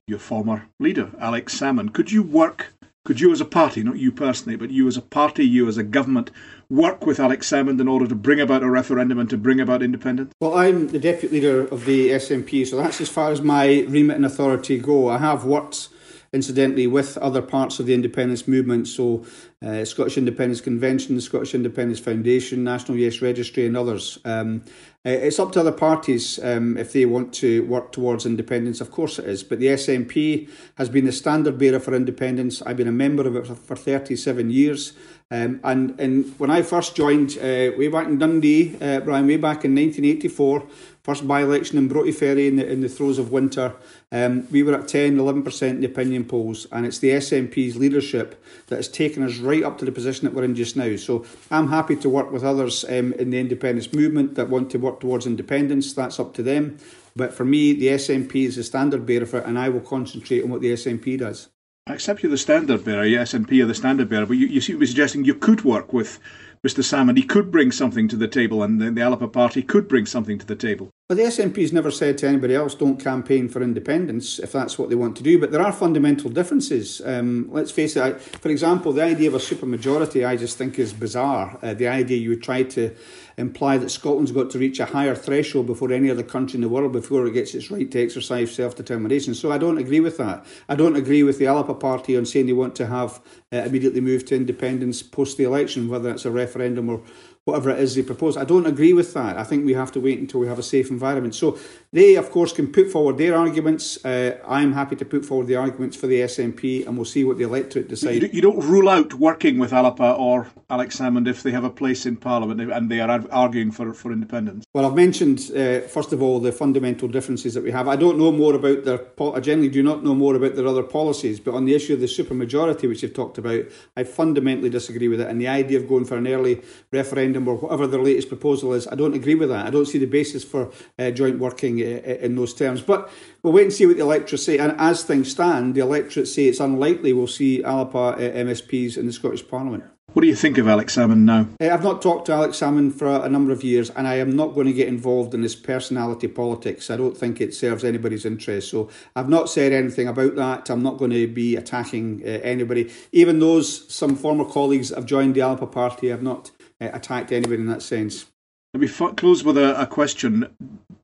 your 0.07 0.19
former 0.19 0.69
leader, 0.81 1.11
Alex 1.21 1.59
Salmond. 1.59 1.93
Could 1.93 2.11
you 2.11 2.23
work, 2.23 2.73
could 3.05 3.21
you 3.21 3.31
as 3.31 3.41
a 3.41 3.45
party, 3.45 3.83
not 3.83 3.99
you 3.99 4.11
personally, 4.11 4.57
but 4.57 4.71
you 4.71 4.89
as 4.89 4.97
a 4.97 5.03
party, 5.03 5.45
you 5.45 5.69
as 5.69 5.77
a 5.77 5.85
government, 5.85 6.31
work 6.73 7.05
with 7.05 7.21
Alex 7.21 7.51
Salmond 7.51 7.79
in 7.81 7.87
order 7.87 8.07
to 8.07 8.15
bring 8.15 8.41
about 8.41 8.63
a 8.63 8.71
referendum 8.71 9.19
and 9.19 9.29
to 9.29 9.37
bring 9.37 9.61
about 9.61 9.83
independence? 9.83 10.33
Well, 10.41 10.55
I'm 10.55 10.89
the 10.89 10.99
deputy 10.99 11.35
leader 11.35 11.67
of 11.67 11.85
the 11.85 12.09
SNP, 12.11 12.67
so 12.67 12.79
that's 12.79 12.99
as 13.01 13.11
far 13.11 13.31
as 13.31 13.43
my 13.43 13.85
remit 13.89 14.17
and 14.17 14.25
authority 14.25 14.79
go. 14.79 15.11
I 15.11 15.19
have 15.19 15.45
worked 15.45 15.91
incidentally 16.33 16.87
with 16.87 17.19
other 17.19 17.43
parts 17.43 17.79
of 17.79 17.85
the 17.85 17.93
independence 17.93 18.49
movement, 18.49 18.89
so 18.89 19.23
uh, 19.63 19.85
Scottish 19.85 20.17
Independence 20.17 20.63
Convention, 20.63 21.15
the 21.15 21.21
Scottish 21.21 21.55
Independence 21.55 22.01
Foundation, 22.01 22.65
National 22.65 22.97
Yes 22.97 23.21
Registry, 23.21 23.67
and 23.67 23.77
others. 23.77 24.19
Um, 24.25 24.65
uh, 25.05 25.11
it's 25.11 25.39
up 25.39 25.53
to 25.53 25.61
other 25.61 25.73
parties 25.73 26.39
um, 26.43 26.79
if 26.79 26.95
they 26.95 27.05
want 27.05 27.35
to 27.35 27.67
work 27.67 27.93
towards 27.93 28.25
independence. 28.25 28.81
Of 28.81 28.91
course, 28.91 29.19
it 29.19 29.27
is. 29.27 29.45
But 29.45 29.61
the 29.61 29.67
SNP 29.67 30.49
has 30.77 30.89
been 30.89 31.05
the 31.05 31.13
standard 31.13 31.59
bearer 31.59 31.81
for 31.81 31.93
independence. 31.95 32.63
I've 32.63 32.79
been 32.79 32.89
a 32.89 32.93
member 32.93 33.27
of 33.27 33.37
it 33.37 33.47
for, 33.47 33.55
for 33.55 33.77
37 33.77 34.51
years. 34.51 34.95
Um, 35.33 35.61
and, 35.65 35.99
and 35.99 36.39
when 36.39 36.51
I 36.51 36.61
first 36.61 36.95
joined, 36.95 37.39
uh, 37.39 37.73
way 37.79 37.89
back 37.89 38.07
in 38.07 38.19
Dundee, 38.19 38.77
uh, 38.83 39.01
Brian, 39.01 39.27
way 39.27 39.39
back 39.39 39.65
in 39.65 39.75
1984, 39.75 40.63
first 41.03 41.27
by 41.27 41.41
election 41.41 41.79
in 41.79 41.89
Broughty 41.89 42.13
Ferry 42.13 42.49
in 42.49 42.57
the, 42.57 42.71
in 42.71 42.83
the 42.83 42.89
throes 42.91 43.19
of 43.19 43.33
winter, 43.33 43.75
um, 44.13 44.47
we 44.51 44.63
were 44.63 44.75
at 44.75 44.89
10, 44.89 45.17
11% 45.17 45.63
in 45.71 45.81
the 45.81 45.87
opinion 45.87 46.27
polls. 46.27 46.67
And 46.71 46.85
it's 46.85 46.99
the 46.99 47.13
SNP's 47.13 47.77
leadership 47.77 48.45
that 48.67 48.77
has 48.77 48.89
taken 48.89 49.23
us 49.23 49.39
right 49.39 49.63
up 49.63 49.79
to 49.79 49.87
the 49.87 49.93
position 49.93 50.27
that 50.27 50.35
we're 50.35 50.45
in 50.45 50.55
just 50.55 50.77
now. 50.77 50.97
So 50.97 51.25
I'm 51.51 51.69
happy 51.69 51.97
to 51.97 52.11
work 52.11 52.31
with 52.31 52.45
others 52.45 52.85
um, 52.85 53.15
in 53.15 53.31
the 53.31 53.41
independence 53.41 53.91
movement 53.95 54.35
that 54.35 54.51
want 54.51 54.69
to 54.73 54.79
work 54.79 55.01
towards 55.01 55.27
independence. 55.27 55.95
That's 55.95 56.21
up 56.21 56.35
to 56.35 56.43
them. 56.43 56.77
But 57.17 57.33
for 57.33 57.47
me, 57.47 57.73
the 57.73 57.87
SNP 57.87 58.35
is 58.35 58.57
the 58.57 58.65
standard 58.65 59.07
bearer 59.07 59.25
for 59.25 59.39
it, 59.39 59.47
and 59.47 59.59
I 59.59 59.71
will 59.71 59.81
concentrate 59.81 60.45
on 60.45 60.51
what 60.51 60.61
the 60.61 60.75
SNP 60.75 61.21
does. 61.21 61.49
I 61.89 61.95
accept 61.95 62.23
you're 62.23 62.31
the 62.31 62.39
standard 62.39 62.85
bearer, 62.85 63.05
yes, 63.05 63.33
SNP 63.33 63.61
are 63.61 63.67
the 63.67 63.75
standard 63.75 64.09
bearer, 64.09 64.25
but 64.25 64.37
you, 64.37 64.47
you 64.47 64.61
seem 64.61 64.77
to 64.77 64.81
be 64.81 64.87
suggesting 64.87 65.25
you 65.25 65.35
could 65.35 65.65
work 65.65 65.93
with 65.93 66.21
Mr. 66.65 66.79
Salmond. 66.79 67.17
He 67.17 67.25
could 67.25 67.51
bring 67.51 67.73
something 67.73 68.07
to 68.07 68.15
the 68.15 68.29
table, 68.29 68.63
and 68.63 68.81
the, 68.81 68.93
the 68.93 69.01
Alba 69.01 69.27
party 69.27 69.63
could 69.65 69.89
bring 69.89 70.07
something 70.07 70.39
to 70.39 70.47
the 70.47 70.55
table. 70.55 70.91
Well, 71.11 71.17
the 71.17 71.25
SNP's 71.25 71.73
never 71.73 71.91
said 71.91 72.19
to 72.19 72.29
anybody 72.29 72.55
else, 72.55 72.77
don't 72.77 73.03
campaign 73.03 73.49
for 73.49 73.61
independence 73.63 74.39
if 74.39 74.53
that's 74.53 74.79
what 74.79 74.91
they 74.91 74.95
want 74.95 75.17
to 75.17 75.25
do. 75.25 75.41
But 75.41 75.51
there 75.51 75.61
are 75.61 75.73
fundamental 75.73 76.31
differences. 76.31 77.03
Um, 77.05 77.49
let's 77.51 77.73
face 77.73 77.97
it. 77.97 78.01
I, 78.01 78.13
for 78.13 78.51
example, 78.51 78.93
the 78.93 79.03
idea 79.03 79.27
of 79.27 79.35
a 79.35 79.39
supermajority 79.39 80.25
I 80.25 80.37
just 80.37 80.57
think 80.57 80.79
is 80.79 80.93
bizarre. 80.93 81.59
Uh, 81.63 81.75
the 81.75 81.89
idea 81.89 82.17
you 82.17 82.29
would 82.29 82.45
try 82.45 82.63
to 82.63 82.95
imply 83.37 83.79
that 83.79 83.91
Scotland's 83.91 84.33
got 84.33 84.51
to 84.51 84.59
reach 84.59 84.81
a 84.81 84.87
higher 84.87 85.15
threshold 85.15 85.67
before 85.67 85.93
any 85.93 86.11
other 86.11 86.23
country 86.23 86.57
in 86.57 86.63
the 86.63 86.69
world 86.69 86.93
before 86.93 87.27
it 87.27 87.33
gets 87.33 87.55
its 87.55 87.71
right 87.71 87.91
to 87.91 88.03
exercise 88.03 88.55
self 88.55 88.77
determination. 88.77 89.35
So 89.35 89.53
I 89.53 89.59
don't 89.59 89.79
agree 89.79 90.01
with 90.01 90.19
that. 90.19 90.45
I 90.69 90.75
don't 90.75 90.97
agree 90.97 91.23
with 91.23 91.39
the 91.39 91.47
Alba 91.47 91.75
party 91.75 92.17
on 92.17 92.27
saying 92.27 92.47
they 92.47 92.53
want 92.53 92.77
to 92.77 92.87
have 92.87 93.21
uh, 93.53 93.59
immediately 93.59 94.01
move 94.01 94.25
to 94.27 94.37
independence 94.37 95.03
post 95.03 95.37
the 95.37 95.45
election, 95.45 95.89
whether 95.89 96.11
it's 96.11 96.25
a 96.25 96.31
referendum 96.31 96.89
or 96.89 97.03
whatever 97.45 97.71
it 97.71 97.81
is 97.81 97.95
they 97.95 98.03
propose. 98.03 98.37
I 98.37 98.45
don't 98.45 98.67
agree 98.67 98.93
with 98.93 99.15
that. 99.15 99.37
I 99.37 99.43
think 99.43 99.67
we 99.67 99.75
have 99.75 99.91
to 99.93 100.01
wait 100.01 100.21
until 100.21 100.39
we 100.39 100.47
have 100.47 100.61
a 100.61 100.63
safe 100.63 100.91
environment. 100.91 101.35
So 101.35 101.59
they, 101.93 102.15
of 102.15 102.31
course, 102.31 102.53
can 102.53 102.71
put 102.71 102.91
forward 102.91 103.19
their 103.19 103.37
arguments. 103.37 104.03
Uh, 104.05 104.39
I'm 104.47 104.73
happy 104.73 104.95
to 104.97 105.05
put 105.05 105.25
forward 105.25 105.49
the 105.49 105.57
arguments 105.57 105.97
for 105.97 106.07
the 106.07 106.21
SNP, 106.21 106.87
and 106.87 106.97
we'll 106.97 107.05
see 107.05 107.25
what 107.25 107.39
the 107.39 107.45
electorate 107.45 107.89
decide. 107.89 108.33
You, 108.33 108.43
don't 108.43 108.61
rule 108.61 108.89
out 108.89 109.15
working 109.15 109.59
with 109.59 109.73
Alba 109.73 110.13
or 110.13 110.49
Alex 110.73 110.99
Salmond 110.99 111.29
if 111.29 111.43
they 111.43 111.51
have 111.51 111.65
a 111.65 111.71
place 111.71 112.07
in 112.07 112.17
Parliament 112.17 112.73
and 112.73 112.91
they 112.91 112.99
are 112.99 113.23
arguing 113.31 113.71
for, 113.71 113.93
for 113.93 114.11
independence. 114.11 114.65
Well, 114.73 114.87
I've 114.87 114.95
mentioned, 114.95 115.51
uh, 115.55 115.81
first 115.81 116.15
of 116.15 116.23
all, 116.23 116.41
the 116.41 116.51
fundamental 116.51 117.09
differences 117.09 117.53
that 117.53 117.63
we 117.63 117.71
have. 117.71 117.89
I 117.89 117.97
don't 117.97 118.19
know 118.19 118.33
more 118.33 118.55
about 118.55 118.85
their, 118.85 119.05
I 119.21 119.41
generally 119.41 119.69
do 119.69 119.83
not 119.83 120.03
know 120.03 120.15
more 120.15 120.35
about 120.35 120.55
their 120.55 120.67
other 120.67 120.83
policies, 120.83 121.41
but 121.41 121.53
on 121.53 121.67
the 121.67 121.75
issue 121.75 121.93
of 121.93 122.01
the 122.01 122.07
supermajority, 122.07 122.89
which 122.89 123.03
you've 123.03 123.13
talked 123.13 123.37
about, 123.37 123.65
I 123.99 124.05
fundamentally 124.05 124.71
disagree 124.71 125.09
with 125.09 125.21
it. 125.21 125.29
And 125.29 125.39
the 125.39 125.49
idea 125.49 125.79
of 125.79 125.87
going 125.87 126.07
for 126.07 126.17
an 126.17 126.27
early 126.27 126.63
referendum 126.91 127.47
or 127.47 127.57
whatever 127.57 127.87
their 127.87 128.01
latest 128.01 128.29
proposal 128.29 128.73
is, 128.73 128.89
I 128.89 128.95
don't 128.95 129.15
agree 129.15 129.35
with 129.35 129.51
that. 129.51 129.67
I 129.67 129.71
don't 129.71 129.85
see 129.85 129.99
the 129.99 130.07
basis 130.07 130.43
for 130.43 130.71
uh, 130.99 131.11
joint 131.11 131.39
working 131.39 131.83
uh, 131.83 132.01
in 132.23 132.35
those 132.35 132.55
terms. 132.55 132.81
But 132.81 133.11
we'll 133.43 133.53
wait 133.53 133.65
and 133.65 133.73
see 133.75 133.85
what 133.85 133.97
the 133.99 134.05
electorate 134.05 134.41
say. 134.41 134.57
And 134.57 134.75
as 134.81 135.05
things 135.05 135.31
stand, 135.31 135.75
the 135.75 135.81
electorate 135.81 136.29
say 136.29 136.47
it's 136.47 136.61
unlikely 136.61 137.13
we'll 137.13 137.27
see 137.27 137.63
Alba 137.63 137.99
uh, 137.99 138.17
MSPs 138.19 138.97
in 138.97 139.05
the 139.05 139.13
Scottish 139.13 139.47
Parliament. 139.47 139.85
What 140.13 140.21
do 140.21 140.29
you 140.29 140.37
think 140.37 140.59
of 140.59 140.69
Alex 140.69 140.97
Salmond 140.97 141.21
now? 141.21 141.49
Uh, 141.59 141.73
I've 141.73 141.83
not 141.83 142.03
talked 142.03 142.27
to 142.27 142.33
Alex 142.33 142.61
Salmond 142.61 142.93
for 142.93 143.07
a, 143.07 143.31
number 143.31 143.51
of 143.51 143.65
years, 143.65 143.89
and 143.89 144.07
I 144.07 144.17
am 144.17 144.37
not 144.37 144.55
going 144.55 144.67
to 144.67 144.73
get 144.75 144.89
involved 144.89 145.33
in 145.33 145.41
this 145.41 145.55
personality 145.55 146.29
politics. 146.29 146.91
I 146.91 146.99
don't 146.99 147.17
think 147.17 147.41
it 147.41 147.55
serves 147.55 147.83
anybody's 147.83 148.27
interest. 148.27 148.71
So 148.71 148.91
I've 149.17 149.31
not 149.31 149.49
said 149.49 149.73
anything 149.73 150.09
about 150.09 150.35
that. 150.37 150.69
I'm 150.69 150.83
not 150.83 150.99
going 150.99 151.13
to 151.13 151.27
be 151.27 151.57
attacking 151.57 152.21
uh, 152.27 152.29
anybody. 152.43 152.93
Even 153.13 153.39
those, 153.39 153.91
some 153.91 154.15
former 154.15 154.45
colleagues 154.45 154.91
have 154.91 155.07
joined 155.07 155.35
the 155.35 155.41
Alba 155.41 155.67
party, 155.67 156.13
I've 156.13 156.23
not 156.23 156.51
uh, 156.79 156.91
attacked 156.93 157.33
anybody 157.33 157.63
in 157.63 157.69
that 157.69 157.81
sense. 157.81 158.27
Let 158.75 158.83
me 158.83 158.89
f- 158.89 159.17
close 159.17 159.43
with 159.43 159.57
a, 159.57 159.81
a 159.81 159.87
question. 159.87 160.55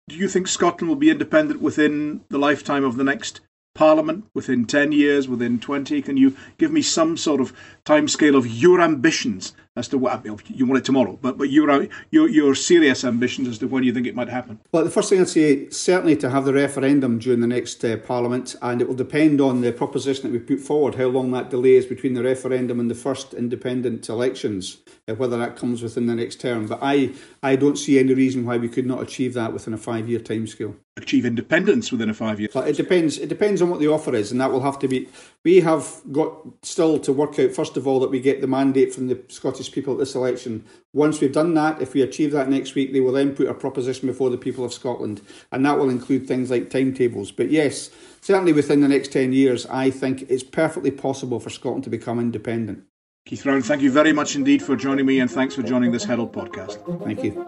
Do 0.09 0.17
you 0.17 0.29
think 0.29 0.49
Scotland 0.49 0.91
will 0.91 0.97
be 0.97 1.11
independent 1.11 1.63
within 1.63 2.25
the 2.29 2.39
lifetime 2.39 2.85
of 2.85 2.97
the 2.97 3.05
next 3.05 3.41
Parliament 3.79 4.25
within 4.35 4.65
10 4.65 4.91
years, 4.91 5.29
within 5.29 5.61
20? 5.61 6.03
Can 6.03 6.17
you 6.17 6.37
give 6.59 6.73
me 6.73 6.83
some 6.83 7.17
sort 7.17 7.41
of 7.41 7.53
timescale 7.85 8.37
of 8.37 8.45
your 8.45 8.81
ambitions 8.81 9.55
as 9.79 9.89
to 9.89 9.99
what 9.99 10.25
you 10.49 10.67
want 10.67 10.79
it 10.79 10.85
tomorrow, 10.85 11.19
but 11.21 11.39
but 11.39 11.51
your 11.51 11.89
your 12.11 12.29
your 12.29 12.55
serious 12.55 13.05
ambitions 13.05 13.49
as 13.49 13.59
to 13.59 13.69
when 13.69 13.85
you 13.85 13.93
think 13.93 14.07
it 14.07 14.15
might 14.15 14.29
happen? 14.29 14.59
Well, 14.73 14.85
the 14.85 14.91
first 14.91 15.09
thing 15.09 15.21
I'd 15.21 15.29
say 15.29 15.69
certainly 15.71 16.17
to 16.17 16.31
have 16.31 16.45
the 16.45 16.53
referendum 16.53 17.19
during 17.19 17.41
the 17.41 17.47
next 17.47 17.85
uh, 17.85 17.97
Parliament, 17.97 18.57
and 18.63 18.81
it 18.81 18.89
will 18.89 18.95
depend 18.95 19.41
on 19.41 19.61
the 19.61 19.73
proposition 19.73 20.25
that 20.25 20.33
we 20.33 20.39
put 20.39 20.65
forward, 20.65 20.97
how 20.97 21.07
long 21.07 21.31
that 21.33 21.51
delay 21.51 21.75
is 21.75 21.87
between 21.87 22.15
the 22.15 22.23
referendum 22.23 22.81
and 22.81 22.91
the 22.91 22.95
first 22.95 23.35
independent 23.35 24.09
elections, 24.09 24.79
uh, 25.09 25.15
whether 25.15 25.39
that 25.39 25.57
comes 25.57 25.83
within 25.83 26.07
the 26.07 26.15
next 26.15 26.41
term. 26.41 26.67
But 26.67 26.81
I 26.83 27.13
I 27.43 27.57
don't 27.57 27.77
see 27.77 27.99
any 27.99 28.15
reason 28.15 28.45
why 28.45 28.57
we 28.57 28.69
could 28.69 28.87
not 28.87 29.03
achieve 29.03 29.35
that 29.35 29.53
within 29.53 29.75
a 29.75 29.79
five 29.79 30.09
year 30.09 30.21
timescale 30.21 30.75
achieve 30.99 31.25
independence 31.25 31.91
within 31.91 32.11
a 32.11 32.15
five 32.15 32.41
year. 32.41 32.49
It 32.55 32.77
depends. 32.77 33.19
It 33.19 33.29
depends 33.29 33.63
on 33.63 33.71
what 33.71 33.81
the 33.81 33.89
offer 33.89 34.15
is, 34.15 34.31
and 34.31 34.41
that 34.41 34.51
will 34.51 34.63
have 34.63 34.79
to 34.81 34.89
be. 34.89 35.09
We 35.45 35.61
have 35.61 36.01
got 36.13 36.37
still 36.63 36.99
to 37.01 37.13
work 37.13 37.39
out. 37.39 37.53
First 37.53 37.77
of 37.77 37.87
all, 37.87 38.01
that 38.01 38.11
we 38.11 38.21
get 38.21 38.41
the 38.41 38.47
mandate 38.47 38.93
from 38.93 39.09
the 39.09 39.21
Scottish 39.29 39.68
Scottish 39.69 39.75
people 39.75 39.95
at 39.95 39.99
this 39.99 40.15
election. 40.15 40.65
Once 40.93 41.21
we've 41.21 41.33
done 41.33 41.55
that, 41.55 41.81
if 41.81 41.95
we 41.95 42.03
achieve 42.03 42.33
that 42.33 42.49
next 42.49 42.75
week, 42.75 42.93
they 42.93 43.01
will 43.01 43.13
then 43.13 43.35
put 43.35 43.49
a 43.49 43.55
proposition 43.55 44.09
before 44.09 44.31
the 44.31 44.39
people 44.39 44.65
of 44.65 44.73
Scotland, 44.73 45.21
and 45.53 45.65
that 45.65 45.79
will 45.79 45.91
include 45.91 46.27
things 46.27 46.51
like 46.51 46.71
timetables. 46.71 47.31
But 47.31 47.51
yes, 47.51 47.91
certainly 48.21 48.53
within 48.53 48.81
the 48.81 48.89
next 48.89 49.13
10 49.13 49.33
years, 49.33 49.67
I 49.67 49.91
think 49.91 50.23
it's 50.29 50.43
perfectly 50.43 50.91
possible 50.91 51.41
for 51.41 51.51
Scotland 51.51 51.85
to 51.85 51.91
become 51.91 52.19
independent. 52.19 52.85
Keith 53.27 53.45
Brown, 53.45 53.63
thank 53.63 53.83
you 53.83 53.91
very 53.91 54.13
much 54.13 54.37
indeed 54.37 54.63
for 54.63 54.75
joining 54.75 55.07
me, 55.07 55.21
and 55.21 55.31
thanks 55.31 55.55
for 55.55 55.63
joining 55.63 55.93
this 55.93 56.05
Herald 56.05 56.33
podcast. 56.33 56.79
Thank 57.05 57.23
you. 57.23 57.45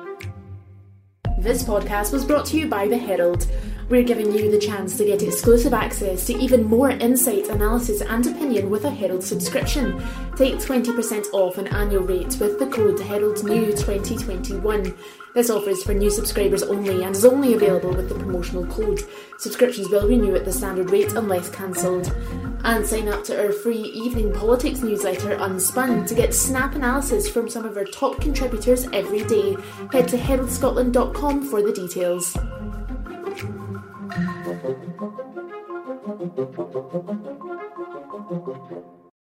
This 1.38 1.62
podcast 1.62 2.12
was 2.12 2.24
brought 2.24 2.44
to 2.46 2.59
you 2.59 2.68
by 2.68 2.87
The 2.87 2.98
Herald. 2.98 3.46
We're 3.90 4.05
giving 4.05 4.33
you 4.33 4.50
the 4.53 4.59
chance 4.59 4.96
to 4.98 5.05
get 5.05 5.20
exclusive 5.20 5.74
access 5.74 6.24
to 6.26 6.38
even 6.38 6.62
more 6.62 6.90
insight, 6.90 7.48
analysis, 7.48 8.00
and 8.00 8.24
opinion 8.24 8.70
with 8.70 8.85
a 8.85 8.90
Herald 8.90 9.24
subscription. 9.24 10.00
Take 10.37 10.59
20% 10.59 11.26
off 11.33 11.59
an 11.59 11.66
annual 11.66 12.05
rate 12.05 12.37
with 12.38 12.61
the 12.61 12.68
code 12.68 12.98
HeraldNew2021. 12.98 14.96
This 15.35 15.50
offer 15.50 15.70
is 15.70 15.83
for 15.83 15.92
new 15.92 16.09
subscribers 16.09 16.62
only 16.62 17.03
and 17.03 17.16
is 17.16 17.24
only 17.24 17.55
available 17.55 17.92
with 17.92 18.09
the 18.09 18.14
promotional 18.14 18.64
code. 18.66 19.00
Subscriptions 19.38 19.88
will 19.88 20.07
renew 20.07 20.37
at 20.37 20.44
the 20.44 20.53
standard 20.53 20.90
rate 20.90 21.14
unless 21.14 21.48
cancelled. 21.50 22.14
And 22.62 22.87
sign 22.87 23.09
up 23.09 23.24
to 23.24 23.44
our 23.44 23.50
free 23.50 23.83
evening 23.83 24.33
politics 24.33 24.83
newsletter 24.83 25.37
Unspun 25.38 26.06
to 26.06 26.15
get 26.15 26.33
snap 26.33 26.77
analysis 26.77 27.29
from 27.29 27.48
some 27.48 27.65
of 27.65 27.77
our 27.77 27.87
top 27.87 28.21
contributors 28.21 28.87
every 28.92 29.25
day. 29.25 29.56
Head 29.90 30.06
to 30.10 30.17
heraldscotland.com 30.17 31.42
for 31.50 31.60
the 31.60 31.73
details. 31.73 32.37
Thank 34.45 34.65
you. 38.71 39.00